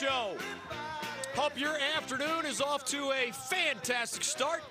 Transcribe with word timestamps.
Show. 0.00 0.36
Hope 1.34 1.58
your 1.58 1.74
afternoon 1.96 2.44
is 2.44 2.60
off 2.60 2.84
to 2.86 3.12
a 3.12 3.32
fantastic 3.32 4.22
start. 4.24 4.62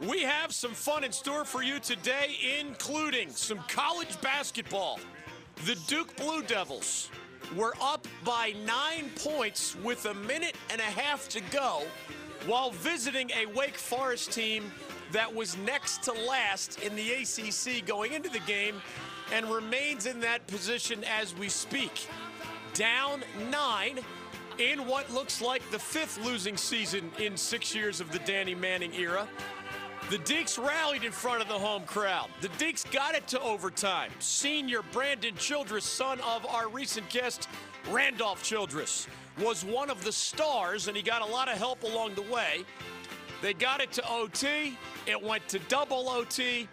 We 0.00 0.20
have 0.20 0.52
some 0.52 0.72
fun 0.72 1.02
in 1.02 1.12
store 1.12 1.46
for 1.46 1.62
you 1.62 1.78
today, 1.78 2.36
including 2.60 3.30
some 3.30 3.60
college 3.68 4.20
basketball. 4.20 5.00
The 5.64 5.76
Duke 5.86 6.14
Blue 6.16 6.42
Devils 6.42 7.08
were 7.56 7.72
up 7.80 8.06
by 8.22 8.54
nine 8.66 9.10
points 9.16 9.76
with 9.76 10.04
a 10.04 10.14
minute 10.14 10.56
and 10.70 10.80
a 10.80 10.84
half 10.84 11.26
to 11.30 11.40
go 11.50 11.84
while 12.46 12.70
visiting 12.70 13.30
a 13.30 13.46
Wake 13.46 13.78
Forest 13.78 14.30
team 14.30 14.70
that 15.12 15.34
was 15.34 15.56
next 15.58 16.02
to 16.02 16.12
last 16.12 16.80
in 16.80 16.94
the 16.96 17.12
ACC 17.12 17.86
going 17.86 18.12
into 18.12 18.28
the 18.28 18.40
game 18.40 18.82
and 19.32 19.46
remains 19.50 20.04
in 20.04 20.20
that 20.20 20.46
position 20.48 21.02
as 21.04 21.34
we 21.34 21.48
speak. 21.48 22.08
Down 22.74 23.22
nine 23.50 24.00
in 24.60 24.86
what 24.86 25.10
looks 25.10 25.40
like 25.40 25.68
the 25.70 25.78
fifth 25.78 26.22
losing 26.22 26.56
season 26.56 27.10
in 27.18 27.34
six 27.34 27.74
years 27.74 27.98
of 27.98 28.12
the 28.12 28.18
Danny 28.20 28.54
Manning 28.54 28.92
era. 28.94 29.26
The 30.10 30.18
Deacs 30.18 30.62
rallied 30.62 31.02
in 31.02 31.12
front 31.12 31.40
of 31.40 31.48
the 31.48 31.58
home 31.58 31.84
crowd. 31.84 32.28
The 32.42 32.48
Deacs 32.50 32.90
got 32.92 33.14
it 33.14 33.26
to 33.28 33.40
overtime. 33.40 34.10
Senior 34.18 34.82
Brandon 34.92 35.34
Childress, 35.36 35.84
son 35.84 36.20
of 36.20 36.44
our 36.46 36.68
recent 36.68 37.08
guest, 37.08 37.48
Randolph 37.90 38.42
Childress, 38.42 39.06
was 39.40 39.64
one 39.64 39.88
of 39.88 40.04
the 40.04 40.12
stars, 40.12 40.88
and 40.88 40.96
he 40.96 41.02
got 41.02 41.22
a 41.22 41.26
lot 41.26 41.48
of 41.48 41.56
help 41.56 41.82
along 41.82 42.14
the 42.14 42.22
way. 42.22 42.64
They 43.40 43.54
got 43.54 43.80
it 43.80 43.92
to 43.92 44.10
OT. 44.10 44.76
It 45.06 45.22
went 45.22 45.48
to 45.48 45.58
double 45.60 46.10
OT. 46.10 46.68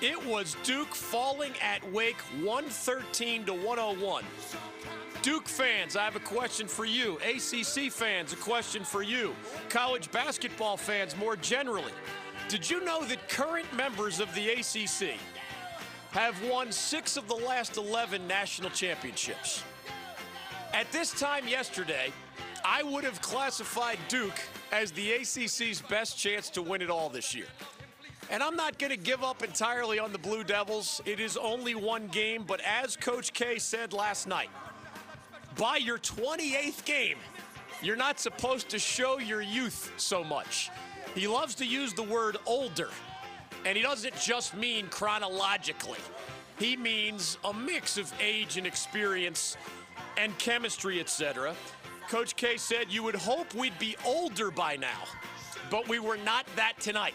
It 0.00 0.26
was 0.26 0.56
Duke 0.64 0.94
falling 0.94 1.52
at 1.62 1.88
Wake 1.92 2.20
113 2.42 3.44
to 3.46 3.52
101. 3.52 4.24
Duke 5.22 5.48
fans, 5.48 5.96
I 5.96 6.04
have 6.04 6.14
a 6.14 6.20
question 6.20 6.68
for 6.68 6.84
you. 6.84 7.18
ACC 7.18 7.90
fans, 7.90 8.32
a 8.32 8.36
question 8.36 8.84
for 8.84 9.02
you. 9.02 9.34
College 9.68 10.10
basketball 10.12 10.76
fans, 10.76 11.16
more 11.16 11.36
generally. 11.36 11.92
Did 12.48 12.68
you 12.70 12.84
know 12.84 13.04
that 13.04 13.28
current 13.28 13.66
members 13.74 14.20
of 14.20 14.32
the 14.34 14.50
ACC 14.50 15.18
have 16.12 16.40
won 16.44 16.70
six 16.70 17.16
of 17.16 17.26
the 17.26 17.34
last 17.34 17.76
11 17.76 18.26
national 18.28 18.70
championships? 18.70 19.64
At 20.72 20.90
this 20.92 21.10
time 21.10 21.48
yesterday, 21.48 22.12
I 22.64 22.84
would 22.84 23.02
have 23.02 23.20
classified 23.20 23.98
Duke 24.08 24.38
as 24.70 24.92
the 24.92 25.12
ACC's 25.14 25.82
best 25.82 26.16
chance 26.16 26.48
to 26.50 26.62
win 26.62 26.80
it 26.80 26.90
all 26.90 27.08
this 27.08 27.34
year. 27.34 27.46
And 28.30 28.42
I'm 28.42 28.56
not 28.56 28.78
going 28.78 28.90
to 28.90 28.96
give 28.96 29.24
up 29.24 29.42
entirely 29.42 29.98
on 29.98 30.12
the 30.12 30.18
Blue 30.18 30.44
Devils. 30.44 31.00
It 31.06 31.18
is 31.18 31.36
only 31.36 31.74
one 31.74 32.08
game, 32.08 32.44
but 32.46 32.60
as 32.60 32.94
Coach 32.94 33.32
K 33.32 33.58
said 33.58 33.92
last 33.92 34.26
night, 34.26 34.50
by 35.58 35.76
your 35.76 35.98
28th 35.98 36.84
game, 36.84 37.18
you're 37.82 37.96
not 37.96 38.18
supposed 38.20 38.68
to 38.70 38.78
show 38.78 39.18
your 39.18 39.42
youth 39.42 39.92
so 39.96 40.22
much. 40.22 40.70
He 41.14 41.26
loves 41.26 41.56
to 41.56 41.66
use 41.66 41.92
the 41.92 42.02
word 42.04 42.36
older, 42.46 42.88
and 43.66 43.76
he 43.76 43.82
doesn't 43.82 44.16
just 44.16 44.56
mean 44.56 44.86
chronologically. 44.86 45.98
He 46.58 46.76
means 46.76 47.38
a 47.44 47.52
mix 47.52 47.98
of 47.98 48.12
age 48.20 48.56
and 48.56 48.66
experience 48.66 49.56
and 50.16 50.36
chemistry, 50.38 51.00
etc. 51.00 51.54
Coach 52.08 52.36
K 52.36 52.56
said 52.56 52.86
you 52.88 53.02
would 53.02 53.16
hope 53.16 53.52
we'd 53.54 53.78
be 53.78 53.96
older 54.04 54.50
by 54.50 54.76
now, 54.76 55.04
but 55.70 55.88
we 55.88 55.98
were 55.98 56.16
not 56.18 56.46
that 56.54 56.74
tonight. 56.80 57.14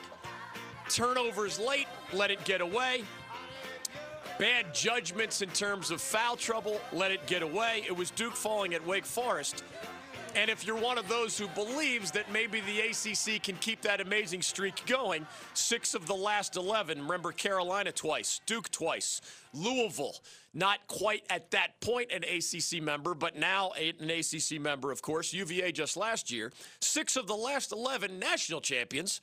Turnovers 0.89 1.59
late, 1.59 1.87
let 2.11 2.29
it 2.29 2.43
get 2.43 2.61
away. 2.61 3.03
Bad 4.39 4.73
judgments 4.73 5.43
in 5.43 5.49
terms 5.49 5.91
of 5.91 6.01
foul 6.01 6.35
trouble, 6.35 6.81
let 6.91 7.11
it 7.11 7.25
get 7.27 7.43
away. 7.43 7.83
It 7.85 7.95
was 7.95 8.09
Duke 8.09 8.35
falling 8.35 8.73
at 8.73 8.85
Wake 8.85 9.05
Forest. 9.05 9.63
And 10.35 10.49
if 10.49 10.65
you're 10.65 10.79
one 10.79 10.97
of 10.97 11.07
those 11.07 11.37
who 11.37 11.47
believes 11.49 12.09
that 12.11 12.31
maybe 12.31 12.61
the 12.61 12.79
ACC 12.79 13.43
can 13.43 13.55
keep 13.57 13.81
that 13.83 14.01
amazing 14.01 14.41
streak 14.41 14.83
going, 14.87 15.27
six 15.53 15.93
of 15.93 16.07
the 16.07 16.15
last 16.15 16.55
11, 16.55 16.99
remember 16.99 17.31
Carolina 17.31 17.91
twice, 17.91 18.41
Duke 18.47 18.71
twice, 18.71 19.21
Louisville, 19.53 20.15
not 20.55 20.79
quite 20.87 21.23
at 21.29 21.51
that 21.51 21.79
point 21.81 22.11
an 22.11 22.23
ACC 22.23 22.81
member, 22.81 23.13
but 23.13 23.35
now 23.35 23.71
an 23.73 24.09
ACC 24.09 24.59
member, 24.59 24.91
of 24.91 25.03
course, 25.03 25.31
UVA 25.31 25.71
just 25.71 25.95
last 25.95 26.31
year. 26.31 26.51
Six 26.81 27.15
of 27.15 27.27
the 27.27 27.35
last 27.35 27.71
11 27.71 28.17
national 28.17 28.61
champions 28.61 29.21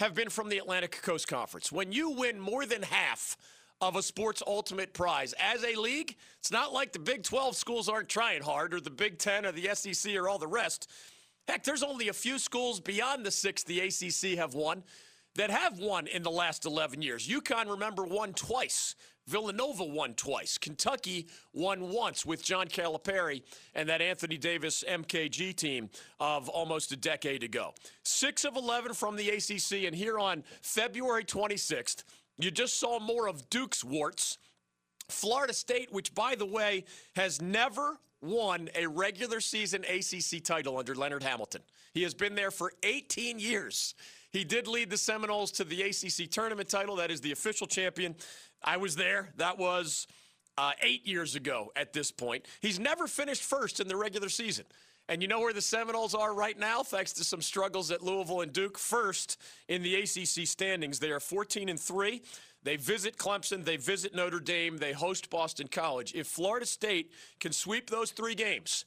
have 0.00 0.14
been 0.14 0.28
from 0.28 0.48
the 0.48 0.58
Atlantic 0.58 1.00
Coast 1.02 1.28
Conference. 1.28 1.70
When 1.70 1.92
you 1.92 2.10
win 2.10 2.40
more 2.40 2.66
than 2.66 2.82
half 2.82 3.36
of 3.80 3.96
a 3.96 4.02
sports 4.02 4.42
ultimate 4.46 4.92
prize. 4.92 5.34
As 5.40 5.64
a 5.64 5.74
league, 5.74 6.16
it's 6.38 6.50
not 6.50 6.72
like 6.72 6.92
the 6.92 6.98
Big 6.98 7.22
12 7.22 7.56
schools 7.56 7.88
aren't 7.88 8.08
trying 8.08 8.42
hard 8.42 8.74
or 8.74 8.80
the 8.80 8.90
Big 8.90 9.18
10 9.18 9.46
or 9.46 9.52
the 9.52 9.68
SEC 9.74 10.14
or 10.16 10.28
all 10.28 10.38
the 10.38 10.46
rest. 10.46 10.90
Heck, 11.46 11.64
there's 11.64 11.82
only 11.82 12.08
a 12.08 12.12
few 12.12 12.38
schools 12.38 12.80
beyond 12.80 13.24
the 13.24 13.30
six 13.30 13.62
the 13.62 13.80
ACC 13.80 14.38
have 14.38 14.54
won 14.54 14.82
that 15.36 15.50
have 15.50 15.78
won 15.78 16.06
in 16.08 16.22
the 16.22 16.30
last 16.30 16.66
11 16.66 17.00
years. 17.00 17.28
UConn, 17.28 17.70
remember, 17.70 18.04
won 18.04 18.34
twice. 18.34 18.96
Villanova 19.28 19.84
won 19.84 20.14
twice. 20.14 20.58
Kentucky 20.58 21.28
won 21.52 21.90
once 21.90 22.26
with 22.26 22.42
John 22.42 22.66
Calipari 22.66 23.42
and 23.74 23.88
that 23.88 24.00
Anthony 24.00 24.38
Davis 24.38 24.82
MKG 24.88 25.54
team 25.54 25.90
of 26.18 26.48
almost 26.48 26.92
a 26.92 26.96
decade 26.96 27.42
ago. 27.42 27.74
Six 28.02 28.44
of 28.44 28.56
11 28.56 28.94
from 28.94 29.16
the 29.16 29.28
ACC, 29.28 29.86
and 29.86 29.94
here 29.94 30.18
on 30.18 30.42
February 30.62 31.24
26th, 31.24 32.04
you 32.38 32.50
just 32.50 32.78
saw 32.78 32.98
more 32.98 33.28
of 33.28 33.50
Duke's 33.50 33.84
warts. 33.84 34.38
Florida 35.08 35.52
State, 35.52 35.92
which, 35.92 36.14
by 36.14 36.34
the 36.34 36.46
way, 36.46 36.84
has 37.16 37.40
never 37.40 37.98
won 38.20 38.68
a 38.74 38.86
regular 38.86 39.40
season 39.40 39.84
ACC 39.84 40.42
title 40.42 40.76
under 40.76 40.94
Leonard 40.94 41.22
Hamilton. 41.22 41.62
He 41.94 42.02
has 42.02 42.14
been 42.14 42.34
there 42.34 42.50
for 42.50 42.72
18 42.82 43.38
years. 43.38 43.94
He 44.30 44.44
did 44.44 44.68
lead 44.68 44.90
the 44.90 44.98
Seminoles 44.98 45.50
to 45.52 45.64
the 45.64 45.82
ACC 45.82 46.30
tournament 46.30 46.68
title. 46.68 46.96
That 46.96 47.10
is 47.10 47.20
the 47.20 47.32
official 47.32 47.66
champion. 47.66 48.14
I 48.62 48.76
was 48.76 48.96
there. 48.96 49.30
That 49.36 49.58
was 49.58 50.06
uh, 50.58 50.72
eight 50.82 51.06
years 51.06 51.34
ago 51.34 51.72
at 51.76 51.92
this 51.92 52.10
point. 52.10 52.46
He's 52.60 52.78
never 52.78 53.06
finished 53.06 53.42
first 53.42 53.80
in 53.80 53.88
the 53.88 53.96
regular 53.96 54.28
season. 54.28 54.66
And 55.08 55.22
you 55.22 55.28
know 55.28 55.40
where 55.40 55.54
the 55.54 55.62
Seminoles 55.62 56.14
are 56.14 56.34
right 56.34 56.58
now, 56.58 56.82
thanks 56.82 57.14
to 57.14 57.24
some 57.24 57.40
struggles 57.40 57.90
at 57.90 58.02
Louisville 58.02 58.42
and 58.42 58.52
Duke. 58.52 58.76
First 58.76 59.40
in 59.66 59.82
the 59.82 59.94
ACC 59.94 60.46
standings, 60.46 60.98
they 60.98 61.10
are 61.10 61.20
14 61.20 61.70
and 61.70 61.80
three. 61.80 62.22
They 62.62 62.76
visit 62.76 63.16
Clemson, 63.16 63.64
they 63.64 63.76
visit 63.76 64.14
Notre 64.14 64.40
Dame, 64.40 64.76
they 64.76 64.92
host 64.92 65.30
Boston 65.30 65.68
College. 65.68 66.12
If 66.14 66.26
Florida 66.26 66.66
State 66.66 67.12
can 67.40 67.52
sweep 67.52 67.88
those 67.88 68.10
three 68.10 68.34
games, 68.34 68.84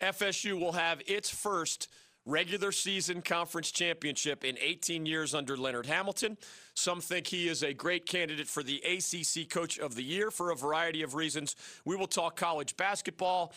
FSU 0.00 0.60
will 0.60 0.72
have 0.72 1.02
its 1.06 1.30
first 1.30 1.88
regular 2.26 2.72
season 2.72 3.20
conference 3.20 3.70
championship 3.70 4.44
in 4.44 4.56
18 4.58 5.06
years 5.06 5.34
under 5.34 5.56
Leonard 5.56 5.86
Hamilton. 5.86 6.38
Some 6.74 7.00
think 7.00 7.26
he 7.26 7.48
is 7.48 7.62
a 7.62 7.74
great 7.74 8.06
candidate 8.06 8.48
for 8.48 8.62
the 8.62 8.82
ACC 8.82 9.48
Coach 9.48 9.78
of 9.78 9.94
the 9.94 10.02
Year 10.02 10.30
for 10.30 10.50
a 10.50 10.56
variety 10.56 11.02
of 11.02 11.14
reasons. 11.14 11.56
We 11.84 11.96
will 11.96 12.06
talk 12.06 12.36
college 12.36 12.76
basketball. 12.76 13.52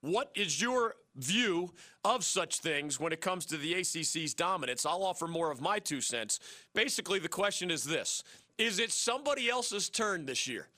What 0.00 0.30
is 0.34 0.60
your 0.60 0.94
view 1.16 1.72
of 2.04 2.24
such 2.24 2.60
things 2.60 3.00
when 3.00 3.12
it 3.12 3.20
comes 3.20 3.46
to 3.46 3.56
the 3.56 3.74
ACC's 3.74 4.34
dominance? 4.34 4.86
I'll 4.86 5.02
offer 5.02 5.26
more 5.26 5.50
of 5.50 5.60
my 5.60 5.78
two 5.78 6.00
cents. 6.00 6.38
Basically, 6.74 7.18
the 7.18 7.28
question 7.28 7.70
is 7.70 7.84
this 7.84 8.22
Is 8.58 8.78
it 8.78 8.92
somebody 8.92 9.48
else's 9.48 9.88
turn 9.88 10.26
this 10.26 10.46
year? 10.46 10.68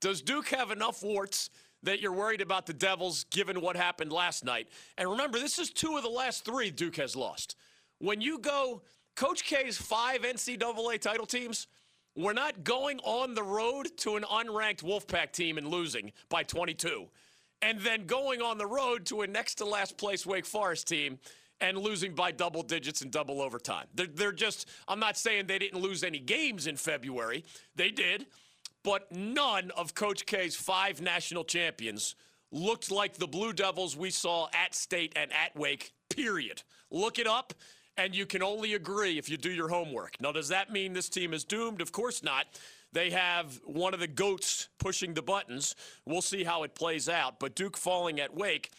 Does 0.00 0.22
Duke 0.22 0.48
have 0.48 0.70
enough 0.70 1.02
warts 1.02 1.50
that 1.82 2.00
you're 2.00 2.12
worried 2.12 2.40
about 2.40 2.66
the 2.66 2.72
Devils 2.72 3.24
given 3.24 3.60
what 3.60 3.76
happened 3.76 4.12
last 4.12 4.44
night? 4.44 4.68
And 4.96 5.10
remember, 5.10 5.38
this 5.38 5.58
is 5.58 5.70
two 5.70 5.96
of 5.96 6.02
the 6.02 6.08
last 6.08 6.44
three 6.44 6.70
Duke 6.70 6.96
has 6.96 7.14
lost. 7.14 7.56
When 7.98 8.20
you 8.20 8.38
go, 8.38 8.82
Coach 9.14 9.44
K's 9.44 9.76
five 9.76 10.22
NCAA 10.22 11.00
title 11.00 11.26
teams, 11.26 11.66
we're 12.16 12.32
not 12.32 12.64
going 12.64 12.98
on 13.00 13.34
the 13.34 13.42
road 13.42 13.90
to 13.98 14.16
an 14.16 14.22
unranked 14.22 14.82
Wolfpack 14.82 15.32
team 15.32 15.58
and 15.58 15.68
losing 15.68 16.12
by 16.28 16.42
22 16.42 17.08
and 17.62 17.80
then 17.80 18.06
going 18.06 18.42
on 18.42 18.58
the 18.58 18.66
road 18.66 19.06
to 19.06 19.22
a 19.22 19.26
next 19.26 19.56
to 19.56 19.64
last 19.64 19.96
place 19.98 20.24
Wake 20.24 20.46
Forest 20.46 20.88
team 20.88 21.18
and 21.60 21.76
losing 21.76 22.14
by 22.14 22.30
double 22.30 22.62
digits 22.62 23.02
in 23.02 23.10
double 23.10 23.42
overtime. 23.42 23.86
They're, 23.94 24.06
they're 24.06 24.32
just, 24.32 24.68
I'm 24.86 25.00
not 25.00 25.16
saying 25.16 25.46
they 25.46 25.58
didn't 25.58 25.80
lose 25.80 26.04
any 26.04 26.20
games 26.20 26.66
in 26.66 26.76
February. 26.76 27.44
They 27.74 27.90
did. 27.90 28.26
But 28.84 29.10
none 29.10 29.72
of 29.76 29.94
Coach 29.94 30.24
K's 30.24 30.54
five 30.54 31.02
national 31.02 31.44
champions 31.44 32.14
looked 32.52 32.90
like 32.90 33.14
the 33.14 33.26
Blue 33.26 33.52
Devils 33.52 33.96
we 33.96 34.10
saw 34.10 34.48
at 34.54 34.74
State 34.74 35.12
and 35.16 35.32
at 35.32 35.56
Wake, 35.56 35.92
period. 36.08 36.62
Look 36.90 37.18
it 37.18 37.26
up, 37.26 37.52
and 37.96 38.14
you 38.14 38.24
can 38.24 38.42
only 38.42 38.74
agree 38.74 39.18
if 39.18 39.28
you 39.28 39.36
do 39.36 39.50
your 39.50 39.68
homework. 39.68 40.18
Now, 40.20 40.32
does 40.32 40.48
that 40.48 40.70
mean 40.70 40.92
this 40.92 41.08
team 41.08 41.34
is 41.34 41.44
doomed? 41.44 41.82
Of 41.82 41.92
course 41.92 42.22
not. 42.22 42.46
They 42.92 43.10
have 43.10 43.60
one 43.64 43.94
of 43.94 44.00
the 44.00 44.06
goats 44.06 44.68
pushing 44.78 45.14
the 45.14 45.22
buttons. 45.22 45.74
We'll 46.06 46.22
see 46.22 46.44
how 46.44 46.62
it 46.62 46.74
plays 46.74 47.08
out. 47.08 47.38
But 47.38 47.54
Duke 47.54 47.76
falling 47.76 48.20
at 48.20 48.34
Wake 48.34 48.70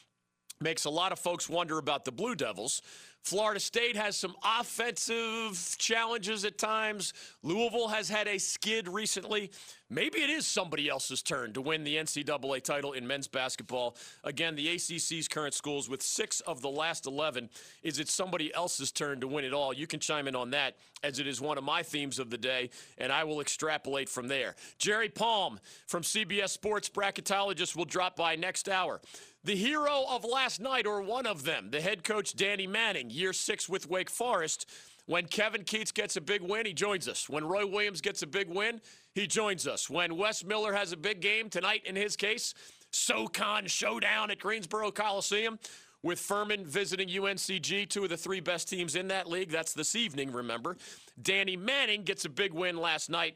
makes 0.60 0.86
a 0.86 0.90
lot 0.90 1.12
of 1.12 1.20
folks 1.20 1.48
wonder 1.48 1.78
about 1.78 2.06
the 2.06 2.12
Blue 2.12 2.36
Devils. 2.36 2.82
Florida 3.24 3.60
State 3.60 3.96
has 3.96 4.16
some 4.16 4.36
offensive 4.44 5.76
challenges 5.78 6.46
at 6.46 6.58
times. 6.58 7.14
Louisville 7.44 7.90
has 7.90 8.10
had 8.10 8.28
a 8.28 8.38
skid 8.38 8.88
recently. 8.88 9.52
maybe 9.90 10.20
it 10.20 10.30
is 10.30 10.46
somebody 10.48 10.88
else's 10.88 11.22
turn 11.22 11.52
to 11.54 11.62
win 11.62 11.84
the 11.84 11.96
NCAA 11.96 12.64
title 12.64 12.94
in 12.94 13.06
men's 13.06 13.28
basketball. 13.28 13.98
Again, 14.24 14.56
the 14.56 14.68
ACC's 14.76 15.28
current 15.28 15.54
schools 15.54 15.90
with 15.90 16.02
six 16.02 16.42
of 16.42 16.62
the 16.62 16.70
last 16.70 17.08
11. 17.08 17.50
Is 17.84 18.00
it 18.00 18.08
somebody 18.08 18.54
else's 18.54 18.92
turn 18.92 19.20
to 19.22 19.28
win 19.28 19.46
it 19.46 19.54
all? 19.54 19.74
You 19.74 19.88
can 19.88 20.00
chime 20.00 20.28
in 20.28 20.36
on 20.36 20.52
that 20.52 20.78
as 21.04 21.20
it 21.20 21.28
is 21.28 21.42
one 21.42 21.58
of 21.58 21.64
my 21.64 21.84
themes 21.84 22.20
of 22.20 22.30
the 22.30 22.38
day, 22.38 22.70
and 22.98 23.12
I 23.12 23.24
will 23.24 23.42
extrapolate 23.42 24.10
from 24.10 24.28
there. 24.28 24.56
Jerry 24.78 25.10
Palm 25.10 25.60
from 25.88 26.04
CBS 26.04 26.50
Sports 26.50 26.90
Bracketologist 26.90 27.76
will 27.76 27.86
drop 27.86 28.16
by 28.16 28.36
next 28.36 28.70
hour. 28.70 29.02
The 29.46 29.56
hero 29.56 30.04
of 30.10 30.26
last 30.26 30.60
night, 30.60 30.86
or 30.86 31.02
one 31.02 31.26
of 31.26 31.46
them, 31.46 31.72
the 31.72 31.80
head 31.80 32.04
coach 32.04 32.36
Danny 32.36 32.68
Manning, 32.68 33.09
year 33.10 33.34
six 33.34 33.68
with 33.68 33.90
Wake 33.90 34.10
Forest. 34.10 34.70
When 35.06 35.26
Kevin 35.26 35.64
Keatts 35.64 35.94
gets 35.94 36.18
a 36.18 36.22
big 36.22 36.42
win, 36.42 36.66
he 36.66 36.74
joins 36.74 37.08
us. 37.08 37.28
When 37.28 37.44
Roy 37.44 37.66
Williams 37.66 38.00
gets 38.00 38.22
a 38.22 38.28
big 38.28 38.48
win, 38.48 38.80
he 39.16 39.26
joins 39.26 39.68
us. 39.68 39.90
When 39.90 40.18
Wes 40.18 40.44
Miller 40.44 40.74
has 40.74 40.92
a 40.92 40.98
big 40.98 41.20
game 41.20 41.50
tonight, 41.50 41.82
in 41.86 41.96
his 41.96 42.16
case, 42.16 42.54
SoCon 42.92 43.66
Showdown 43.66 44.30
at 44.30 44.40
Greensboro 44.40 44.92
Coliseum 44.92 45.58
with 46.04 46.20
Furman 46.20 46.66
visiting 46.66 47.10
UNCG, 47.10 47.90
two 47.90 48.04
of 48.04 48.10
the 48.10 48.18
three 48.18 48.40
best 48.40 48.70
teams 48.70 48.96
in 48.96 49.08
that 49.08 49.28
league. 49.28 49.50
That's 49.50 49.74
this 49.74 49.96
evening, 49.96 50.32
remember. 50.32 50.78
Danny 51.22 51.58
Manning 51.58 52.04
gets 52.04 52.26
a 52.26 52.30
big 52.30 52.54
win 52.54 52.78
last 52.78 53.10
night 53.10 53.36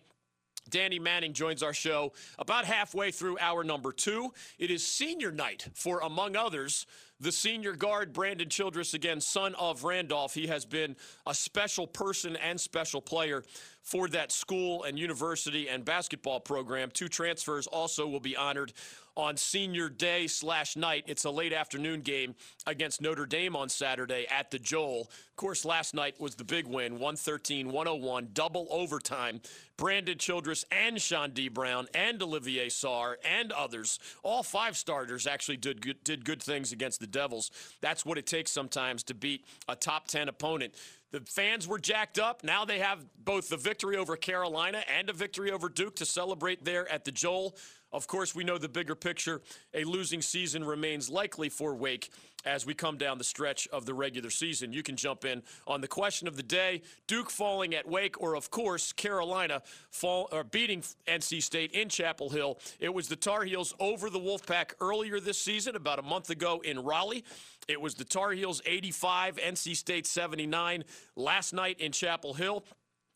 Danny 0.69 0.99
Manning 0.99 1.33
joins 1.33 1.61
our 1.61 1.73
show 1.73 2.13
about 2.39 2.65
halfway 2.65 3.11
through 3.11 3.37
hour 3.39 3.63
number 3.63 3.91
two. 3.91 4.33
It 4.57 4.71
is 4.71 4.85
senior 4.85 5.31
night 5.31 5.67
for, 5.73 5.99
among 5.99 6.35
others, 6.35 6.85
the 7.23 7.31
senior 7.31 7.73
guard, 7.73 8.11
Brandon 8.11 8.49
Childress, 8.49 8.93
again, 8.93 9.21
son 9.21 9.55
of 9.55 9.85
Randolph. 9.85 10.33
He 10.33 10.47
has 10.47 10.65
been 10.65 10.97
a 11.25 11.33
special 11.33 11.87
person 11.87 12.35
and 12.35 12.59
special 12.59 13.01
player 13.01 13.43
for 13.83 14.07
that 14.07 14.31
school 14.31 14.83
and 14.83 14.97
university 14.97 15.69
and 15.69 15.85
basketball 15.85 16.39
program. 16.39 16.89
Two 16.91 17.09
transfers 17.09 17.67
also 17.67 18.07
will 18.07 18.21
be 18.21 18.35
honored 18.35 18.73
on 19.15 19.37
senior 19.37 19.89
day 19.89 20.25
slash 20.25 20.75
night. 20.75 21.03
It's 21.05 21.25
a 21.25 21.29
late 21.29 21.53
afternoon 21.53 22.01
game 22.01 22.33
against 22.65 23.01
Notre 23.01 23.25
Dame 23.25 23.55
on 23.55 23.69
Saturday 23.69 24.25
at 24.31 24.49
the 24.49 24.57
Joel. 24.57 25.01
Of 25.01 25.35
course, 25.35 25.65
last 25.65 25.93
night 25.93 26.19
was 26.19 26.35
the 26.35 26.43
big 26.43 26.65
win 26.65 26.93
113 26.93 27.71
101, 27.71 28.29
double 28.33 28.67
overtime. 28.71 29.41
Brandon 29.77 30.17
Childress 30.17 30.65
and 30.71 30.97
Chaundee 30.97 31.53
Brown 31.53 31.87
and 31.93 32.21
Olivier 32.21 32.67
Sarr 32.67 33.15
and 33.25 33.51
others, 33.51 33.99
all 34.23 34.43
five 34.43 34.77
starters 34.77 35.27
actually 35.27 35.57
did 35.57 35.81
good, 35.81 36.03
did 36.03 36.25
good 36.25 36.41
things 36.41 36.71
against 36.71 36.99
the 36.99 37.07
Devils. 37.07 37.51
That's 37.81 38.05
what 38.05 38.17
it 38.17 38.25
takes 38.25 38.51
sometimes 38.51 39.03
to 39.03 39.13
beat 39.13 39.45
a 39.67 39.75
top 39.75 40.07
10 40.07 40.29
opponent. 40.29 40.73
The 41.13 41.21
fans 41.21 41.67
were 41.67 41.77
jacked 41.77 42.17
up. 42.17 42.43
Now 42.43 42.65
they 42.65 42.79
have 42.79 43.05
both 43.23 43.47
the 43.47 43.55
victory 43.55 43.97
over 43.97 44.17
Carolina 44.17 44.83
and 44.97 45.11
a 45.11 45.13
victory 45.13 45.51
over 45.51 45.69
Duke 45.69 45.95
to 45.97 46.07
celebrate 46.07 46.65
there 46.65 46.91
at 46.91 47.05
the 47.05 47.11
Joel. 47.11 47.55
Of 47.93 48.07
course, 48.07 48.33
we 48.33 48.43
know 48.43 48.57
the 48.57 48.67
bigger 48.67 48.95
picture. 48.95 49.41
A 49.73 49.83
losing 49.83 50.21
season 50.21 50.65
remains 50.65 51.09
likely 51.09 51.47
for 51.47 51.75
Wake 51.75 52.09
as 52.43 52.65
we 52.65 52.73
come 52.73 52.97
down 52.97 53.19
the 53.19 53.23
stretch 53.23 53.67
of 53.67 53.85
the 53.85 53.93
regular 53.93 54.31
season. 54.31 54.73
You 54.73 54.83
can 54.83 54.95
jump 54.95 55.23
in 55.25 55.43
on 55.67 55.79
the 55.79 55.87
question 55.87 56.27
of 56.27 56.35
the 56.35 56.43
day 56.43 56.81
Duke 57.07 57.29
falling 57.29 57.73
at 57.75 57.87
Wake, 57.87 58.19
or 58.19 58.35
of 58.35 58.49
course, 58.49 58.91
Carolina 58.91 59.61
fall, 59.91 60.27
or 60.31 60.43
beating 60.43 60.83
NC 61.07 61.41
State 61.41 61.71
in 61.71 61.87
Chapel 61.87 62.29
Hill. 62.29 62.59
It 62.79 62.93
was 62.93 63.07
the 63.07 63.15
Tar 63.15 63.43
Heels 63.43 63.73
over 63.79 64.09
the 64.09 64.19
Wolfpack 64.19 64.73
earlier 64.81 65.19
this 65.19 65.39
season, 65.39 65.75
about 65.75 65.99
a 65.99 66.03
month 66.03 66.29
ago 66.31 66.61
in 66.63 66.83
Raleigh. 66.83 67.23
It 67.67 67.79
was 67.79 67.95
the 67.95 68.03
Tar 68.03 68.31
Heels 68.31 68.61
85, 68.65 69.37
NC 69.37 69.75
State 69.75 70.07
79 70.07 70.83
last 71.15 71.53
night 71.53 71.79
in 71.79 71.91
Chapel 71.91 72.33
Hill. 72.33 72.65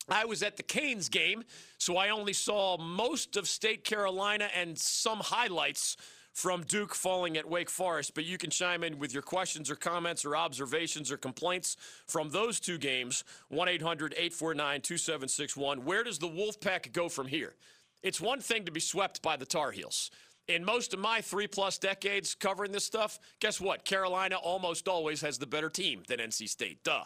I 0.09 0.25
was 0.25 0.42
at 0.42 0.57
the 0.57 0.63
Canes 0.63 1.09
game, 1.09 1.44
so 1.77 1.98
I 1.98 2.09
only 2.09 2.33
saw 2.33 2.77
most 2.77 3.36
of 3.36 3.48
State 3.48 3.83
Carolina 3.83 4.50
and 4.56 4.77
some 4.77 5.19
highlights 5.19 5.98
from 6.31 6.62
Duke 6.63 6.94
falling 6.94 7.36
at 7.36 7.50
Wake 7.50 7.69
Forest. 7.69 8.13
But 8.13 8.25
you 8.25 8.38
can 8.38 8.50
chime 8.50 8.83
in 8.83 9.00
with 9.00 9.12
your 9.12 9.24
questions 9.24 9.71
or 9.71 9.75
comments 9.75 10.24
or 10.24 10.36
observations 10.36 11.12
or 11.12 11.18
complaints 11.18 11.75
from 12.06 12.30
those 12.30 12.59
two 12.59 12.77
games. 12.77 13.24
1 13.50 13.68
800 13.68 14.13
849 14.13 14.81
2761. 14.81 15.83
Where 15.83 16.04
does 16.04 16.19
the 16.19 16.27
Wolfpack 16.27 16.94
go 16.94 17.10
from 17.10 17.27
here? 17.27 17.56
It's 18.03 18.21
one 18.21 18.39
thing 18.39 18.65
to 18.65 18.71
be 18.71 18.80
swept 18.80 19.21
by 19.21 19.36
the 19.36 19.45
Tar 19.45 19.71
Heels. 19.71 20.12
In 20.48 20.63
most 20.63 20.94
of 20.94 21.00
my 21.00 21.19
three 21.21 21.48
plus 21.48 21.77
decades 21.77 22.33
covering 22.33 22.71
this 22.71 22.86
stuff, 22.86 23.19
guess 23.42 23.60
what? 23.60 23.83
Carolina 23.83 24.36
almost 24.36 24.88
always 24.88 25.19
has 25.21 25.38
the 25.38 25.48
better 25.48 25.69
team 25.69 26.03
than 26.07 26.19
NC 26.19 26.48
State. 26.48 26.83
Duh. 26.83 27.03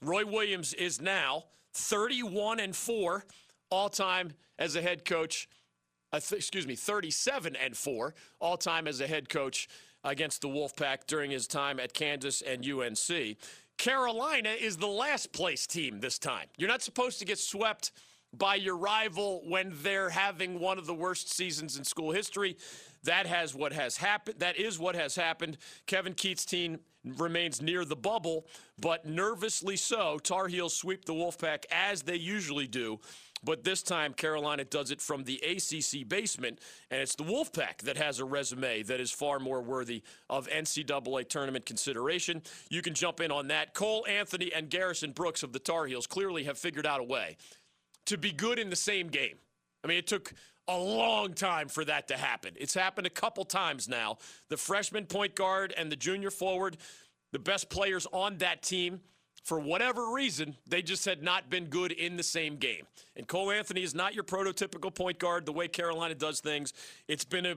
Roy 0.00 0.24
Williams 0.24 0.74
is 0.74 1.00
now 1.00 1.44
31 1.78 2.60
and 2.60 2.74
4 2.74 3.24
all 3.70 3.88
time 3.88 4.32
as 4.58 4.76
a 4.76 4.82
head 4.82 5.04
coach. 5.04 5.48
Uh, 6.12 6.20
th- 6.20 6.38
excuse 6.38 6.66
me, 6.66 6.74
37 6.74 7.56
and 7.56 7.76
4 7.76 8.14
all 8.40 8.56
time 8.56 8.86
as 8.86 9.00
a 9.00 9.06
head 9.06 9.28
coach 9.28 9.68
against 10.04 10.42
the 10.42 10.48
Wolfpack 10.48 11.06
during 11.06 11.30
his 11.30 11.46
time 11.46 11.78
at 11.80 11.92
Kansas 11.92 12.42
and 12.42 12.66
UNC. 12.66 13.36
Carolina 13.76 14.50
is 14.50 14.76
the 14.76 14.86
last 14.86 15.32
place 15.32 15.66
team 15.66 16.00
this 16.00 16.18
time. 16.18 16.46
You're 16.56 16.68
not 16.68 16.82
supposed 16.82 17.18
to 17.20 17.24
get 17.24 17.38
swept 17.38 17.92
by 18.36 18.56
your 18.56 18.76
rival 18.76 19.42
when 19.46 19.72
they're 19.82 20.10
having 20.10 20.60
one 20.60 20.78
of 20.78 20.86
the 20.86 20.94
worst 20.94 21.32
seasons 21.32 21.78
in 21.78 21.84
school 21.84 22.12
history. 22.12 22.56
That 23.04 23.26
has 23.26 23.54
what 23.54 23.72
has 23.72 23.96
happened. 23.96 24.40
That 24.40 24.56
is 24.56 24.78
what 24.78 24.94
has 24.94 25.16
happened. 25.16 25.56
Kevin 25.86 26.14
Keatts' 26.14 26.44
team 26.44 26.80
remains 27.04 27.62
near 27.62 27.84
the 27.84 27.96
bubble, 27.96 28.46
but 28.78 29.06
nervously 29.06 29.76
so. 29.76 30.18
Tar 30.18 30.48
Heels 30.48 30.76
sweep 30.76 31.04
the 31.04 31.14
Wolfpack 31.14 31.64
as 31.70 32.02
they 32.02 32.16
usually 32.16 32.66
do. 32.66 33.00
But 33.44 33.62
this 33.62 33.82
time, 33.82 34.14
Carolina 34.14 34.64
does 34.64 34.90
it 34.90 35.00
from 35.00 35.24
the 35.24 35.36
ACC 35.36 36.08
basement, 36.08 36.58
and 36.90 37.00
it's 37.00 37.14
the 37.14 37.22
Wolfpack 37.22 37.78
that 37.82 37.96
has 37.96 38.18
a 38.18 38.24
resume 38.24 38.82
that 38.82 39.00
is 39.00 39.12
far 39.12 39.38
more 39.38 39.62
worthy 39.62 40.02
of 40.28 40.48
NCAA 40.48 41.28
tournament 41.28 41.64
consideration. 41.64 42.42
You 42.68 42.82
can 42.82 42.94
jump 42.94 43.20
in 43.20 43.30
on 43.30 43.48
that. 43.48 43.74
Cole 43.74 44.04
Anthony 44.08 44.52
and 44.52 44.68
Garrison 44.68 45.12
Brooks 45.12 45.44
of 45.44 45.52
the 45.52 45.60
Tar 45.60 45.86
Heels 45.86 46.06
clearly 46.06 46.44
have 46.44 46.58
figured 46.58 46.86
out 46.86 47.00
a 47.00 47.04
way 47.04 47.36
to 48.08 48.18
be 48.18 48.32
good 48.32 48.58
in 48.58 48.70
the 48.70 48.76
same 48.76 49.08
game. 49.08 49.36
I 49.84 49.86
mean, 49.86 49.98
it 49.98 50.06
took 50.06 50.32
a 50.66 50.76
long 50.76 51.32
time 51.32 51.68
for 51.68 51.84
that 51.84 52.08
to 52.08 52.16
happen. 52.16 52.52
It's 52.56 52.74
happened 52.74 53.06
a 53.06 53.10
couple 53.10 53.44
times 53.44 53.88
now. 53.88 54.18
The 54.48 54.56
freshman 54.56 55.06
point 55.06 55.34
guard 55.34 55.72
and 55.76 55.90
the 55.90 55.96
junior 55.96 56.30
forward, 56.30 56.76
the 57.32 57.38
best 57.38 57.70
players 57.70 58.06
on 58.12 58.38
that 58.38 58.62
team, 58.62 59.00
for 59.44 59.58
whatever 59.58 60.12
reason, 60.12 60.56
they 60.66 60.82
just 60.82 61.06
had 61.06 61.22
not 61.22 61.48
been 61.48 61.66
good 61.66 61.92
in 61.92 62.18
the 62.18 62.22
same 62.22 62.56
game. 62.56 62.86
And 63.16 63.26
Cole 63.26 63.50
Anthony 63.50 63.82
is 63.82 63.94
not 63.94 64.14
your 64.14 64.24
prototypical 64.24 64.94
point 64.94 65.18
guard 65.18 65.46
the 65.46 65.52
way 65.52 65.68
Carolina 65.68 66.14
does 66.14 66.40
things. 66.40 66.74
It's 67.08 67.24
been 67.24 67.46
a 67.46 67.54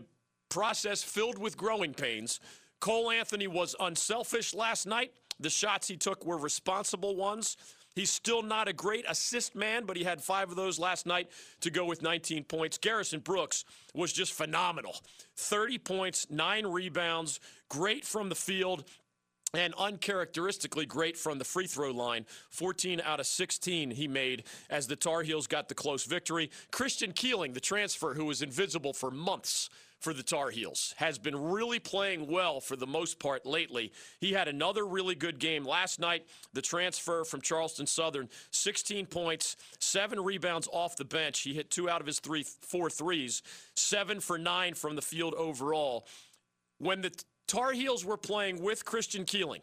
process 0.48 1.04
filled 1.04 1.38
with 1.38 1.58
growing 1.58 1.94
pains. 1.94 2.40
Cole 2.80 3.12
Anthony 3.12 3.48
was 3.48 3.76
unselfish 3.80 4.54
last 4.54 4.86
night. 4.88 5.12
The 5.40 5.50
shots 5.50 5.88
he 5.88 5.98
took 5.98 6.26
were 6.26 6.38
responsible 6.38 7.16
ones. 7.16 7.58
He's 7.96 8.10
still 8.10 8.42
not 8.42 8.68
a 8.68 8.74
great 8.74 9.06
assist 9.08 9.54
man, 9.56 9.86
but 9.86 9.98
he 9.98 10.04
had 10.04 10.22
five 10.22 10.50
of 10.50 10.56
those 10.56 10.80
last 10.80 11.06
night 11.06 11.30
to 11.60 11.70
go 11.70 11.86
with 11.86 12.02
19 12.02 12.46
points. 12.46 12.78
Garrison 12.78 13.20
Brooks 13.20 13.66
was 13.94 14.14
just 14.14 14.32
phenomenal 14.34 14.96
30 15.36 15.78
points, 15.80 16.28
nine 16.30 16.66
rebounds, 16.66 17.40
great 17.70 18.06
from 18.06 18.30
the 18.30 18.36
field. 18.36 18.86
And 19.54 19.74
uncharacteristically 19.78 20.86
great 20.86 21.18
from 21.18 21.38
the 21.38 21.44
free 21.44 21.68
throw 21.68 21.92
line. 21.92 22.26
14 22.52 23.02
out 23.02 23.20
of 23.20 23.26
16 23.28 23.92
he 23.92 24.08
made 24.08 24.46
as 24.70 24.88
the 24.88 24.96
Tar 24.96 25.24
Heels 25.24 25.46
got 25.46 25.68
the 25.68 25.76
close 25.76 26.06
victory. 26.06 26.50
Christian 26.72 27.12
Keeling, 27.12 27.52
the 27.52 27.60
transfer 27.60 28.14
who 28.14 28.24
was 28.24 28.42
invisible 28.42 28.94
for 28.94 29.12
months, 29.12 29.70
for 30.02 30.14
the 30.14 30.24
Tar 30.24 30.50
Heels. 30.50 30.94
Has 30.98 31.18
been 31.18 31.36
really 31.36 31.80
playing 31.80 32.28
well 32.28 32.60
for 32.60 32.76
the 32.76 32.88
most 32.88 33.20
part 33.20 33.46
lately. 33.46 33.94
He 34.20 34.34
had 34.34 34.48
another 34.48 34.86
really 34.86 35.16
good 35.16 35.40
game 35.40 35.64
last 35.64 36.00
night. 36.00 36.26
The 36.54 36.62
transfer 36.62 37.24
from 37.24 37.42
Charleston 37.42 37.86
Southern, 37.86 38.28
16 38.50 39.06
points, 39.06 39.56
seven 39.80 40.20
rebounds 40.20 40.68
off 40.74 40.98
the 40.98 41.06
bench. 41.06 41.42
He 41.42 41.54
hit 41.54 41.70
two 41.70 41.90
out 41.90 42.02
of 42.02 42.08
his 42.08 42.20
three, 42.20 42.44
four 42.44 42.90
threes, 42.90 43.44
seven 43.76 44.20
for 44.20 44.38
nine 44.38 44.74
from 44.74 44.96
the 44.96 45.02
field 45.02 45.36
overall. 45.36 46.08
When 46.80 47.02
the 47.02 47.14
Tar 47.48 47.72
Heels 47.72 48.04
were 48.04 48.18
playing 48.18 48.62
with 48.62 48.84
Christian 48.84 49.24
Keeling, 49.24 49.62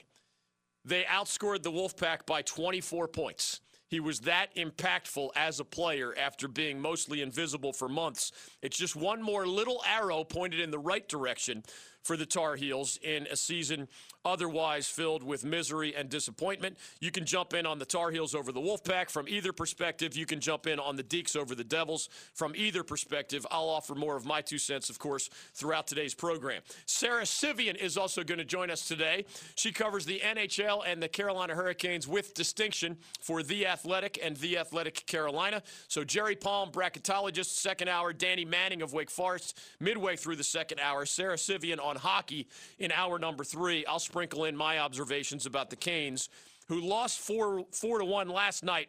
they 0.85 1.03
outscored 1.03 1.63
the 1.65 1.73
Wolfpack 1.73 2.27
by 2.27 2.43
24 2.43 3.09
points. 3.09 3.61
He 3.89 4.01
was 4.01 4.21
that 4.21 4.55
impactful 4.55 5.31
as 5.35 5.61
a 5.61 5.65
player 5.65 6.15
after 6.17 6.47
being 6.47 6.81
mostly 6.81 7.23
invisible 7.23 7.73
for 7.73 7.89
months. 7.89 8.33
It's 8.63 8.77
just 8.77 8.95
one 8.95 9.23
more 9.23 9.47
little 9.47 9.83
arrow 9.87 10.25
pointed 10.25 10.61
in 10.61 10.71
the 10.71 10.79
right 10.79 11.09
direction 11.09 11.63
for 12.03 12.17
the 12.17 12.27
Tar 12.27 12.57
Heels 12.57 12.99
in 13.03 13.27
a 13.27 13.37
season 13.37 13.89
otherwise 14.25 14.87
filled 14.89 15.23
with 15.23 15.45
misery 15.45 15.95
and 15.95 16.09
disappointment. 16.11 16.77
You 17.01 17.11
can 17.11 17.25
jump 17.25 17.55
in 17.55 17.67
on 17.67 17.79
the 17.79 17.85
Tar 17.87 18.11
Heels 18.11 18.35
over 18.35 18.53
the 18.53 18.61
Wolfpack 18.61 19.11
from 19.11 19.29
either 19.29 19.53
perspective. 19.53 20.17
You 20.17 20.27
can 20.27 20.41
jump 20.41 20.67
in 20.67 20.79
on 20.79 20.97
the 20.97 21.03
Deacs 21.03 21.37
over 21.37 21.55
the 21.55 21.65
Devils 21.65 22.09
from 22.35 22.55
either 22.55 22.83
perspective. 22.83 23.47
I'll 23.51 23.69
offer 23.69 23.95
more 23.95 24.17
of 24.17 24.27
my 24.27 24.41
two 24.41 24.59
cents, 24.59 24.91
of 24.91 24.99
course, 24.99 25.31
throughout 25.55 25.87
today's 25.87 26.15
program. 26.15 26.63
Sarah 26.87 27.27
Civian 27.27 27.77
is 27.77 27.97
also 27.97 28.23
going 28.23 28.39
to 28.39 28.45
join 28.45 28.71
us 28.71 28.87
today. 28.87 29.25
She 29.55 29.73
covers 29.73 30.05
the 30.05 30.21
NHL 30.21 30.83
and 30.87 31.03
the 31.03 31.09
Carolina 31.09 31.55
Hurricanes 31.55 32.07
with 32.07 32.35
distinction 32.35 32.99
for 33.21 33.43
The 33.43 33.67
Athletic 33.67 34.19
and 34.23 34.37
The 34.37 34.59
Athletic 34.59 35.07
Carolina. 35.07 35.63
So 35.89 36.05
Jerry 36.05 36.37
Palm, 36.37 36.71
bracketologist, 36.71 37.47
second 37.47 37.89
hour. 37.89 38.13
Danny 38.13 38.45
Manning 38.45 38.83
of 38.83 38.93
Wake 38.93 39.11
Forest, 39.11 39.59
midway 39.81 40.17
through 40.17 40.37
the 40.37 40.45
second 40.45 40.81
hour. 40.81 41.07
Sarah 41.07 41.39
Civian 41.39 41.79
on 41.89 41.97
hockey 41.97 42.47
in 42.79 42.93
hour 42.93 43.19
number 43.19 43.45
three. 43.45 43.85
I'll 43.87 43.99
sprinkle 43.99 44.45
in 44.45 44.57
my 44.57 44.79
observations 44.79 45.47
about 45.47 45.71
the 45.71 45.77
Canes, 45.77 46.29
who 46.69 46.81
lost 46.81 47.19
four 47.19 47.65
four 47.73 47.99
to 47.99 48.05
one 48.05 48.29
last 48.29 48.63
night 48.63 48.89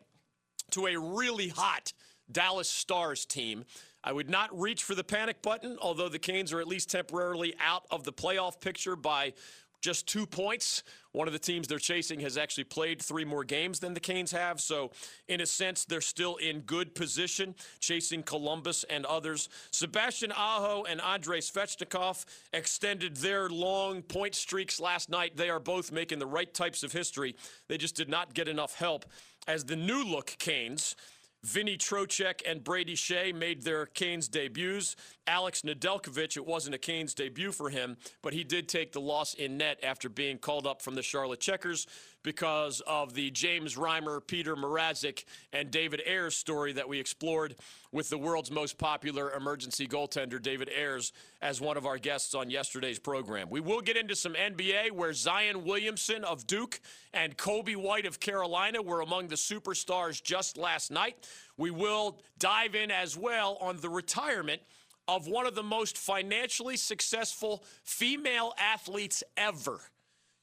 to 0.72 0.88
a 0.88 0.98
really 0.98 1.50
hot 1.50 1.94
Dallas 2.32 2.70
Stars 2.70 3.26
team. 3.26 3.66
I 4.04 4.14
would 4.14 4.30
not 4.30 4.58
reach 4.58 4.84
for 4.84 4.96
the 4.96 5.04
panic 5.04 5.42
button, 5.42 5.78
although 5.82 6.10
the 6.10 6.20
Canes 6.20 6.54
are 6.54 6.60
at 6.60 6.68
least 6.68 6.90
temporarily 6.90 7.54
out 7.60 7.84
of 7.92 8.04
the 8.04 8.14
playoff 8.14 8.62
picture 8.62 8.96
by 8.96 9.34
just 9.82 10.08
two 10.08 10.26
points. 10.26 10.84
One 11.12 11.28
of 11.28 11.34
the 11.34 11.40
teams 11.40 11.68
they're 11.68 11.80
chasing 11.80 12.20
has 12.20 12.38
actually 12.38 12.66
played 12.66 13.02
three 13.02 13.26
more 13.26 13.44
games 13.44 13.80
than 13.80 13.94
the 13.94 14.00
Canes 14.00 14.32
have. 14.32 14.62
So, 14.62 14.92
in 15.28 15.42
a 15.42 15.46
sense, 15.46 15.86
they're 15.86 16.02
still 16.02 16.36
in 16.36 16.62
good 16.62 16.94
position, 16.94 17.56
chasing 17.80 18.22
Columbus 18.22 18.86
and 18.90 19.06
others. 19.06 19.50
Sebastian 19.72 20.32
Aho 20.32 20.84
and 20.84 21.02
Andrei 21.02 21.40
Svechnikov 21.40 22.26
extended 22.54 23.18
their 23.18 23.50
long 23.50 24.02
point 24.02 24.36
streaks 24.36 24.80
last 24.80 25.10
night. 25.10 25.36
They 25.36 25.50
are 25.50 25.60
both 25.60 25.92
making 25.92 26.20
the 26.20 26.28
right 26.28 26.54
types 26.54 26.84
of 26.84 26.92
history. 26.92 27.36
They 27.68 27.78
just 27.78 27.96
did 27.96 28.10
not 28.10 28.34
get 28.34 28.48
enough 28.48 28.76
help 28.76 29.06
as 29.48 29.64
the 29.64 29.76
new 29.76 30.04
look 30.04 30.36
Canes 30.38 30.96
Vinny 31.44 31.78
Trocheck 31.78 32.42
and 32.46 32.64
Brady 32.64 32.96
Skjei 32.96 33.34
made 33.34 33.64
their 33.64 33.86
Canes 33.86 34.28
debuts. 34.28 34.96
Alex 35.26 35.62
Nedeljkovic, 35.62 36.36
it 36.36 36.46
wasn't 36.46 36.76
a 36.76 36.78
Canes 36.78 37.14
debut 37.14 37.52
for 37.52 37.70
him, 37.70 37.96
but 38.22 38.34
he 38.34 38.44
did 38.44 38.68
take 38.68 38.92
the 38.92 39.00
loss 39.00 39.34
in 39.34 39.58
net 39.58 39.80
after 39.82 40.10
being 40.10 40.38
called 40.38 40.68
up 40.68 40.82
from 40.82 40.96
the 40.96 41.02
Charlotte 41.02 41.40
Checkers 41.40 41.88
because 42.24 42.82
of 42.88 43.14
the 43.14 43.32
James 43.32 43.76
Reimer, 43.76 44.26
Peter 44.26 44.56
Mrazek, 44.56 45.24
and 45.54 45.72
David 45.72 46.02
Ayres 46.06 46.36
story 46.36 46.74
that 46.74 46.88
we 46.88 47.00
explored 47.00 47.56
with 47.92 48.10
the 48.10 48.18
world's 48.18 48.52
most 48.52 48.78
popular 48.78 49.32
emergency 49.34 49.88
goaltender, 49.88 50.42
David 50.42 50.70
Ayres, 50.76 51.12
as 51.42 51.62
one 51.62 51.78
of 51.78 51.86
our 51.86 51.98
guests 51.98 52.36
on 52.36 52.50
yesterday's 52.50 53.00
program. 53.00 53.50
We 53.50 53.62
will 53.62 53.82
get 53.82 53.98
into 53.98 54.16
some 54.16 54.34
NBA 54.34 54.92
where 54.92 55.14
Zion 55.14 55.64
Williamson 55.64 56.24
of 56.24 56.46
Duke 56.46 56.80
and 57.14 57.38
Coby 57.38 57.76
White 57.76 58.06
of 58.06 58.20
Carolina 58.20 58.82
were 58.82 59.02
among 59.02 59.28
the 59.28 59.36
superstars 59.36 60.22
just 60.22 60.58
last 60.58 60.92
night. 60.92 61.28
We 61.58 61.72
will 61.72 62.22
dive 62.38 62.76
in 62.76 62.92
as 62.92 63.18
well 63.18 63.58
on 63.62 63.78
the 63.78 63.90
retirement 63.90 64.62
of 65.08 65.28
one 65.28 65.48
of 65.48 65.56
the 65.56 65.64
most 65.64 65.98
financially 65.98 66.78
successful 66.78 67.64
female 67.84 68.54
athletes 68.60 69.24
ever. 69.36 69.82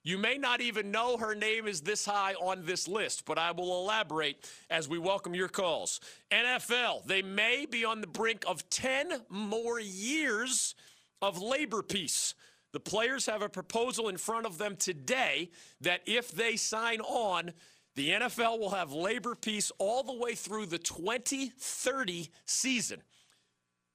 You 0.06 0.18
may 0.18 0.38
not 0.38 0.60
even 0.60 0.92
know 0.92 1.16
her 1.16 1.34
name 1.34 1.66
is 1.66 1.80
this 1.80 2.06
high 2.06 2.34
on 2.34 2.64
this 2.64 2.86
list, 2.86 3.24
but 3.24 3.38
I 3.38 3.50
will 3.50 3.80
elaborate 3.80 4.48
as 4.70 4.88
we 4.88 5.00
welcome 5.00 5.34
your 5.34 5.48
calls. 5.48 5.98
NFL, 6.30 7.04
they 7.06 7.22
may 7.22 7.66
be 7.68 7.84
on 7.84 8.00
the 8.00 8.06
brink 8.06 8.44
of 8.46 8.70
10 8.70 9.22
more 9.28 9.80
years 9.80 10.76
of 11.20 11.42
labor 11.42 11.82
peace. 11.82 12.34
The 12.72 12.78
players 12.78 13.26
have 13.26 13.42
a 13.42 13.48
proposal 13.48 14.08
in 14.08 14.16
front 14.16 14.46
of 14.46 14.58
them 14.58 14.76
today 14.76 15.50
that 15.80 16.02
if 16.06 16.30
they 16.30 16.54
sign 16.54 17.00
on, 17.00 17.50
the 17.96 18.10
NFL 18.10 18.60
will 18.60 18.70
have 18.70 18.92
labor 18.92 19.34
peace 19.34 19.72
all 19.78 20.04
the 20.04 20.14
way 20.14 20.36
through 20.36 20.66
the 20.66 20.78
2030 20.78 22.30
season. 22.44 23.02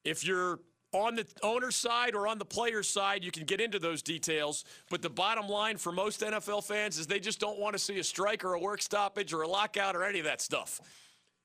If 0.04 0.26
you're 0.26 0.60
on 0.94 1.16
the 1.16 1.26
owner's 1.42 1.76
side 1.76 2.16
or 2.16 2.28
on 2.28 2.38
the 2.38 2.46
player's 2.46 2.88
side, 2.88 3.24
you 3.24 3.32
can 3.32 3.46
get 3.46 3.62
into 3.62 3.80
those 3.80 4.02
details. 4.02 4.66
But 4.90 5.02
the 5.02 5.10
bottom 5.10 5.48
line 5.48 5.78
for 5.78 5.92
most 5.92 6.22
NFL 6.22 6.66
fans 6.66 6.98
is 6.98 7.08
they 7.08 7.20
just 7.20 7.40
don't 7.40 7.60
want 7.60 7.74
to 7.74 7.80
see 7.80 8.00
a 8.00 8.04
strike 8.04 8.44
or 8.44 8.54
a 8.54 8.60
work 8.60 8.82
stoppage 8.82 9.34
or 9.34 9.42
a 9.42 9.48
lockout 9.48 9.96
or 9.96 10.04
any 10.04 10.20
of 10.20 10.26
that 10.26 10.42
stuff. 10.42 10.82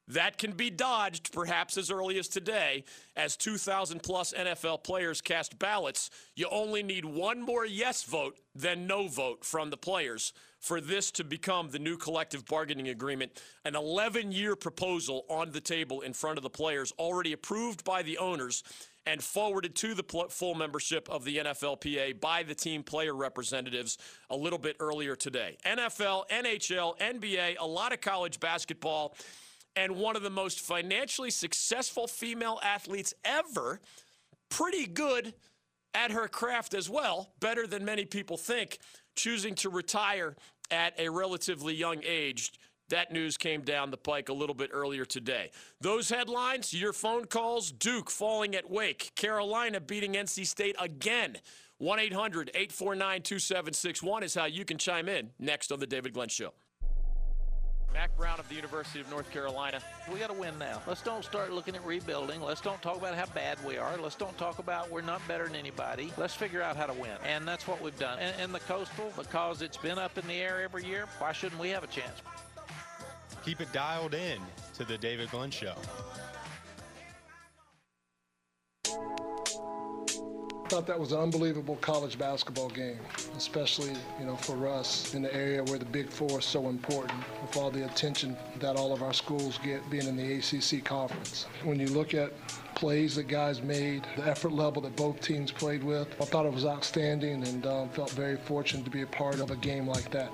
That 0.08 0.38
can 0.38 0.52
be 0.52 0.70
dodged 0.70 1.32
perhaps 1.32 1.76
as 1.76 1.90
early 1.90 2.18
as 2.18 2.28
today 2.28 2.84
as 3.16 3.36
2,000 3.36 4.02
plus 4.02 4.32
NFL 4.32 4.84
players 4.84 5.20
cast 5.20 5.58
ballots. 5.58 6.10
You 6.36 6.48
only 6.50 6.84
need 6.84 7.04
one 7.04 7.42
more 7.42 7.66
yes 7.66 8.04
vote 8.04 8.38
than 8.54 8.86
no 8.86 9.08
vote 9.08 9.44
from 9.44 9.70
the 9.70 9.76
players 9.76 10.32
for 10.60 10.80
this 10.80 11.10
to 11.12 11.24
become 11.24 11.70
the 11.70 11.78
new 11.80 11.96
collective 11.96 12.46
bargaining 12.46 12.88
agreement. 12.88 13.42
An 13.64 13.74
11 13.74 14.30
year 14.30 14.54
proposal 14.54 15.24
on 15.28 15.50
the 15.50 15.60
table 15.60 16.02
in 16.02 16.12
front 16.12 16.38
of 16.38 16.44
the 16.44 16.50
players, 16.50 16.92
already 16.98 17.32
approved 17.32 17.84
by 17.84 18.02
the 18.02 18.18
owners 18.18 18.62
and 19.06 19.22
forwarded 19.22 19.74
to 19.76 19.94
the 19.94 20.26
full 20.28 20.54
membership 20.54 21.08
of 21.08 21.24
the 21.24 21.38
NFLPA 21.38 22.20
by 22.20 22.42
the 22.42 22.54
team 22.54 22.82
player 22.82 23.14
representatives 23.14 23.96
a 24.30 24.36
little 24.36 24.58
bit 24.58 24.76
earlier 24.80 25.14
today. 25.14 25.56
NFL, 25.64 26.28
NHL, 26.28 26.98
NBA, 26.98 27.56
a 27.60 27.66
lot 27.66 27.92
of 27.92 28.00
college 28.00 28.40
basketball, 28.40 29.16
and 29.76 29.96
one 29.96 30.16
of 30.16 30.22
the 30.22 30.30
most 30.30 30.60
financially 30.60 31.30
successful 31.30 32.06
female 32.06 32.58
athletes 32.64 33.14
ever. 33.24 33.80
Pretty 34.48 34.86
good 34.86 35.34
at 35.94 36.10
her 36.10 36.28
craft 36.28 36.74
as 36.74 36.90
well, 36.90 37.32
better 37.40 37.66
than 37.66 37.84
many 37.84 38.04
people 38.04 38.36
think, 38.36 38.78
choosing 39.14 39.54
to 39.56 39.70
retire 39.70 40.36
at 40.70 40.98
a 40.98 41.08
relatively 41.08 41.74
young 41.74 42.00
age. 42.04 42.52
That 42.88 43.12
news 43.12 43.36
came 43.36 43.62
down 43.62 43.90
the 43.90 43.96
pike 43.96 44.28
a 44.28 44.32
little 44.32 44.54
bit 44.54 44.70
earlier 44.72 45.04
today. 45.04 45.50
Those 45.80 46.08
headlines, 46.08 46.72
your 46.72 46.92
phone 46.92 47.24
calls 47.24 47.72
Duke 47.72 48.10
falling 48.10 48.54
at 48.54 48.70
Wake, 48.70 49.12
Carolina 49.16 49.80
beating 49.80 50.14
NC 50.14 50.46
State 50.46 50.76
again. 50.78 51.38
1 51.78 51.98
800 51.98 52.50
849 52.54 53.22
2761 53.22 54.22
is 54.22 54.34
how 54.34 54.46
you 54.46 54.64
can 54.64 54.78
chime 54.78 55.08
in 55.08 55.30
next 55.38 55.72
on 55.72 55.80
The 55.80 55.86
David 55.86 56.14
Glenn 56.14 56.28
Show. 56.28 56.52
Mack 57.92 58.14
Brown 58.18 58.38
of 58.38 58.48
the 58.50 58.54
University 58.54 59.00
of 59.00 59.10
North 59.10 59.30
Carolina. 59.30 59.80
We 60.12 60.18
got 60.18 60.28
to 60.28 60.34
win 60.34 60.58
now. 60.58 60.82
Let's 60.86 61.02
don't 61.02 61.24
start 61.24 61.50
looking 61.52 61.74
at 61.74 61.84
rebuilding. 61.84 62.42
Let's 62.42 62.60
don't 62.60 62.80
talk 62.82 62.98
about 62.98 63.14
how 63.14 63.24
bad 63.26 63.56
we 63.66 63.78
are. 63.78 63.96
Let's 63.96 64.16
don't 64.16 64.36
talk 64.36 64.58
about 64.58 64.90
we're 64.90 65.00
not 65.00 65.26
better 65.26 65.46
than 65.46 65.56
anybody. 65.56 66.12
Let's 66.18 66.34
figure 66.34 66.60
out 66.60 66.76
how 66.76 66.84
to 66.84 66.92
win. 66.92 67.16
And 67.24 67.48
that's 67.48 67.66
what 67.66 67.80
we've 67.80 67.98
done. 67.98 68.18
And, 68.18 68.34
and 68.38 68.54
the 68.54 68.60
Coastal, 68.60 69.12
because 69.16 69.62
it's 69.62 69.78
been 69.78 69.98
up 69.98 70.18
in 70.18 70.26
the 70.26 70.34
air 70.34 70.60
every 70.62 70.84
year, 70.84 71.06
why 71.18 71.32
shouldn't 71.32 71.58
we 71.58 71.70
have 71.70 71.84
a 71.84 71.86
chance? 71.86 72.20
Keep 73.46 73.60
it 73.60 73.72
dialed 73.72 74.12
in 74.12 74.40
to 74.74 74.84
the 74.84 74.98
David 74.98 75.30
Glenn 75.30 75.52
Show. 75.52 75.76
Thought 80.68 80.86
that 80.86 80.98
was 80.98 81.12
an 81.12 81.20
unbelievable 81.20 81.76
college 81.76 82.18
basketball 82.18 82.68
game, 82.68 82.98
especially 83.36 83.92
you 84.18 84.26
know 84.26 84.34
for 84.34 84.66
us 84.66 85.14
in 85.14 85.22
the 85.22 85.32
area 85.32 85.62
where 85.64 85.78
the 85.78 85.84
Big 85.84 86.10
Four 86.10 86.40
is 86.40 86.44
so 86.44 86.68
important, 86.68 87.22
with 87.40 87.56
all 87.56 87.70
the 87.70 87.84
attention 87.84 88.36
that 88.58 88.74
all 88.74 88.92
of 88.92 89.02
our 89.02 89.12
schools 89.12 89.58
get 89.62 89.88
being 89.90 90.08
in 90.08 90.16
the 90.16 90.34
ACC 90.34 90.84
conference. 90.84 91.46
When 91.62 91.78
you 91.78 91.86
look 91.86 92.14
at 92.14 92.32
plays 92.74 93.14
that 93.14 93.28
guys 93.28 93.62
made, 93.62 94.06
the 94.16 94.26
effort 94.26 94.52
level 94.52 94.82
that 94.82 94.96
both 94.96 95.20
teams 95.20 95.52
played 95.52 95.84
with, 95.84 96.08
I 96.20 96.24
thought 96.24 96.44
it 96.44 96.52
was 96.52 96.66
outstanding 96.66 97.46
and 97.46 97.64
um, 97.66 97.88
felt 97.90 98.10
very 98.10 98.36
fortunate 98.36 98.84
to 98.84 98.90
be 98.90 99.02
a 99.02 99.06
part 99.06 99.38
of 99.38 99.52
a 99.52 99.56
game 99.56 99.86
like 99.86 100.10
that. 100.10 100.30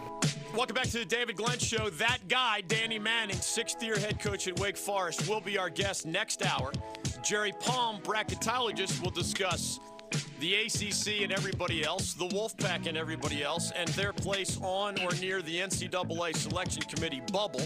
Welcome 0.55 0.75
back 0.75 0.85
to 0.89 0.99
the 0.99 1.05
David 1.05 1.37
Glenn 1.37 1.59
Show. 1.59 1.91
That 1.91 2.19
guy, 2.29 2.63
Danny 2.63 2.99
Manning, 2.99 3.37
sixth 3.37 3.83
year 3.83 3.99
head 3.99 4.19
coach 4.19 4.49
at 4.49 4.59
Wake 4.59 4.77
Forest, 4.77 5.29
will 5.29 5.41
be 5.41 5.59
our 5.59 5.71
guest 5.71 6.07
next 6.07 6.45
hour. 6.45 6.73
Jerry 7.23 7.53
Palm, 7.61 7.99
bracketologist, 8.01 9.03
will 9.03 9.11
discuss 9.11 9.79
the 10.43 10.57
ACC 10.57 11.23
and 11.23 11.31
everybody 11.31 11.85
else, 11.85 12.15
the 12.15 12.27
Wolfpack 12.27 12.89
and 12.89 12.97
everybody 12.97 13.45
else, 13.45 13.71
and 13.77 13.89
their 13.91 14.13
place 14.13 14.59
on 14.61 15.01
or 15.03 15.13
near 15.21 15.41
the 15.41 15.61
NCAA 15.61 16.35
selection 16.35 16.83
committee 16.83 17.23
bubble. 17.33 17.63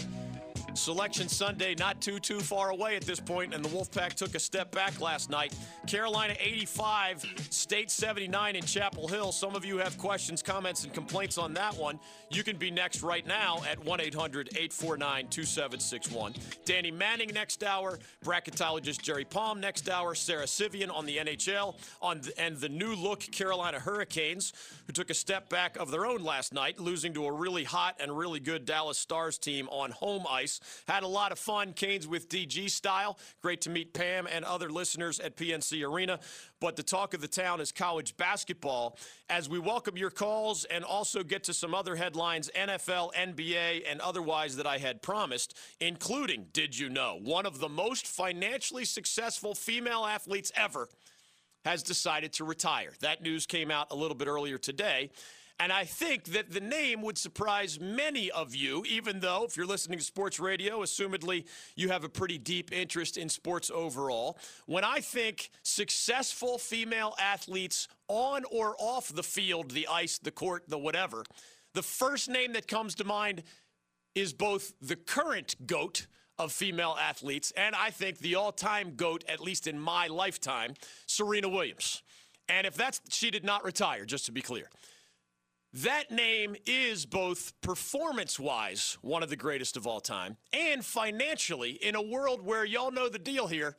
Selection 0.77 1.27
Sunday 1.27 1.75
not 1.75 1.99
too, 2.01 2.19
too 2.19 2.39
far 2.39 2.69
away 2.69 2.95
at 2.95 3.03
this 3.03 3.19
point, 3.19 3.53
and 3.53 3.65
the 3.65 3.69
Wolfpack 3.69 4.13
took 4.13 4.35
a 4.35 4.39
step 4.39 4.71
back 4.71 5.01
last 5.01 5.29
night. 5.29 5.53
Carolina 5.87 6.35
85, 6.39 7.25
State 7.49 7.89
79 7.89 8.55
in 8.55 8.63
Chapel 8.63 9.07
Hill. 9.07 9.31
Some 9.31 9.55
of 9.55 9.65
you 9.65 9.77
have 9.77 9.97
questions, 9.97 10.41
comments, 10.41 10.83
and 10.83 10.93
complaints 10.93 11.37
on 11.37 11.53
that 11.55 11.75
one. 11.75 11.99
You 12.29 12.43
can 12.43 12.57
be 12.57 12.69
next 12.69 13.01
right 13.01 13.25
now 13.25 13.61
at 13.69 13.83
1 13.83 14.01
800 14.01 14.49
849 14.49 15.27
2761. 15.29 16.33
Danny 16.65 16.91
Manning 16.91 17.31
next 17.33 17.63
hour, 17.63 17.99
bracketologist 18.23 19.01
Jerry 19.01 19.25
Palm 19.25 19.59
next 19.59 19.89
hour, 19.89 20.13
Sarah 20.13 20.47
Civian 20.47 20.91
on 20.91 21.05
the 21.05 21.17
NHL, 21.17 21.75
on 22.01 22.21
the, 22.21 22.39
and 22.39 22.57
the 22.57 22.69
new 22.69 22.93
look 22.95 23.19
Carolina 23.19 23.79
Hurricanes, 23.79 24.53
who 24.85 24.93
took 24.93 25.09
a 25.09 25.15
step 25.15 25.49
back 25.49 25.77
of 25.77 25.91
their 25.91 26.05
own 26.05 26.23
last 26.23 26.53
night, 26.53 26.79
losing 26.79 27.13
to 27.13 27.25
a 27.25 27.31
really 27.31 27.63
hot 27.63 27.95
and 27.99 28.15
really 28.15 28.39
good 28.39 28.65
Dallas 28.65 28.97
Stars 28.97 29.37
team 29.37 29.67
on 29.69 29.91
home 29.91 30.25
ice. 30.29 30.59
Had 30.87 31.03
a 31.03 31.07
lot 31.07 31.31
of 31.31 31.39
fun, 31.39 31.73
Canes 31.73 32.07
with 32.07 32.29
DG 32.29 32.69
style. 32.69 33.17
Great 33.41 33.61
to 33.61 33.69
meet 33.69 33.93
Pam 33.93 34.27
and 34.31 34.45
other 34.45 34.69
listeners 34.69 35.19
at 35.19 35.35
PNC 35.35 35.87
Arena. 35.87 36.19
But 36.59 36.75
the 36.75 36.83
talk 36.83 37.13
of 37.13 37.21
the 37.21 37.27
town 37.27 37.61
is 37.61 37.71
college 37.71 38.17
basketball. 38.17 38.97
As 39.29 39.47
we 39.49 39.59
welcome 39.59 39.97
your 39.97 40.09
calls 40.09 40.65
and 40.65 40.83
also 40.83 41.23
get 41.23 41.43
to 41.45 41.53
some 41.53 41.73
other 41.73 41.95
headlines, 41.95 42.49
NFL, 42.55 43.13
NBA, 43.13 43.83
and 43.89 44.01
otherwise 44.01 44.55
that 44.55 44.67
I 44.67 44.77
had 44.77 45.01
promised, 45.01 45.57
including, 45.79 46.47
did 46.53 46.77
you 46.77 46.89
know, 46.89 47.19
one 47.21 47.45
of 47.45 47.59
the 47.59 47.69
most 47.69 48.07
financially 48.07 48.85
successful 48.85 49.53
female 49.53 50.05
athletes 50.05 50.51
ever 50.55 50.89
has 51.65 51.83
decided 51.83 52.31
to 52.33 52.45
retire. 52.45 52.93
That 53.01 53.21
news 53.21 53.45
came 53.45 53.71
out 53.71 53.87
a 53.91 53.95
little 53.95 54.15
bit 54.15 54.27
earlier 54.27 54.57
today. 54.57 55.09
And 55.59 55.73
I 55.73 55.85
think 55.85 56.25
that 56.25 56.51
the 56.51 56.59
name 56.59 57.01
would 57.01 57.17
surprise 57.17 57.79
many 57.79 58.29
of 58.29 58.53
you, 58.53 58.83
even 58.87 59.19
though, 59.19 59.43
if 59.43 59.57
you're 59.57 59.65
listening 59.65 59.97
to 59.97 60.03
sports 60.03 60.39
radio, 60.39 60.81
assumedly 60.81 61.45
you 61.75 61.89
have 61.89 62.03
a 62.03 62.09
pretty 62.09 62.37
deep 62.37 62.71
interest 62.71 63.17
in 63.17 63.27
sports 63.27 63.71
overall. 63.73 64.37
When 64.67 64.83
I 64.83 64.99
think 64.99 65.49
successful 65.63 66.59
female 66.59 67.15
athletes 67.19 67.87
on 68.07 68.43
or 68.51 68.75
off 68.77 69.09
the 69.09 69.23
field, 69.23 69.71
the 69.71 69.87
ice, 69.87 70.19
the 70.19 70.29
court, 70.29 70.65
the 70.67 70.77
whatever, 70.77 71.23
the 71.73 71.81
first 71.81 72.29
name 72.29 72.53
that 72.53 72.67
comes 72.67 72.93
to 72.95 73.03
mind 73.03 73.41
is 74.13 74.33
both 74.33 74.73
the 74.79 74.95
current 74.95 75.55
GOAT 75.65 76.05
of 76.39 76.51
female 76.51 76.95
athletes, 76.99 77.51
and 77.57 77.75
I 77.75 77.89
think 77.89 78.19
the 78.19 78.35
all 78.35 78.51
time 78.51 78.93
GOAT, 78.95 79.23
at 79.27 79.39
least 79.39 79.65
in 79.65 79.79
my 79.79 80.05
lifetime, 80.05 80.75
Serena 81.07 81.49
Williams. 81.49 82.03
And 82.47 82.67
if 82.67 82.75
that's, 82.75 83.01
she 83.09 83.31
did 83.31 83.43
not 83.43 83.65
retire, 83.65 84.05
just 84.05 84.27
to 84.27 84.31
be 84.31 84.41
clear. 84.41 84.69
That 85.73 86.11
name 86.11 86.55
is 86.65 87.05
both 87.05 87.59
performance 87.61 88.39
wise 88.39 88.97
one 89.01 89.21
of 89.21 89.29
the 89.29 89.35
greatest 89.35 89.75
of 89.75 89.85
all 89.85 89.99
time 89.99 90.37
and 90.53 90.83
financially 90.83 91.71
in 91.71 91.95
a 91.95 92.01
world 92.01 92.41
where 92.41 92.63
y'all 92.63 92.91
know 92.91 93.09
the 93.09 93.19
deal 93.19 93.47
here, 93.47 93.75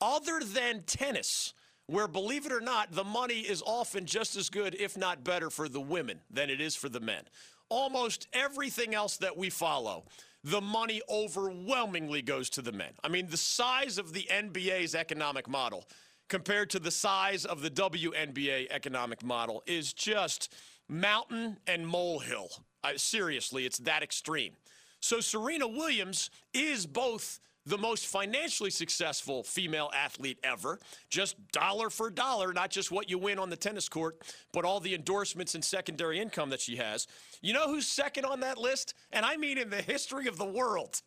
other 0.00 0.40
than 0.40 0.82
tennis, 0.82 1.54
where 1.86 2.06
believe 2.06 2.44
it 2.44 2.52
or 2.52 2.60
not, 2.60 2.92
the 2.92 3.04
money 3.04 3.40
is 3.40 3.62
often 3.64 4.04
just 4.04 4.36
as 4.36 4.50
good, 4.50 4.74
if 4.74 4.96
not 4.96 5.24
better, 5.24 5.48
for 5.48 5.68
the 5.68 5.80
women 5.80 6.20
than 6.30 6.50
it 6.50 6.60
is 6.60 6.76
for 6.76 6.88
the 6.88 7.00
men. 7.00 7.24
Almost 7.70 8.28
everything 8.34 8.94
else 8.94 9.16
that 9.16 9.36
we 9.36 9.48
follow, 9.48 10.04
the 10.44 10.60
money 10.60 11.00
overwhelmingly 11.08 12.20
goes 12.20 12.50
to 12.50 12.62
the 12.62 12.72
men. 12.72 12.92
I 13.02 13.08
mean, 13.08 13.28
the 13.28 13.36
size 13.36 13.96
of 13.96 14.12
the 14.12 14.28
NBA's 14.30 14.94
economic 14.94 15.48
model 15.48 15.88
compared 16.28 16.70
to 16.70 16.78
the 16.78 16.90
size 16.90 17.44
of 17.44 17.62
the 17.62 17.70
WNBA 17.70 18.68
economic 18.70 19.24
model 19.24 19.62
is 19.66 19.92
just 19.92 20.52
mountain 20.88 21.58
and 21.66 21.86
molehill. 21.86 22.48
I, 22.82 22.96
seriously, 22.96 23.66
it's 23.66 23.78
that 23.78 24.02
extreme. 24.02 24.52
So 25.00 25.20
Serena 25.20 25.66
Williams 25.66 26.30
is 26.52 26.86
both 26.86 27.40
the 27.64 27.78
most 27.78 28.06
financially 28.06 28.70
successful 28.70 29.44
female 29.44 29.90
athlete 29.94 30.38
ever, 30.42 30.80
just 31.08 31.36
dollar 31.52 31.90
for 31.90 32.10
dollar, 32.10 32.52
not 32.52 32.70
just 32.70 32.90
what 32.90 33.08
you 33.08 33.18
win 33.18 33.38
on 33.38 33.50
the 33.50 33.56
tennis 33.56 33.88
court, 33.88 34.20
but 34.52 34.64
all 34.64 34.80
the 34.80 34.94
endorsements 34.94 35.54
and 35.54 35.64
secondary 35.64 36.18
income 36.18 36.50
that 36.50 36.60
she 36.60 36.76
has. 36.76 37.06
You 37.40 37.52
know 37.52 37.68
who's 37.68 37.86
second 37.86 38.24
on 38.24 38.40
that 38.40 38.58
list? 38.58 38.94
And 39.12 39.24
I 39.24 39.36
mean 39.36 39.58
in 39.58 39.70
the 39.70 39.82
history 39.82 40.26
of 40.26 40.38
the 40.38 40.44
world 40.44 41.02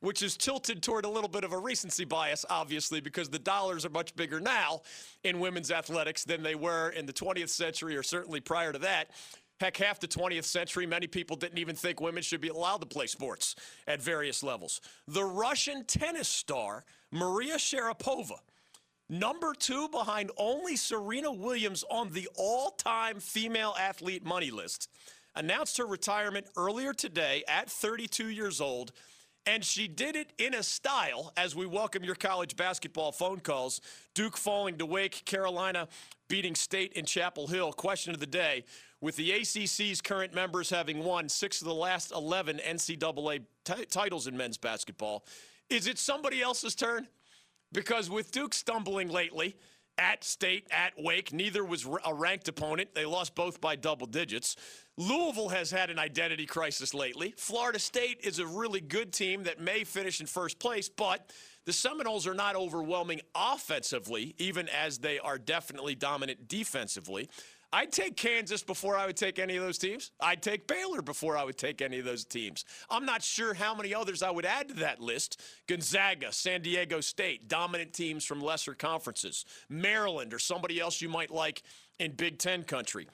which 0.00 0.22
is 0.22 0.36
tilted 0.36 0.82
toward 0.82 1.04
a 1.04 1.08
little 1.08 1.28
bit 1.28 1.44
of 1.44 1.52
a 1.52 1.58
recency 1.58 2.04
bias, 2.04 2.44
obviously, 2.48 3.00
because 3.00 3.28
the 3.28 3.38
dollars 3.38 3.84
are 3.84 3.90
much 3.90 4.14
bigger 4.16 4.40
now 4.40 4.80
in 5.24 5.40
women's 5.40 5.70
athletics 5.70 6.24
than 6.24 6.42
they 6.42 6.54
were 6.54 6.90
in 6.90 7.06
the 7.06 7.12
20th 7.12 7.50
century 7.50 7.96
or 7.96 8.02
certainly 8.02 8.40
prior 8.40 8.72
to 8.72 8.78
that. 8.78 9.10
Heck, 9.60 9.76
half 9.76 10.00
the 10.00 10.08
20th 10.08 10.44
century, 10.44 10.86
many 10.86 11.06
people 11.06 11.36
didn't 11.36 11.58
even 11.58 11.76
think 11.76 12.00
women 12.00 12.22
should 12.22 12.40
be 12.40 12.48
allowed 12.48 12.80
to 12.80 12.86
play 12.86 13.06
sports 13.06 13.54
at 13.86 14.00
various 14.00 14.42
levels. 14.42 14.80
The 15.06 15.24
Russian 15.24 15.84
tennis 15.84 16.28
star, 16.28 16.84
Maria 17.12 17.56
Sharapova, 17.56 18.38
number 19.10 19.52
two 19.52 19.88
behind 19.90 20.30
only 20.38 20.76
Serena 20.76 21.30
Williams 21.30 21.84
on 21.90 22.10
the 22.12 22.26
all 22.36 22.70
time 22.70 23.20
female 23.20 23.74
athlete 23.78 24.24
money 24.24 24.50
list, 24.50 24.88
announced 25.36 25.76
her 25.76 25.86
retirement 25.86 26.46
earlier 26.56 26.94
today 26.94 27.44
at 27.46 27.68
32 27.68 28.28
years 28.28 28.62
old 28.62 28.92
and 29.46 29.64
she 29.64 29.88
did 29.88 30.16
it 30.16 30.32
in 30.38 30.54
a 30.54 30.62
style 30.62 31.32
as 31.36 31.56
we 31.56 31.66
welcome 31.66 32.04
your 32.04 32.14
college 32.14 32.56
basketball 32.56 33.12
phone 33.12 33.40
calls. 33.40 33.80
Duke 34.14 34.36
falling 34.36 34.78
to 34.78 34.86
Wake, 34.86 35.24
Carolina 35.24 35.88
beating 36.28 36.54
State 36.54 36.92
in 36.92 37.04
Chapel 37.04 37.46
Hill. 37.46 37.72
Question 37.72 38.14
of 38.14 38.20
the 38.20 38.26
day. 38.26 38.64
With 39.00 39.16
the 39.16 39.32
ACC's 39.32 40.00
current 40.00 40.34
members 40.34 40.68
having 40.68 41.02
won 41.02 41.28
six 41.28 41.62
of 41.62 41.66
the 41.66 41.74
last 41.74 42.12
11 42.12 42.60
NCAA 42.66 43.40
t- 43.64 43.84
titles 43.86 44.26
in 44.26 44.36
men's 44.36 44.58
basketball, 44.58 45.24
is 45.70 45.86
it 45.86 45.98
somebody 45.98 46.42
else's 46.42 46.74
turn? 46.74 47.08
Because 47.72 48.10
with 48.10 48.30
Duke 48.32 48.52
stumbling 48.52 49.08
lately, 49.08 49.56
at 49.98 50.24
State, 50.24 50.66
at 50.70 50.92
Wake. 50.96 51.32
Neither 51.32 51.64
was 51.64 51.86
a 52.04 52.14
ranked 52.14 52.48
opponent. 52.48 52.94
They 52.94 53.04
lost 53.04 53.34
both 53.34 53.60
by 53.60 53.76
double 53.76 54.06
digits. 54.06 54.56
Louisville 54.96 55.48
has 55.48 55.70
had 55.70 55.90
an 55.90 55.98
identity 55.98 56.46
crisis 56.46 56.92
lately. 56.94 57.34
Florida 57.36 57.78
State 57.78 58.20
is 58.22 58.38
a 58.38 58.46
really 58.46 58.80
good 58.80 59.12
team 59.12 59.44
that 59.44 59.60
may 59.60 59.84
finish 59.84 60.20
in 60.20 60.26
first 60.26 60.58
place, 60.58 60.88
but 60.88 61.30
the 61.64 61.72
Seminoles 61.72 62.26
are 62.26 62.34
not 62.34 62.56
overwhelming 62.56 63.20
offensively, 63.34 64.34
even 64.38 64.68
as 64.68 64.98
they 64.98 65.18
are 65.18 65.38
definitely 65.38 65.94
dominant 65.94 66.48
defensively. 66.48 67.28
I'd 67.72 67.92
take 67.92 68.16
Kansas 68.16 68.62
before 68.64 68.96
I 68.96 69.06
would 69.06 69.16
take 69.16 69.38
any 69.38 69.56
of 69.56 69.62
those 69.62 69.78
teams. 69.78 70.10
I'd 70.20 70.42
take 70.42 70.66
Baylor 70.66 71.02
before 71.02 71.36
I 71.36 71.44
would 71.44 71.56
take 71.56 71.80
any 71.80 72.00
of 72.00 72.04
those 72.04 72.24
teams. 72.24 72.64
I'm 72.90 73.04
not 73.04 73.22
sure 73.22 73.54
how 73.54 73.74
many 73.74 73.94
others 73.94 74.22
I 74.22 74.30
would 74.30 74.44
add 74.44 74.68
to 74.68 74.74
that 74.74 75.00
list. 75.00 75.40
Gonzaga, 75.68 76.32
San 76.32 76.62
Diego 76.62 77.00
State, 77.00 77.48
dominant 77.48 77.92
teams 77.92 78.24
from 78.24 78.40
lesser 78.40 78.74
conferences. 78.74 79.44
Maryland 79.68 80.34
or 80.34 80.40
somebody 80.40 80.80
else 80.80 81.00
you 81.00 81.08
might 81.08 81.30
like 81.30 81.62
in 82.00 82.12
Big 82.12 82.38
Ten 82.38 82.64
country. 82.64 83.06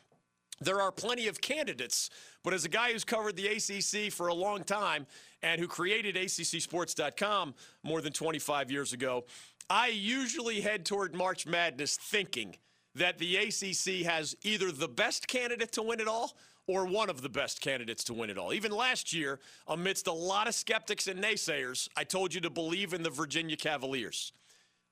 There 0.58 0.80
are 0.80 0.90
plenty 0.90 1.28
of 1.28 1.42
candidates, 1.42 2.08
but 2.42 2.54
as 2.54 2.64
a 2.64 2.70
guy 2.70 2.92
who's 2.92 3.04
covered 3.04 3.36
the 3.36 3.48
ACC 3.48 4.10
for 4.10 4.28
a 4.28 4.34
long 4.34 4.64
time 4.64 5.06
and 5.42 5.60
who 5.60 5.68
created 5.68 6.16
ACCSports.com 6.16 7.54
more 7.82 8.00
than 8.00 8.14
25 8.14 8.70
years 8.70 8.94
ago, 8.94 9.26
I 9.68 9.88
usually 9.88 10.62
head 10.62 10.86
toward 10.86 11.14
March 11.14 11.46
Madness 11.46 11.98
thinking 11.98 12.56
that 12.96 13.18
the 13.18 13.36
ACC 13.36 14.06
has 14.06 14.36
either 14.42 14.72
the 14.72 14.88
best 14.88 15.28
candidate 15.28 15.72
to 15.72 15.82
win 15.82 16.00
it 16.00 16.08
all 16.08 16.36
or 16.66 16.86
one 16.86 17.10
of 17.10 17.22
the 17.22 17.28
best 17.28 17.60
candidates 17.60 18.02
to 18.04 18.14
win 18.14 18.30
it 18.30 18.38
all. 18.38 18.52
Even 18.52 18.72
last 18.72 19.12
year, 19.12 19.38
amidst 19.68 20.06
a 20.06 20.12
lot 20.12 20.48
of 20.48 20.54
skeptics 20.54 21.06
and 21.06 21.22
naysayers, 21.22 21.88
I 21.96 22.04
told 22.04 22.34
you 22.34 22.40
to 22.40 22.50
believe 22.50 22.92
in 22.92 23.02
the 23.02 23.10
Virginia 23.10 23.56
Cavaliers. 23.56 24.32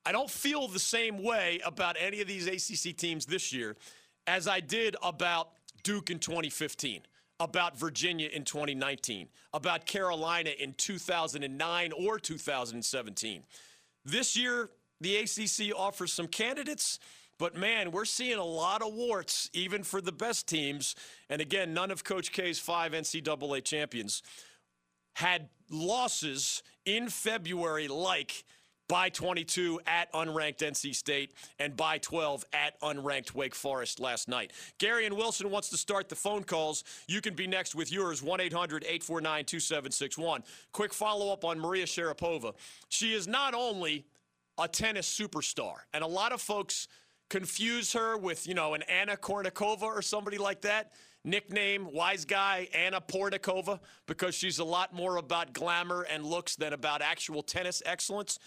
I 0.05 0.11
don't 0.11 0.29
feel 0.29 0.67
the 0.67 0.79
same 0.79 1.23
way 1.23 1.59
about 1.65 1.97
any 1.99 2.21
of 2.21 2.27
these 2.27 2.47
ACC 2.47 2.95
teams 2.95 3.25
this 3.25 3.51
year 3.51 3.75
as 4.27 4.47
I 4.47 4.59
did 4.59 4.95
about 5.03 5.49
Duke 5.83 6.11
in 6.11 6.19
2015, 6.19 7.01
about 7.39 7.77
Virginia 7.77 8.29
in 8.31 8.43
2019, 8.43 9.27
about 9.53 9.85
Carolina 9.85 10.51
in 10.59 10.73
2009 10.73 11.91
or 11.91 12.19
2017. 12.19 13.43
This 14.05 14.37
year, 14.37 14.69
the 15.01 15.17
ACC 15.17 15.75
offers 15.75 16.13
some 16.13 16.27
candidates 16.27 16.99
but 17.37 17.55
man, 17.55 17.91
we're 17.91 18.05
seeing 18.05 18.37
a 18.37 18.43
lot 18.43 18.81
of 18.81 18.93
warts, 18.93 19.49
even 19.53 19.83
for 19.83 20.01
the 20.01 20.11
best 20.11 20.47
teams. 20.47 20.95
And 21.29 21.41
again, 21.41 21.73
none 21.73 21.91
of 21.91 22.03
Coach 22.03 22.31
K's 22.31 22.59
five 22.59 22.93
NCAA 22.93 23.63
champions 23.63 24.23
had 25.13 25.49
losses 25.69 26.63
in 26.85 27.09
February 27.09 27.87
like 27.87 28.43
by 28.87 29.09
22 29.09 29.79
at 29.87 30.11
unranked 30.13 30.59
NC 30.59 30.93
State 30.93 31.33
and 31.59 31.75
by 31.75 31.97
12 31.97 32.45
at 32.53 32.79
unranked 32.81 33.33
Wake 33.33 33.55
Forest 33.55 33.99
last 33.99 34.27
night. 34.27 34.51
Gary 34.77 35.05
and 35.05 35.15
Wilson 35.15 35.49
wants 35.49 35.69
to 35.69 35.77
start 35.77 36.07
the 36.07 36.15
phone 36.15 36.43
calls. 36.43 36.83
You 37.07 37.21
can 37.21 37.33
be 37.33 37.47
next 37.47 37.75
with 37.75 37.91
yours 37.91 38.21
1 38.21 38.39
800 38.39 38.83
849 38.83 39.45
2761. 39.45 40.43
Quick 40.71 40.93
follow 40.93 41.33
up 41.33 41.43
on 41.43 41.59
Maria 41.59 41.85
Sharapova. 41.85 42.53
She 42.89 43.13
is 43.13 43.27
not 43.27 43.53
only 43.53 44.05
a 44.57 44.67
tennis 44.67 45.11
superstar, 45.19 45.73
and 45.93 46.03
a 46.03 46.07
lot 46.07 46.31
of 46.31 46.41
folks 46.41 46.87
confuse 47.29 47.93
her 47.93 48.17
with, 48.17 48.47
you 48.47 48.53
know, 48.53 48.73
an 48.73 48.83
Anna 48.83 49.17
Kournikova 49.17 49.83
or 49.83 50.01
somebody 50.01 50.37
like 50.37 50.61
that. 50.61 50.91
Nickname, 51.23 51.91
wise 51.91 52.23
guy, 52.23 52.67
Anna 52.73 53.01
Pornikova, 53.01 53.79
because 54.05 54.35
she's 54.35 54.59
a 54.59 54.63
lot 54.63 54.93
more 54.93 55.17
about 55.17 55.53
glamour 55.53 56.03
and 56.03 56.23
looks 56.23 56.55
than 56.55 56.73
about 56.73 57.01
actual 57.01 57.41
tennis 57.41 57.81
excellence. 57.85 58.37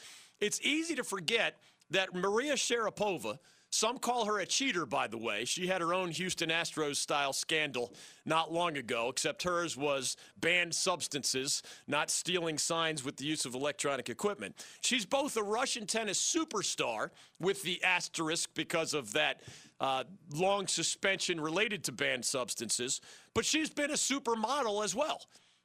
It's 0.40 0.60
easy 0.62 0.94
to 0.94 1.04
forget 1.04 1.56
that 1.90 2.14
Maria 2.14 2.54
Sharapova– 2.54 3.38
some 3.70 3.98
call 3.98 4.24
her 4.24 4.38
a 4.38 4.46
cheater, 4.46 4.86
by 4.86 5.06
the 5.06 5.18
way. 5.18 5.44
She 5.44 5.66
had 5.66 5.80
her 5.80 5.92
own 5.92 6.10
Houston 6.10 6.48
Astros 6.50 6.96
style 6.96 7.32
scandal 7.32 7.92
not 8.24 8.52
long 8.52 8.76
ago, 8.76 9.08
except 9.08 9.42
hers 9.42 9.76
was 9.76 10.16
banned 10.40 10.74
substances, 10.74 11.62
not 11.86 12.10
stealing 12.10 12.58
signs 12.58 13.04
with 13.04 13.16
the 13.16 13.24
use 13.24 13.44
of 13.44 13.54
electronic 13.54 14.08
equipment. 14.08 14.64
She's 14.80 15.04
both 15.04 15.36
a 15.36 15.42
Russian 15.42 15.86
tennis 15.86 16.20
superstar, 16.20 17.10
with 17.40 17.62
the 17.62 17.82
asterisk 17.84 18.50
because 18.54 18.94
of 18.94 19.12
that 19.12 19.42
uh, 19.80 20.04
long 20.34 20.66
suspension 20.66 21.40
related 21.40 21.84
to 21.84 21.92
banned 21.92 22.24
substances, 22.24 23.00
but 23.34 23.44
she's 23.44 23.70
been 23.70 23.90
a 23.90 23.94
supermodel 23.94 24.84
as 24.84 24.94
well. 24.94 25.22